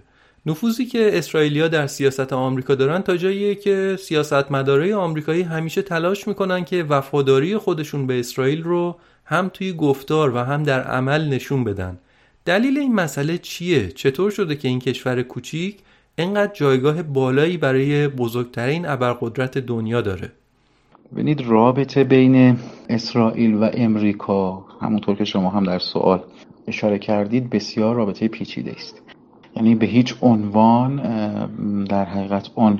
نفوذی 0.47 0.85
که 0.85 1.17
اسرائیلیا 1.17 1.67
در 1.67 1.87
سیاست 1.87 2.33
آمریکا 2.33 2.75
دارن 2.75 3.01
تا 3.01 3.17
جاییه 3.17 3.55
که 3.55 3.97
سیاستمدارای 3.99 4.93
آمریکایی 4.93 5.41
همیشه 5.41 5.81
تلاش 5.81 6.27
می‌کنن 6.27 6.65
که 6.65 6.83
وفاداری 6.83 7.57
خودشون 7.57 8.07
به 8.07 8.19
اسرائیل 8.19 8.63
رو 8.63 8.95
هم 9.25 9.49
توی 9.53 9.73
گفتار 9.73 10.35
و 10.35 10.37
هم 10.37 10.63
در 10.63 10.83
عمل 10.83 11.29
نشون 11.29 11.63
بدن. 11.63 11.97
دلیل 12.45 12.77
این 12.77 12.95
مسئله 12.95 13.37
چیه؟ 13.37 13.87
چطور 13.87 14.31
شده 14.31 14.55
که 14.55 14.67
این 14.67 14.79
کشور 14.79 15.21
کوچیک 15.21 15.77
اینقدر 16.17 16.53
جایگاه 16.53 17.03
بالایی 17.03 17.57
برای 17.57 18.07
بزرگترین 18.07 18.85
ابرقدرت 18.85 19.57
دنیا 19.57 20.01
داره؟ 20.01 20.31
ببینید 21.13 21.41
رابطه 21.41 22.03
بین 22.03 22.57
اسرائیل 22.89 23.53
و 23.53 23.69
امریکا 23.73 24.65
همونطور 24.81 25.15
که 25.15 25.25
شما 25.25 25.49
هم 25.49 25.63
در 25.63 25.79
سوال 25.79 26.23
اشاره 26.67 26.99
کردید 26.99 27.49
بسیار 27.49 27.95
رابطه 27.95 28.27
پیچیده 28.27 28.71
است 28.71 29.06
یعنی 29.57 29.75
به 29.75 29.85
هیچ 29.85 30.15
عنوان 30.21 30.95
در 31.83 32.05
حقیقت 32.05 32.49
اون 32.55 32.79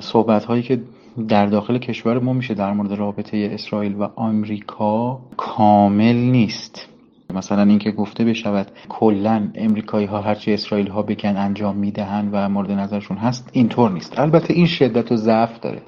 صحبت 0.00 0.44
هایی 0.44 0.62
که 0.62 0.80
در 1.28 1.46
داخل 1.46 1.78
کشور 1.78 2.18
ما 2.18 2.32
میشه 2.32 2.54
در 2.54 2.72
مورد 2.72 2.92
رابطه 2.92 3.50
اسرائیل 3.52 3.94
و 3.94 4.08
آمریکا 4.16 5.20
کامل 5.36 6.16
نیست. 6.16 6.88
مثلا 7.34 7.62
اینکه 7.62 7.90
گفته 7.90 8.24
بشود 8.24 8.70
کلا 8.88 9.48
امریکایی 9.54 10.06
ها 10.06 10.20
هرچی 10.20 10.54
اسرائیل 10.54 10.88
ها 10.88 11.02
بگن 11.02 11.36
انجام 11.36 11.76
می‌دهند 11.76 12.28
و 12.32 12.48
مورد 12.48 12.70
نظرشون 12.70 13.16
هست 13.16 13.50
اینطور 13.52 13.90
نیست. 13.90 14.18
البته 14.18 14.54
این 14.54 14.66
شدت 14.66 15.12
و 15.12 15.16
ضعف 15.16 15.60
داره. 15.60 15.82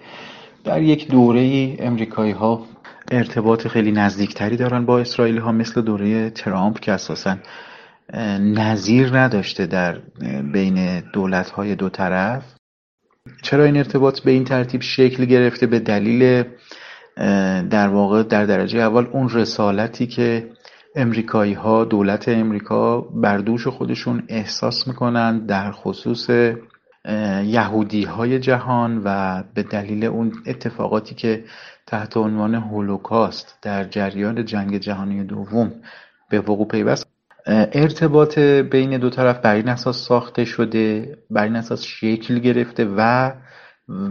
در 0.65 0.83
یک 0.83 1.09
دوره 1.09 1.41
ای 1.41 1.77
امریکایی 1.81 2.33
ها 2.33 2.63
ارتباط 3.11 3.69
خیلی 3.69 3.93
نزدیکتری 3.93 4.57
دارن 4.57 4.85
با 4.85 4.99
اسرائیل 4.99 5.39
ها 5.39 5.53
مثل 5.53 5.83
دوره 5.83 6.31
ترامپ 6.31 6.81
که 6.81 6.93
اساسا 6.93 7.37
نظیر 8.41 9.19
نداشته 9.19 9.67
در 9.67 9.99
بین 10.53 11.01
دولت 11.01 11.51
های 11.51 11.75
دو 11.75 11.89
طرف. 11.89 12.55
چرا 13.43 13.65
این 13.65 13.77
ارتباط 13.77 14.21
به 14.21 14.31
این 14.31 14.45
ترتیب 14.45 14.81
شکل 14.83 15.25
گرفته؟ 15.25 15.67
به 15.67 15.79
دلیل 15.79 16.45
در 17.71 17.89
واقع 17.89 18.23
در 18.23 18.47
درجه 18.47 18.79
اول 18.79 19.07
اون 19.07 19.29
رسالتی 19.29 20.07
که 20.07 20.51
امریکایی 20.97 21.53
ها 21.53 21.85
دولت 21.85 22.29
امریکا 22.29 23.01
بر 23.01 23.39
دوش 23.39 23.67
خودشون 23.67 24.23
احساس 24.29 24.89
می‌کنند 24.89 25.47
در 25.47 25.73
خصوص 25.73 26.31
یهودی 27.45 28.05
های 28.05 28.39
جهان 28.39 29.03
و 29.05 29.43
به 29.55 29.63
دلیل 29.63 30.05
اون 30.05 30.33
اتفاقاتی 30.47 31.15
که 31.15 31.45
تحت 31.87 32.17
عنوان 32.17 32.55
هولوکاست 32.55 33.59
در 33.63 33.85
جریان 33.85 34.45
جنگ 34.45 34.79
جهانی 34.79 35.25
دوم 35.25 35.73
به 36.31 36.41
وقوع 36.41 36.69
پیوست 36.69 37.08
ارتباط 37.47 38.39
بین 38.39 38.99
دو 38.99 39.11
طرف 39.11 39.39
بر 39.39 39.55
این 39.55 39.69
اساس 39.69 40.07
ساخته 40.09 40.45
شده 40.45 41.17
بر 41.31 41.45
این 41.45 41.57
اساس 41.57 41.83
شکل 41.83 42.39
گرفته 42.39 42.89
و 42.97 43.33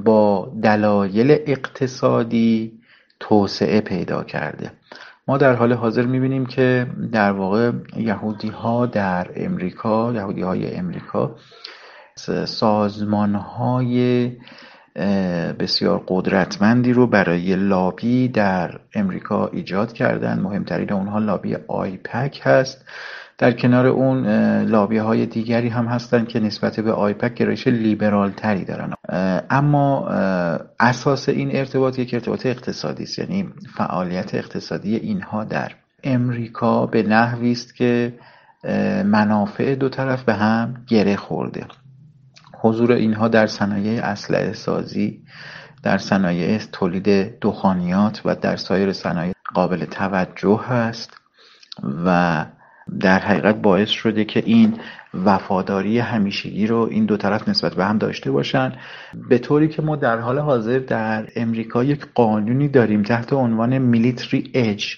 با 0.05 0.51
دلایل 0.63 1.31
اقتصادی 1.31 2.79
توسعه 3.19 3.81
پیدا 3.81 4.23
کرده. 4.23 4.71
ما 5.27 5.37
در 5.37 5.53
حال 5.53 5.73
حاضر 5.73 6.05
می‌بینیم 6.05 6.45
که 6.45 6.87
در 7.11 7.31
واقع 7.31 7.71
یهودی 7.97 8.47
ها 8.47 8.85
در 8.85 9.27
امریکا 9.35 10.13
یهودی 10.13 10.41
های 10.41 10.75
امریکا 10.75 11.35
سازمان 12.45 13.35
های 13.35 14.31
بسیار 15.59 16.03
قدرتمندی 16.07 16.93
رو 16.93 17.07
برای 17.07 17.55
لابی 17.55 18.27
در 18.27 18.79
امریکا 18.93 19.47
ایجاد 19.47 19.93
کردن. 19.93 20.39
مهمترین 20.39 20.93
اونها 20.93 21.19
لابی 21.19 21.55
آیپک 21.67 22.41
هست. 22.43 22.85
در 23.37 23.51
کنار 23.51 23.87
اون 23.87 24.27
لابی 24.61 24.97
های 24.97 25.25
دیگری 25.25 25.69
هم 25.69 25.85
هستن 25.85 26.25
که 26.25 26.39
نسبت 26.39 26.79
به 26.79 26.91
آیپک 26.91 27.33
گرایش 27.33 27.67
لیبرال 27.67 28.31
تری 28.31 28.65
دارن 28.65 28.93
اما 29.49 30.07
اساس 30.79 31.29
این 31.29 31.55
ارتباط 31.55 31.99
یک 31.99 32.13
ارتباط 32.13 32.45
اقتصادی 32.45 33.03
است 33.03 33.19
یعنی 33.19 33.49
فعالیت 33.77 34.35
اقتصادی 34.35 34.95
اینها 34.95 35.43
در 35.43 35.71
امریکا 36.03 36.85
به 36.85 37.03
نحوی 37.03 37.51
است 37.51 37.75
که 37.75 38.13
منافع 39.05 39.75
دو 39.75 39.89
طرف 39.89 40.23
به 40.23 40.33
هم 40.33 40.83
گره 40.87 41.15
خورده. 41.15 41.65
حضور 42.59 42.91
اینها 42.91 43.27
در 43.27 43.47
صنایع 43.47 44.03
اسلحه 44.05 44.53
سازی 44.53 45.21
در 45.83 45.97
صنایع 45.97 46.57
تولید 46.71 47.39
دخانیات 47.39 48.21
و 48.25 48.35
در 48.35 48.55
سایر 48.55 48.93
صنایع 48.93 49.33
قابل 49.53 49.85
توجه 49.85 50.61
هست 50.69 51.17
و 52.05 52.45
در 52.99 53.19
حقیقت 53.19 53.55
باعث 53.55 53.89
شده 53.89 54.25
که 54.25 54.43
این 54.45 54.79
وفاداری 55.13 55.99
همیشگی 55.99 56.67
رو 56.67 56.87
این 56.91 57.05
دو 57.05 57.17
طرف 57.17 57.49
نسبت 57.49 57.75
به 57.75 57.85
هم 57.85 57.97
داشته 57.97 58.31
باشن. 58.31 58.73
به 59.29 59.37
طوری 59.37 59.67
که 59.67 59.81
ما 59.81 59.95
در 59.95 60.19
حال 60.19 60.39
حاضر 60.39 60.79
در 60.79 61.27
امریکا 61.35 61.83
یک 61.83 62.07
قانونی 62.15 62.67
داریم 62.67 63.03
تحت 63.03 63.33
عنوان 63.33 63.77
میلیتری 63.77 64.51
اج 64.53 64.97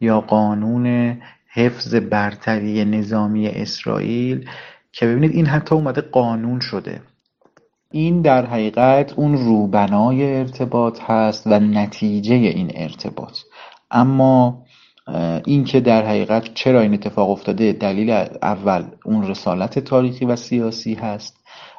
یا 0.00 0.20
قانون 0.20 1.16
حفظ 1.52 1.94
برتری 1.94 2.84
نظامی 2.84 3.48
اسرائیل. 3.48 4.48
که 4.92 5.06
ببینید 5.06 5.30
این 5.30 5.46
حتی 5.46 5.74
اومده 5.74 6.00
قانون 6.00 6.60
شده. 6.60 7.02
این 7.92 8.22
در 8.22 8.46
حقیقت 8.46 9.12
اون 9.12 9.34
روبنای 9.34 10.36
ارتباط 10.36 11.00
هست 11.00 11.46
و 11.46 11.60
نتیجه 11.60 12.34
این 12.34 12.70
ارتباط. 12.74 13.38
اما 13.90 14.64
اینکه 15.46 15.80
در 15.80 16.06
حقیقت 16.06 16.54
چرا 16.54 16.80
این 16.80 16.94
اتفاق 16.94 17.30
افتاده 17.30 17.72
دلیل 17.72 18.10
اول 18.42 18.84
اون 19.04 19.28
رسالت 19.28 19.78
تاریخی 19.78 20.24
و 20.24 20.36
سیاسی 20.36 20.94
هست 20.94 21.36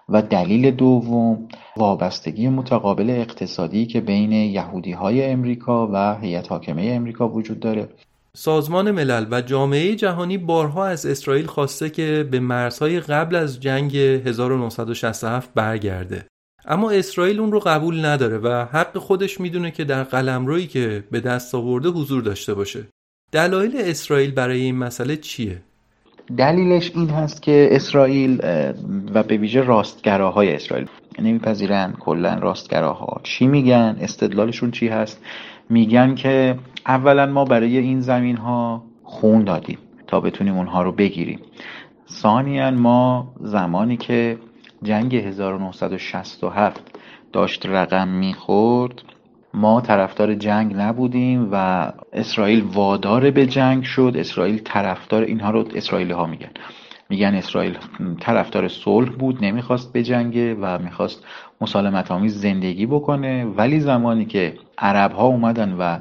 و 0.10 0.22
دلیل 0.22 0.72
دوم 0.72 1.48
وابستگی 1.78 2.50
متقابل 2.50 3.10
اقتصادی 3.10 3.86
که 3.86 4.02
بین 4.02 4.32
یهودی 4.32 4.92
های 4.92 5.26
امریکا 5.26 5.90
و 5.94 6.20
هیئت 6.20 6.52
حاکمه 6.52 6.84
امریکا 6.84 7.28
وجود 7.28 7.60
داره. 7.60 7.90
سازمان 8.38 8.92
ملل 8.92 9.26
و 9.32 9.42
جامعه 9.42 9.96
جهانی 9.96 10.38
بارها 10.38 10.86
از 10.86 11.06
اسرائیل 11.06 11.46
خواسته 11.46 11.90
که 11.90 12.28
به 12.32 12.40
مرزهای 12.40 13.00
قبل 13.00 13.36
از 13.36 13.60
جنگ 13.60 13.96
1967 13.96 15.50
برگرده. 15.56 16.26
اما 16.66 16.92
اسرائیل 16.92 17.40
اون 17.40 17.52
رو 17.52 17.60
قبول 17.60 18.06
نداره 18.06 18.38
و 18.38 18.66
حق 18.72 18.98
خودش 18.98 19.40
می‌دونه 19.40 19.72
که 19.72 19.84
در 19.84 20.04
قلمرویی 20.04 20.68
که 20.68 21.04
به 21.12 21.20
دست 21.20 21.56
آورده 21.56 21.90
حضور 21.90 22.22
داشته 22.22 22.54
باشه. 22.54 22.84
دلایل 23.32 23.72
اسرائیل 23.76 24.32
برای 24.32 24.62
این 24.62 24.76
مسئله 24.76 25.18
چیه؟ 25.18 25.62
دلیلش 26.38 26.92
این 26.96 27.10
هست 27.10 27.42
که 27.42 27.70
اسرائیل 27.72 28.40
و 29.14 29.24
به 29.24 29.38
ویژه 29.38 29.62
راستگراهای 29.62 30.56
اسرائیل. 30.56 30.88
نمیپذیرن 31.20 31.94
کلا 32.00 32.34
راستگراها. 32.34 33.22
چی 33.24 33.48
میگن؟ 33.48 33.98
استدلالشون 34.02 34.72
چی 34.72 34.88
هست؟ 34.88 35.24
میگن 35.70 36.16
که 36.16 36.56
اولا 36.86 37.26
ما 37.26 37.46
برای 37.46 37.78
این 37.78 38.00
زمین 38.00 38.38
ها 38.38 38.84
خون 39.04 39.44
دادیم 39.44 39.78
تا 40.08 40.20
بتونیم 40.20 40.58
اونها 40.58 40.84
رو 40.84 40.92
بگیریم. 40.92 41.40
ثانیا 42.10 42.72
ما 42.72 43.34
زمانی 43.40 43.98
که 43.98 44.38
جنگ 44.84 45.16
1967 45.16 46.82
داشت 47.34 47.66
رقم 47.66 48.08
می‌خورد 48.08 49.02
ما 49.54 49.82
طرفدار 49.82 50.36
جنگ 50.36 50.76
نبودیم 50.76 51.50
و 51.52 51.88
اسرائیل 52.14 52.64
وادار 52.74 53.32
به 53.32 53.46
جنگ 53.46 53.84
شد. 53.84 54.14
اسرائیل 54.16 54.62
طرفدار 54.66 55.22
اینها 55.22 55.52
رو 55.52 55.66
اسرائیلی 55.76 56.14
ها 56.14 56.26
میگن. 56.26 56.50
میگن 57.12 57.36
اسرائیل 57.36 57.78
طرفدار 58.20 58.68
صلح 58.68 59.10
بود 59.10 59.46
نمی‌خواست 59.46 59.94
به 59.94 60.04
جنگه 60.04 60.54
و 60.54 60.78
می‌خواست 60.78 61.26
مسالمت 61.62 62.12
آمیز 62.12 62.42
زندگی 62.42 62.86
بکنه. 62.86 63.46
ولی 63.46 63.80
زمانی 63.80 64.26
که 64.26 64.54
عرب 64.78 65.12
ها 65.12 65.26
اومدن 65.26 65.74
و 65.74 66.00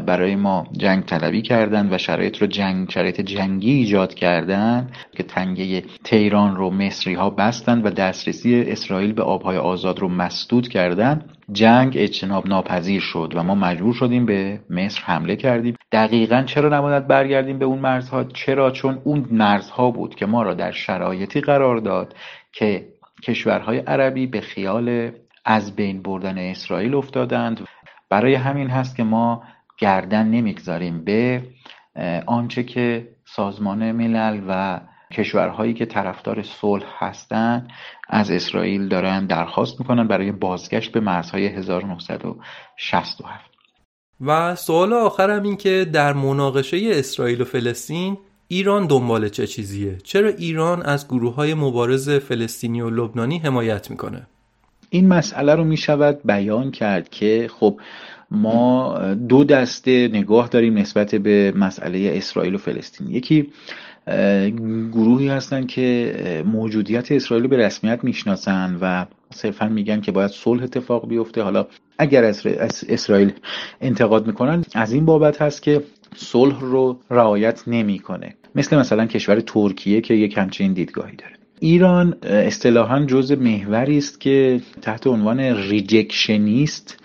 برای 0.00 0.36
ما 0.36 0.66
جنگ 0.72 1.04
طلبی 1.04 1.42
کردن 1.42 1.94
و 1.94 1.98
شرایط 1.98 2.38
رو 2.38 2.46
جنگ 2.46 2.90
شرایط 2.90 3.20
جنگی 3.20 3.72
ایجاد 3.72 4.14
کردن 4.14 4.90
که 5.16 5.22
تنگه 5.22 5.82
تهران 6.04 6.56
رو 6.56 6.70
مصری 6.70 7.14
ها 7.14 7.30
بستن 7.30 7.82
و 7.82 7.90
دسترسی 7.90 8.60
اسرائیل 8.60 9.12
به 9.12 9.22
آبهای 9.22 9.56
آزاد 9.56 9.98
رو 9.98 10.08
مسدود 10.08 10.68
کردن 10.68 11.22
جنگ 11.52 11.94
اجتناب 11.96 12.46
ناپذیر 12.48 13.00
شد 13.00 13.32
و 13.34 13.42
ما 13.42 13.54
مجبور 13.54 13.94
شدیم 13.94 14.26
به 14.26 14.60
مصر 14.70 15.00
حمله 15.02 15.36
کردیم. 15.36 15.76
دقیقا 15.92 16.42
چرا 16.42 16.78
نباید 16.78 17.06
برگردیم 17.06 17.58
به 17.58 17.64
اون 17.64 17.78
مرزها؟ 17.78 18.24
چرا؟ 18.24 18.70
چون 18.70 18.98
اون 19.04 19.26
مرزها 19.30 19.90
بود 19.90 20.14
که 20.14 20.26
ما 20.26 20.42
را 20.42 20.54
در 20.54 20.72
شرایطی 20.72 21.40
قرار 21.40 21.76
داد 21.76 22.14
که 22.52 22.88
کشورهای 23.22 23.78
عربی 23.78 24.26
به 24.26 24.40
خیال 24.40 25.10
از 25.44 25.76
بین 25.76 26.02
بردن 26.02 26.38
اسرائیل 26.38 26.94
افتادند. 26.94 27.60
برای 28.10 28.34
همین 28.34 28.70
هست 28.70 28.96
که 28.96 29.04
ما 29.04 29.42
گردن 29.78 30.26
نمی‌گذاریم 30.26 31.04
به 31.04 31.42
آنچه 32.26 32.62
که 32.62 33.08
سازمان 33.24 33.92
ملل 33.92 34.40
و 34.48 34.80
کشورهایی 35.14 35.74
که 35.74 35.86
طرفدار 35.86 36.42
صلح 36.42 36.86
هستند 36.98 37.70
از 38.08 38.30
اسرائیل 38.30 38.88
دارن 38.88 39.26
درخواست 39.26 39.80
می‌کنن 39.80 40.08
برای 40.08 40.32
بازگشت 40.32 40.92
به 40.92 41.00
مرزهای 41.00 41.46
1967 41.46 43.22
و 44.20 44.54
سوال 44.54 44.92
آخرم 44.92 45.42
این 45.42 45.56
که 45.56 45.86
در 45.92 46.12
مناقشه 46.12 46.78
اسرائیل 46.92 47.40
و 47.40 47.44
فلسطین 47.44 48.18
ایران 48.48 48.86
دنبال 48.86 49.28
چه 49.28 49.46
چیزیه؟ 49.46 49.98
چرا 50.04 50.28
ایران 50.28 50.82
از 50.82 51.08
گروه 51.08 51.34
های 51.34 51.54
مبارز 51.54 52.10
فلسطینی 52.10 52.80
و 52.80 52.90
لبنانی 52.90 53.38
حمایت 53.38 53.90
می‌کنه؟ 53.90 54.26
این 54.90 55.08
مسئله 55.08 55.54
رو 55.54 55.64
می‌شود 55.64 56.20
بیان 56.24 56.70
کرد 56.70 57.08
که 57.08 57.50
خب 57.60 57.80
ما 58.30 58.98
دو 59.14 59.44
دسته 59.44 60.08
نگاه 60.08 60.48
داریم 60.48 60.78
نسبت 60.78 61.14
به 61.14 61.52
مسئله 61.56 62.12
اسرائیل 62.16 62.54
و 62.54 62.58
فلسطین 62.58 63.10
یکی 63.10 63.52
گروهی 64.92 65.28
هستن 65.28 65.66
که 65.66 66.44
موجودیت 66.46 67.12
اسرائیل 67.12 67.46
به 67.46 67.56
رسمیت 67.56 68.04
می‌شناسن 68.04 68.78
و 68.80 69.06
صرفا 69.34 69.68
میگن 69.68 70.00
که 70.00 70.12
باید 70.12 70.30
صلح 70.30 70.62
اتفاق 70.62 71.08
بیفته. 71.08 71.42
حالا 71.42 71.66
اگر 71.98 72.24
از 72.24 72.46
اسرائیل 72.88 73.32
انتقاد 73.80 74.26
می‌کنن 74.26 74.64
از 74.74 74.92
این 74.92 75.04
بابت 75.04 75.42
هست 75.42 75.62
که 75.62 75.82
صلح 76.16 76.60
رو 76.60 76.98
رعایت 77.10 77.62
نمی‌کنه. 77.66 78.34
مثل 78.54 78.78
مثلا 78.78 79.06
کشور 79.06 79.40
ترکیه 79.40 80.00
که 80.00 80.14
یک 80.14 80.38
همچین 80.38 80.72
دیدگاهی 80.72 81.16
داره. 81.16 81.32
ایران 81.60 82.16
اصطلاحا 82.22 83.04
جز 83.04 83.32
محوری 83.32 83.98
است 83.98 84.20
که 84.20 84.60
تحت 84.82 85.06
عنوان 85.06 85.40
ریجکشنیست 85.40 86.96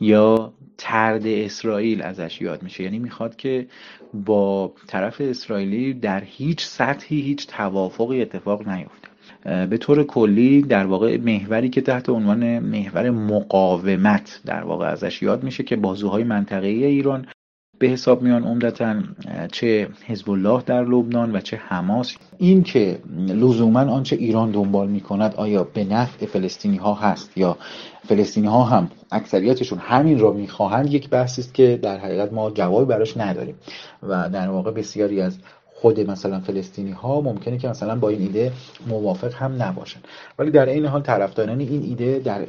یا 0.00 0.52
ترد 0.78 1.26
اسرائیل 1.26 2.02
ازش 2.02 2.40
یاد 2.40 2.62
میشه. 2.62 2.84
یعنی 2.84 2.98
می‌خواد 2.98 3.36
که 3.36 3.66
با 4.14 4.72
طرف 4.86 5.20
اسرائیلی 5.20 5.94
در 5.94 6.22
هیچ 6.24 6.64
سطحی 6.64 7.20
هیچ 7.20 7.46
توافقی 7.46 8.22
اتفاق 8.22 8.68
نیفته. 8.68 9.08
به 9.66 9.78
طور 9.78 10.04
کلی 10.04 10.62
در 10.62 10.86
واقع 10.86 11.18
محوری 11.18 11.68
که 11.68 11.80
تحت 11.80 12.08
عنوان 12.08 12.58
محور 12.58 13.10
مقاومت 13.10 14.40
در 14.46 14.64
واقع 14.64 14.86
ازش 14.86 15.22
یاد 15.22 15.44
میشه 15.44 15.62
که 15.62 15.76
بازوهای 15.76 16.24
منطقه‌ای 16.24 16.84
ایران 16.84 17.26
به 17.80 17.88
حساب 17.88 18.22
میان 18.22 18.44
عمدتا 18.44 18.94
چه 19.52 19.88
حزب 20.06 20.30
الله 20.30 20.62
در 20.66 20.84
لبنان 20.84 21.36
و 21.36 21.40
چه 21.40 21.56
حماس. 21.56 22.16
این 22.38 22.62
که 22.62 22.98
لزوما 23.28 23.80
آنچه 23.80 24.16
ایران 24.16 24.50
دنبال 24.50 24.88
می‌کند 24.88 25.34
آیا 25.34 25.64
به 25.64 25.84
نفع 25.84 26.26
فلسطینی 26.26 26.76
ها 26.76 26.94
هست 26.94 27.38
یا 27.38 27.56
فلسطینی 28.08 28.46
ها 28.46 28.64
هم 28.64 28.90
اکثریتشون 29.10 29.78
همین 29.78 30.18
را 30.18 30.32
می‌خواهند 30.32 30.92
یک 30.94 31.08
بحثی 31.08 31.40
است 31.40 31.54
که 31.54 31.78
در 31.82 31.98
حقیقت 31.98 32.32
ما 32.32 32.50
جوابی 32.50 32.86
براش 32.86 33.16
نداریم. 33.16 33.54
و 34.02 34.28
در 34.28 34.48
واقع 34.48 34.70
بسیاری 34.70 35.20
از 35.20 35.38
خود 35.74 36.00
مثلا 36.00 36.40
فلسطینی 36.40 36.90
ها 36.90 37.20
ممکنه 37.20 37.58
که 37.58 37.68
مثلا 37.68 37.96
با 37.96 38.08
این 38.08 38.20
ایده 38.20 38.52
موافق 38.88 39.34
هم 39.34 39.62
نباشن. 39.62 40.00
ولی 40.38 40.50
در 40.50 40.66
این 40.66 40.86
حال 40.86 41.02
طرفداران 41.02 41.60
این 41.60 41.82
ایده 41.82 42.18
در 42.18 42.46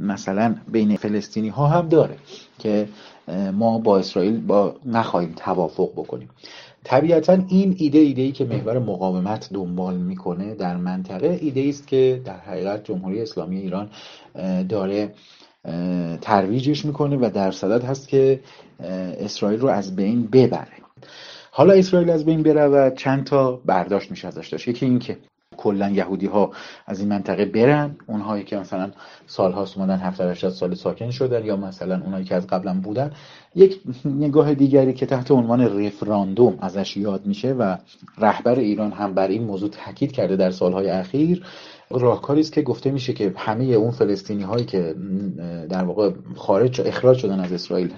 مثلا 0.00 0.54
بین 0.72 0.96
فلسطینی 0.96 1.48
ها 1.48 1.66
هم 1.66 1.88
داره 1.88 2.16
که 2.58 2.88
ما 3.52 3.78
با 3.78 3.98
اسرائیل 3.98 4.40
با 4.40 4.74
نخواهیم 4.86 5.32
توافق 5.36 5.92
بکنیم. 5.92 6.28
طبیعتا 6.84 7.38
این 7.48 7.76
ایده 7.78 7.98
ایده 7.98 8.22
ای 8.22 8.32
که 8.32 8.44
محور 8.44 8.78
مقاومت 8.78 9.48
دنبال 9.52 9.96
می‌کنه 9.96 10.54
در 10.54 10.76
منطقه 10.76 11.38
ایده 11.40 11.68
است 11.68 11.86
که 11.86 12.22
در 12.24 12.36
حقیقت 12.36 12.84
جمهوری 12.84 13.22
اسلامی 13.22 13.56
ایران 13.56 13.90
داره 14.68 15.14
ترویجش 16.20 16.84
می‌کنه 16.84 17.16
و 17.16 17.30
در 17.34 17.50
صدد 17.50 17.84
هست 17.84 18.08
که 18.08 18.40
اسرائیل 19.20 19.60
رو 19.60 19.68
از 19.68 19.96
بین 19.96 20.26
ببره. 20.26 20.72
حالا 21.50 21.72
اسرائیل 21.72 22.10
از 22.10 22.24
بین 22.24 22.42
بره 22.42 22.66
و 22.66 22.90
چند 22.90 23.24
تا 23.24 23.60
برداشت 23.66 24.10
میشه 24.10 24.28
ازش 24.28 24.48
داشت. 24.48 24.68
یکی 24.68 24.86
این 24.86 24.98
که 24.98 25.18
کلا 25.56 25.90
یهودی 25.90 26.26
ها 26.26 26.50
از 26.86 27.00
این 27.00 27.08
منطقه 27.08 27.44
برن. 27.44 27.96
اونهایی 28.06 28.44
که 28.44 28.56
مثلا 28.56 28.90
سالهاست 29.26 29.78
اومدن 29.78 29.96
70 29.96 30.30
80 30.30 30.52
سال 30.52 30.74
ساکن 30.74 31.10
شدن 31.10 31.44
یا 31.44 31.56
مثلا 31.56 32.00
اونهایی 32.04 32.24
که 32.24 32.34
از 32.34 32.46
قبلا 32.46 32.80
بودن 32.80 33.10
یک 33.54 33.80
نگاه 34.04 34.54
دیگری 34.54 34.92
که 34.92 35.06
تحت 35.06 35.30
عنوان 35.30 35.84
رفراندوم 35.84 36.58
ازش 36.60 36.96
یاد 36.96 37.26
میشه 37.26 37.52
و 37.52 37.76
رهبر 38.18 38.58
ایران 38.58 38.92
هم 38.92 39.14
بر 39.14 39.28
این 39.28 39.44
موضوع 39.44 39.70
تاکید 39.70 40.12
کرده 40.12 40.36
در 40.36 40.50
سالهای 40.50 40.88
اخیر 40.90 41.42
راهکاری 41.90 42.40
است 42.40 42.52
که 42.52 42.62
گفته 42.62 42.90
میشه 42.90 43.12
که 43.12 43.34
همه 43.36 43.64
اون 43.64 43.90
فلسطینی 43.90 44.42
هایی 44.42 44.64
که 44.64 44.94
در 45.68 45.84
واقع 45.84 46.10
خارج 46.36 46.80
اخراج 46.80 47.18
شدن 47.18 47.40
از 47.40 47.52
اسرائیل 47.52 47.92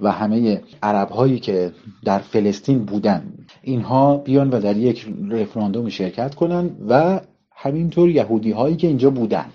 و 0.00 0.12
همه 0.12 0.62
عرب 0.82 1.08
هایی 1.10 1.38
که 1.38 1.72
در 2.04 2.18
فلسطین 2.18 2.84
بودن 2.84 3.32
اینها 3.62 4.16
بیان 4.16 4.50
و 4.50 4.60
در 4.60 4.76
یک 4.76 5.06
رفراندوم 5.30 5.88
شرکت 5.88 6.34
کنن 6.34 6.70
و 6.88 7.20
همینطور 7.54 8.10
یهودی 8.10 8.50
هایی 8.50 8.76
که 8.76 8.86
اینجا 8.86 9.10
بودن 9.10 9.46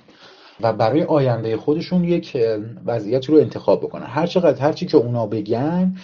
و 0.61 0.73
برای 0.73 1.03
آینده 1.03 1.57
خودشون 1.57 2.03
یک 2.03 2.37
وضعیت 2.85 3.25
رو 3.25 3.37
انتخاب 3.37 3.81
بکنن. 3.81 4.05
هر 4.05 4.27
چقدر 4.27 4.61
هرچی 4.61 4.85
که 4.85 4.97
اونا 4.97 5.25
بگن 5.25 5.95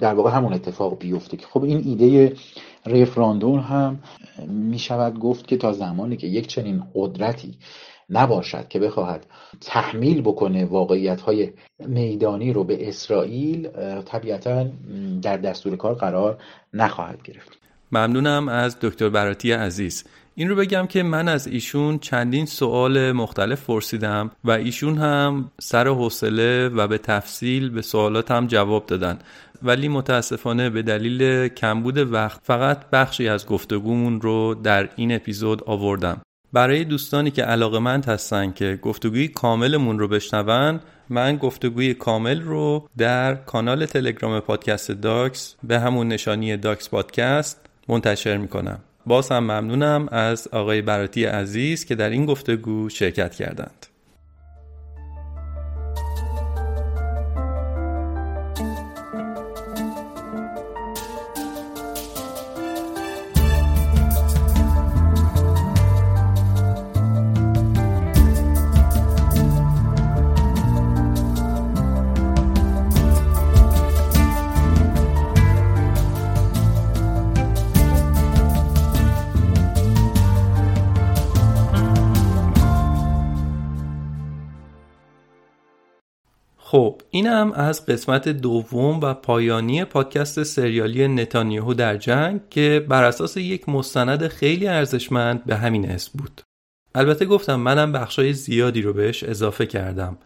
در 0.00 0.14
واقع 0.14 0.30
همون 0.30 0.52
اتفاق 0.52 0.98
بیفته 0.98 1.36
که 1.36 1.46
خب 1.46 1.64
این 1.64 1.82
ایده 1.84 2.32
رفراندوم 2.86 3.58
هم 3.58 3.98
می 4.48 4.78
شود 4.78 5.18
گفت 5.18 5.46
که 5.46 5.56
تا 5.56 5.72
زمانی 5.72 6.16
که 6.16 6.26
یک 6.26 6.46
چنین 6.46 6.82
قدرتی 6.94 7.54
نباشد 8.10 8.68
که 8.68 8.78
بخواهد 8.78 9.26
تحمیل 9.60 10.20
بکنه 10.20 10.64
واقعیت 10.64 11.20
های 11.20 11.52
میدانی 11.78 12.52
رو 12.52 12.64
به 12.64 12.88
اسرائیل 12.88 13.68
طبیعتا 14.00 14.66
در 15.22 15.36
دستور 15.36 15.76
کار 15.76 15.94
قرار 15.94 16.38
نخواهد 16.74 17.22
گرفت. 17.22 17.58
ممنونم 17.92 18.48
از 18.48 18.76
دکتر 18.80 19.08
براتی 19.08 19.52
عزیز. 19.52 20.04
این 20.34 20.48
رو 20.48 20.56
بگم 20.56 20.86
که 20.86 21.02
من 21.02 21.28
از 21.28 21.46
ایشون 21.46 21.98
چندین 21.98 22.46
سوال 22.46 23.12
مختلف 23.12 23.66
پرسیدم 23.66 24.30
و 24.44 24.50
ایشون 24.50 24.98
هم 24.98 25.50
سر 25.60 25.88
حوصله 25.88 26.68
و 26.68 26.88
به 26.88 26.98
تفصیل 26.98 27.70
به 27.70 27.82
سوالاتم 27.82 28.46
جواب 28.46 28.86
دادن. 28.86 29.18
ولی 29.62 29.88
متاسفانه 29.88 30.70
به 30.70 30.82
دلیل 30.82 31.48
کمبود 31.48 32.12
وقت 32.12 32.40
فقط 32.42 32.90
بخشی 32.90 33.28
از 33.28 33.46
گفتگومون 33.46 34.20
رو 34.20 34.54
در 34.54 34.88
این 34.96 35.12
اپیزود 35.12 35.64
آوردم. 35.64 36.20
برای 36.52 36.84
دوستانی 36.84 37.30
که 37.30 37.42
علاقمند 37.42 38.04
هستن 38.04 38.52
که 38.52 38.78
گفتگوی 38.82 39.28
کاملمون 39.28 39.98
رو 39.98 40.08
بشنون 40.08 40.80
من 41.08 41.36
گفتگوی 41.36 41.94
کامل 41.94 42.40
رو 42.40 42.88
در 42.98 43.34
کانال 43.34 43.86
تلگرام 43.86 44.40
پادکست 44.40 44.92
داکس 44.92 45.54
به 45.62 45.80
همون 45.80 46.08
نشانی 46.08 46.56
داکس 46.56 46.88
پادکست 46.88 47.60
منتشر 47.88 48.36
می‌کنم. 48.36 48.78
باز 49.06 49.28
هم 49.28 49.44
ممنونم 49.44 50.08
از 50.12 50.48
آقای 50.52 50.82
براتی 50.82 51.24
عزیز 51.24 51.84
که 51.84 51.94
در 51.94 52.10
این 52.10 52.26
گفتگو 52.26 52.88
شرکت 52.88 53.34
کردند. 53.34 53.86
اینم 87.18 87.52
از 87.52 87.86
قسمت 87.86 88.28
دوم 88.28 89.00
و 89.00 89.14
پایانی 89.14 89.84
پادکست 89.84 90.42
سریالی 90.42 91.08
نتانیاهو 91.08 91.74
در 91.74 91.96
جنگ 91.96 92.40
که 92.50 92.86
بر 92.88 93.04
اساس 93.04 93.36
یک 93.36 93.68
مستند 93.68 94.28
خیلی 94.28 94.66
ارزشمند 94.66 95.44
به 95.44 95.56
همین 95.56 95.90
اسم 95.90 96.12
بود. 96.18 96.40
البته 96.94 97.24
گفتم 97.24 97.54
منم 97.54 97.92
بخشای 97.92 98.32
زیادی 98.32 98.82
رو 98.82 98.92
بهش 98.92 99.24
اضافه 99.24 99.66
کردم. 99.66 100.18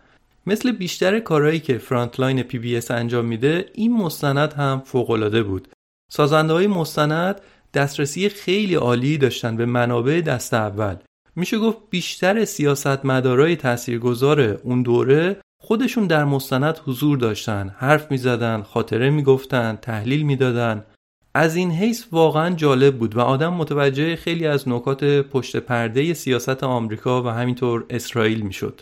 مثل 0.47 0.73
بیشتر 0.73 1.21
کارهایی 1.21 1.61
که 1.61 1.79
Frontline 1.79 2.43
PBS 2.43 2.91
انجام 2.91 3.25
میده 3.25 3.67
این 3.75 3.97
مستند 3.97 4.53
هم 4.53 4.83
فوقالعاده 4.85 5.43
بود. 5.43 5.69
سازنده 6.11 6.53
های 6.53 6.67
مستند 6.67 7.41
دسترسی 7.75 8.29
خیلی 8.29 8.75
عالی 8.75 9.19
داشتن 9.19 9.57
به 9.57 9.67
منابع 9.67 10.21
دست 10.21 10.55
اول. 10.55 10.97
میشه 11.37 11.59
گفت 11.59 11.79
بیشتر 11.91 12.45
سیاستمدارای 12.45 13.57
تاثیرگذار 13.57 14.41
اون 14.41 14.83
دوره 14.83 15.37
خودشون 15.65 16.07
در 16.07 16.25
مستند 16.25 16.81
حضور 16.87 17.19
داشتن 17.19 17.75
حرف 17.79 18.11
می‌زدن 18.11 18.63
خاطره 18.63 19.11
می‌گفتن 19.11 19.79
تحلیل 19.83 20.23
می‌دادن. 20.23 20.85
از 21.35 21.57
این 21.57 21.71
حیث 21.71 22.05
واقعا 22.13 22.55
جالب 22.55 22.99
بود 22.99 23.17
و 23.17 23.21
آدم 23.21 23.55
متوجه 23.55 24.17
خیلی 24.17 24.47
از 24.47 24.69
نکات 24.69 25.05
پشت 25.05 25.57
پرده 25.57 26.15
سیاست 26.15 26.65
آمریکا 26.65 27.23
و 27.23 27.29
همینطور 27.29 27.85
اسرائیل 27.91 28.41
می‌شد. 28.41 28.81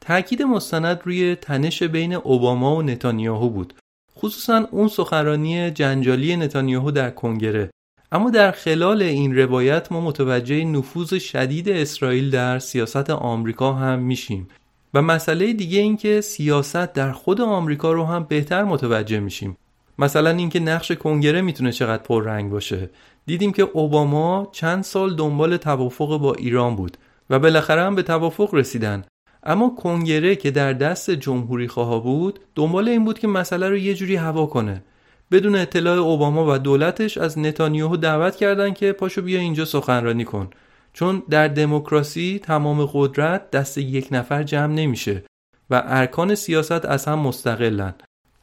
تأکید 0.00 0.42
مستند 0.42 1.00
روی 1.04 1.34
تنش 1.34 1.82
بین 1.82 2.14
اوباما 2.14 2.76
و 2.76 2.82
نتانیاهو 2.82 3.50
بود. 3.50 3.74
خصوصا 4.18 4.66
اون 4.70 4.88
سخنرانی 4.88 5.70
جنجالی 5.70 6.36
نتانیاهو 6.36 6.90
در 6.90 7.10
کنگره. 7.10 7.70
اما 8.12 8.30
در 8.30 8.50
خلال 8.50 9.02
این 9.02 9.36
روایت 9.36 9.92
ما 9.92 10.00
متوجه 10.00 10.64
نفوذ 10.64 11.14
شدید 11.14 11.68
اسرائیل 11.68 12.30
در 12.30 12.58
سیاست 12.58 13.10
آمریکا 13.10 13.72
هم 13.72 13.98
میشیم. 13.98 14.48
و 14.94 15.02
مسئله 15.02 15.52
دیگه 15.52 15.80
این 15.80 15.96
که 15.96 16.20
سیاست 16.20 16.92
در 16.92 17.12
خود 17.12 17.40
آمریکا 17.40 17.92
رو 17.92 18.04
هم 18.04 18.24
بهتر 18.24 18.64
متوجه 18.64 19.20
میشیم. 19.20 19.56
مثلا 19.98 20.30
اینکه 20.30 20.60
نقش 20.60 20.92
کنگره 20.92 21.40
می‌تونه 21.40 21.72
چقدر 21.72 22.02
پررنگ 22.02 22.50
باشه. 22.50 22.90
دیدیم 23.26 23.52
که 23.52 23.62
اوباما 23.62 24.48
چند 24.52 24.84
سال 24.84 25.16
دنبال 25.16 25.56
توافق 25.56 26.18
با 26.18 26.34
ایران 26.34 26.76
بود 26.76 26.96
و 27.30 27.38
بالاخره 27.38 27.82
هم 27.82 27.94
به 27.94 28.02
توافق 28.02 28.54
رسیدن. 28.54 29.04
اما 29.42 29.68
کنگره 29.68 30.36
که 30.36 30.50
در 30.50 30.72
دست 30.72 31.10
جمهوری 31.10 31.68
خواه 31.68 32.02
بود 32.02 32.40
دنبال 32.54 32.88
این 32.88 33.04
بود 33.04 33.18
که 33.18 33.28
مسئله 33.28 33.68
رو 33.68 33.76
یه 33.76 33.94
جوری 33.94 34.16
هوا 34.16 34.46
کنه. 34.46 34.82
بدون 35.30 35.56
اطلاع 35.56 35.98
اوباما 35.98 36.54
و 36.54 36.58
دولتش 36.58 37.18
از 37.18 37.38
نتانیاهو 37.38 37.96
دعوت 37.96 38.36
کردن 38.36 38.72
که 38.72 38.92
پاشو 38.92 39.22
بیا 39.22 39.40
اینجا 39.40 39.64
سخنرانی 39.64 40.24
کن. 40.24 40.50
چون 40.94 41.22
در 41.30 41.48
دموکراسی 41.48 42.40
تمام 42.42 42.88
قدرت 42.92 43.50
دست 43.50 43.78
یک 43.78 44.08
نفر 44.10 44.42
جمع 44.42 44.74
نمیشه 44.74 45.22
و 45.70 45.82
ارکان 45.86 46.34
سیاست 46.34 46.84
از 46.84 47.04
هم 47.04 47.18
مستقلن. 47.18 47.94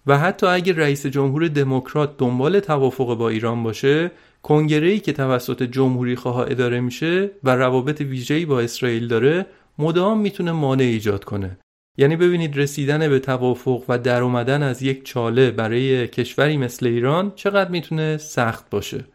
و 0.07 0.17
حتی 0.17 0.47
اگر 0.47 0.73
رئیس 0.73 1.05
جمهور 1.05 1.47
دموکرات 1.47 2.17
دنبال 2.17 2.59
توافق 2.59 3.17
با 3.17 3.29
ایران 3.29 3.63
باشه 3.63 4.11
کنگره 4.43 4.99
که 4.99 5.13
توسط 5.13 5.63
جمهوری 5.63 6.15
خواه 6.15 6.39
اداره 6.39 6.79
میشه 6.79 7.31
و 7.43 7.55
روابط 7.55 8.01
ویژه‌ای 8.01 8.45
با 8.45 8.59
اسرائیل 8.59 9.07
داره 9.07 9.45
مدام 9.77 10.19
می‌تونه 10.19 10.51
مانع 10.51 10.83
ایجاد 10.83 11.23
کنه. 11.23 11.57
یعنی 11.97 12.15
ببینید 12.15 12.57
رسیدن 12.57 13.09
به 13.09 13.19
توافق 13.19 13.83
و 13.89 13.97
در 13.97 14.21
اومدن 14.21 14.63
از 14.63 14.81
یک 14.81 15.05
چاله 15.05 15.51
برای 15.51 16.07
کشوری 16.07 16.57
مثل 16.57 16.87
ایران 16.87 17.31
چقدر 17.35 17.71
می‌تونه 17.71 18.17
سخت 18.17 18.69
باشه. 18.69 19.05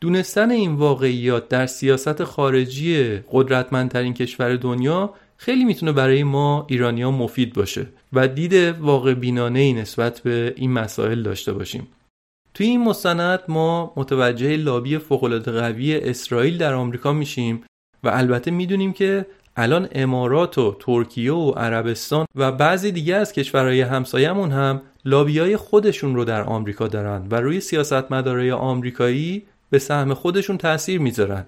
دونستن 0.00 0.50
این 0.50 0.74
واقعیات 0.74 1.48
در 1.48 1.66
سیاست 1.66 2.24
خارجی 2.24 3.16
قدرتمندترین 3.32 4.14
کشور 4.14 4.56
دنیا 4.56 5.14
خیلی 5.36 5.64
می‌تونه 5.64 5.92
برای 5.92 6.22
ما 6.24 6.66
ایرانیا 6.68 7.10
مفید 7.10 7.54
باشه 7.54 7.86
و 8.12 8.28
دید 8.28 8.54
واقع 8.80 9.14
بینانه 9.14 9.58
ای 9.58 9.72
نسبت 9.72 10.20
به 10.20 10.54
این 10.56 10.72
مسائل 10.72 11.22
داشته 11.22 11.52
باشیم. 11.52 11.88
توی 12.54 12.66
این 12.66 12.84
مستند 12.84 13.40
ما 13.48 13.92
متوجه 13.96 14.56
لابی 14.56 14.98
فوق‌العاده 14.98 15.52
قوی 15.52 15.96
اسرائیل 15.96 16.58
در 16.58 16.74
آمریکا 16.74 17.12
میشیم 17.12 17.64
و 18.04 18.08
البته 18.08 18.50
می‌دونیم 18.50 18.92
که 18.92 19.26
الان 19.56 19.88
امارات 19.92 20.58
و 20.58 20.76
ترکیه 20.80 21.32
و 21.32 21.50
عربستان 21.50 22.26
و 22.34 22.52
بعضی 22.52 22.92
دیگه 22.92 23.16
از 23.16 23.32
کشورهای 23.32 23.80
همسایمون 23.80 24.50
هم 24.50 24.82
لابیای 25.04 25.56
خودشون 25.56 26.14
رو 26.14 26.24
در 26.24 26.42
آمریکا 26.42 26.88
دارن 26.88 27.26
و 27.30 27.40
روی 27.40 27.60
سیاستمدارای 27.60 28.50
آمریکایی 28.50 29.46
به 29.70 29.78
سهم 29.78 30.14
خودشون 30.14 30.58
تاثیر 30.58 31.00
می‌ذارن. 31.00 31.46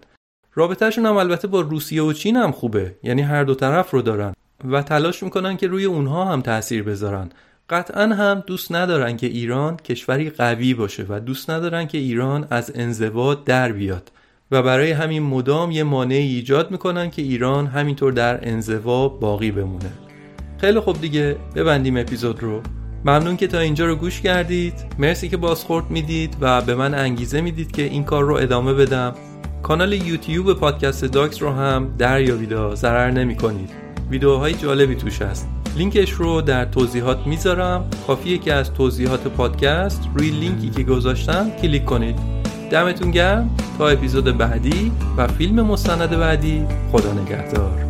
رابطهشون 0.54 1.06
هم 1.06 1.16
البته 1.16 1.48
با 1.48 1.60
روسیه 1.60 2.02
و 2.02 2.12
چین 2.12 2.36
هم 2.36 2.52
خوبه. 2.52 2.94
یعنی 3.02 3.22
هر 3.22 3.44
دو 3.44 3.54
طرف 3.54 3.90
رو 3.90 4.02
دارن 4.02 4.34
و 4.64 4.82
تلاش 4.82 5.22
می‌کنن 5.22 5.56
که 5.56 5.66
روی 5.66 5.84
اونها 5.84 6.24
هم 6.24 6.40
تاثیر 6.40 6.82
بذارن. 6.82 7.30
قطعا 7.70 8.06
هم 8.06 8.42
دوست 8.46 8.72
ندارن 8.72 9.16
که 9.16 9.26
ایران 9.26 9.76
کشوری 9.76 10.30
قوی 10.30 10.74
باشه 10.74 11.06
و 11.08 11.20
دوست 11.20 11.50
ندارن 11.50 11.86
که 11.86 11.98
ایران 11.98 12.46
از 12.50 12.72
انزوا 12.74 13.34
در 13.34 13.72
بیاد. 13.72 14.12
و 14.50 14.62
برای 14.62 14.90
همین 14.90 15.22
مدام 15.22 15.70
یه 15.70 15.82
مانعی 15.82 16.34
ایجاد 16.34 16.70
می‌کنن 16.70 17.10
که 17.10 17.22
ایران 17.22 17.66
همینطور 17.66 18.12
در 18.12 18.48
انزوا 18.48 19.08
باقی 19.08 19.50
بمونه. 19.50 19.92
خیلی 20.58 20.80
خوب 20.80 21.00
دیگه. 21.00 21.36
ببندیم 21.54 21.96
اپیزود 21.96 22.42
رو. 22.42 22.62
ممنون 23.04 23.36
که 23.36 23.46
تا 23.46 23.58
اینجا 23.58 23.86
رو 23.86 23.96
گوش 23.96 24.20
کردید. 24.20 24.74
مرسی 24.98 25.28
که 25.28 25.36
بازخورد 25.36 25.90
می‌دید 25.90 26.36
و 26.40 26.62
به 26.62 26.74
من 26.74 26.94
انگیزه 26.94 27.40
می‌دید 27.40 27.72
که 27.72 27.82
این 27.82 28.04
کار 28.04 28.24
رو 28.24 28.34
ادامه 28.34 28.74
بدم. 28.74 29.14
کانال 29.62 29.92
یوتیوب 29.92 30.52
پادکست 30.52 31.04
داکس 31.04 31.42
رو 31.42 31.52
هم 31.52 31.94
دریابید 31.98 32.20
و 32.20 32.74
ضرر 32.74 33.10
نمی 33.10 33.36
کنید 33.36 33.70
ویدیوهای 34.10 34.54
جالبی 34.54 34.94
توش 34.94 35.22
هست. 35.22 35.48
لینکش 35.76 36.10
رو 36.10 36.40
در 36.40 36.64
توضیحات 36.64 37.26
می‌ذارم. 37.26 37.84
کافیه 38.06 38.38
که 38.38 38.54
از 38.54 38.72
توضیحات 38.72 39.28
پادکست 39.28 40.08
روی 40.14 40.30
لینکی 40.30 40.70
که 40.70 40.82
گذاشتم 40.82 41.50
کلیک 41.62 41.84
کنید. 41.84 42.16
دمتون 42.70 43.10
گرم. 43.10 43.50
تا 43.78 43.88
اپیزود 43.88 44.38
بعدی 44.38 44.92
و 45.16 45.26
فیلم 45.26 45.66
مستند 45.66 46.10
بعدی. 46.10 46.66
خدا 46.92 47.12
نگهدار. 47.12 47.89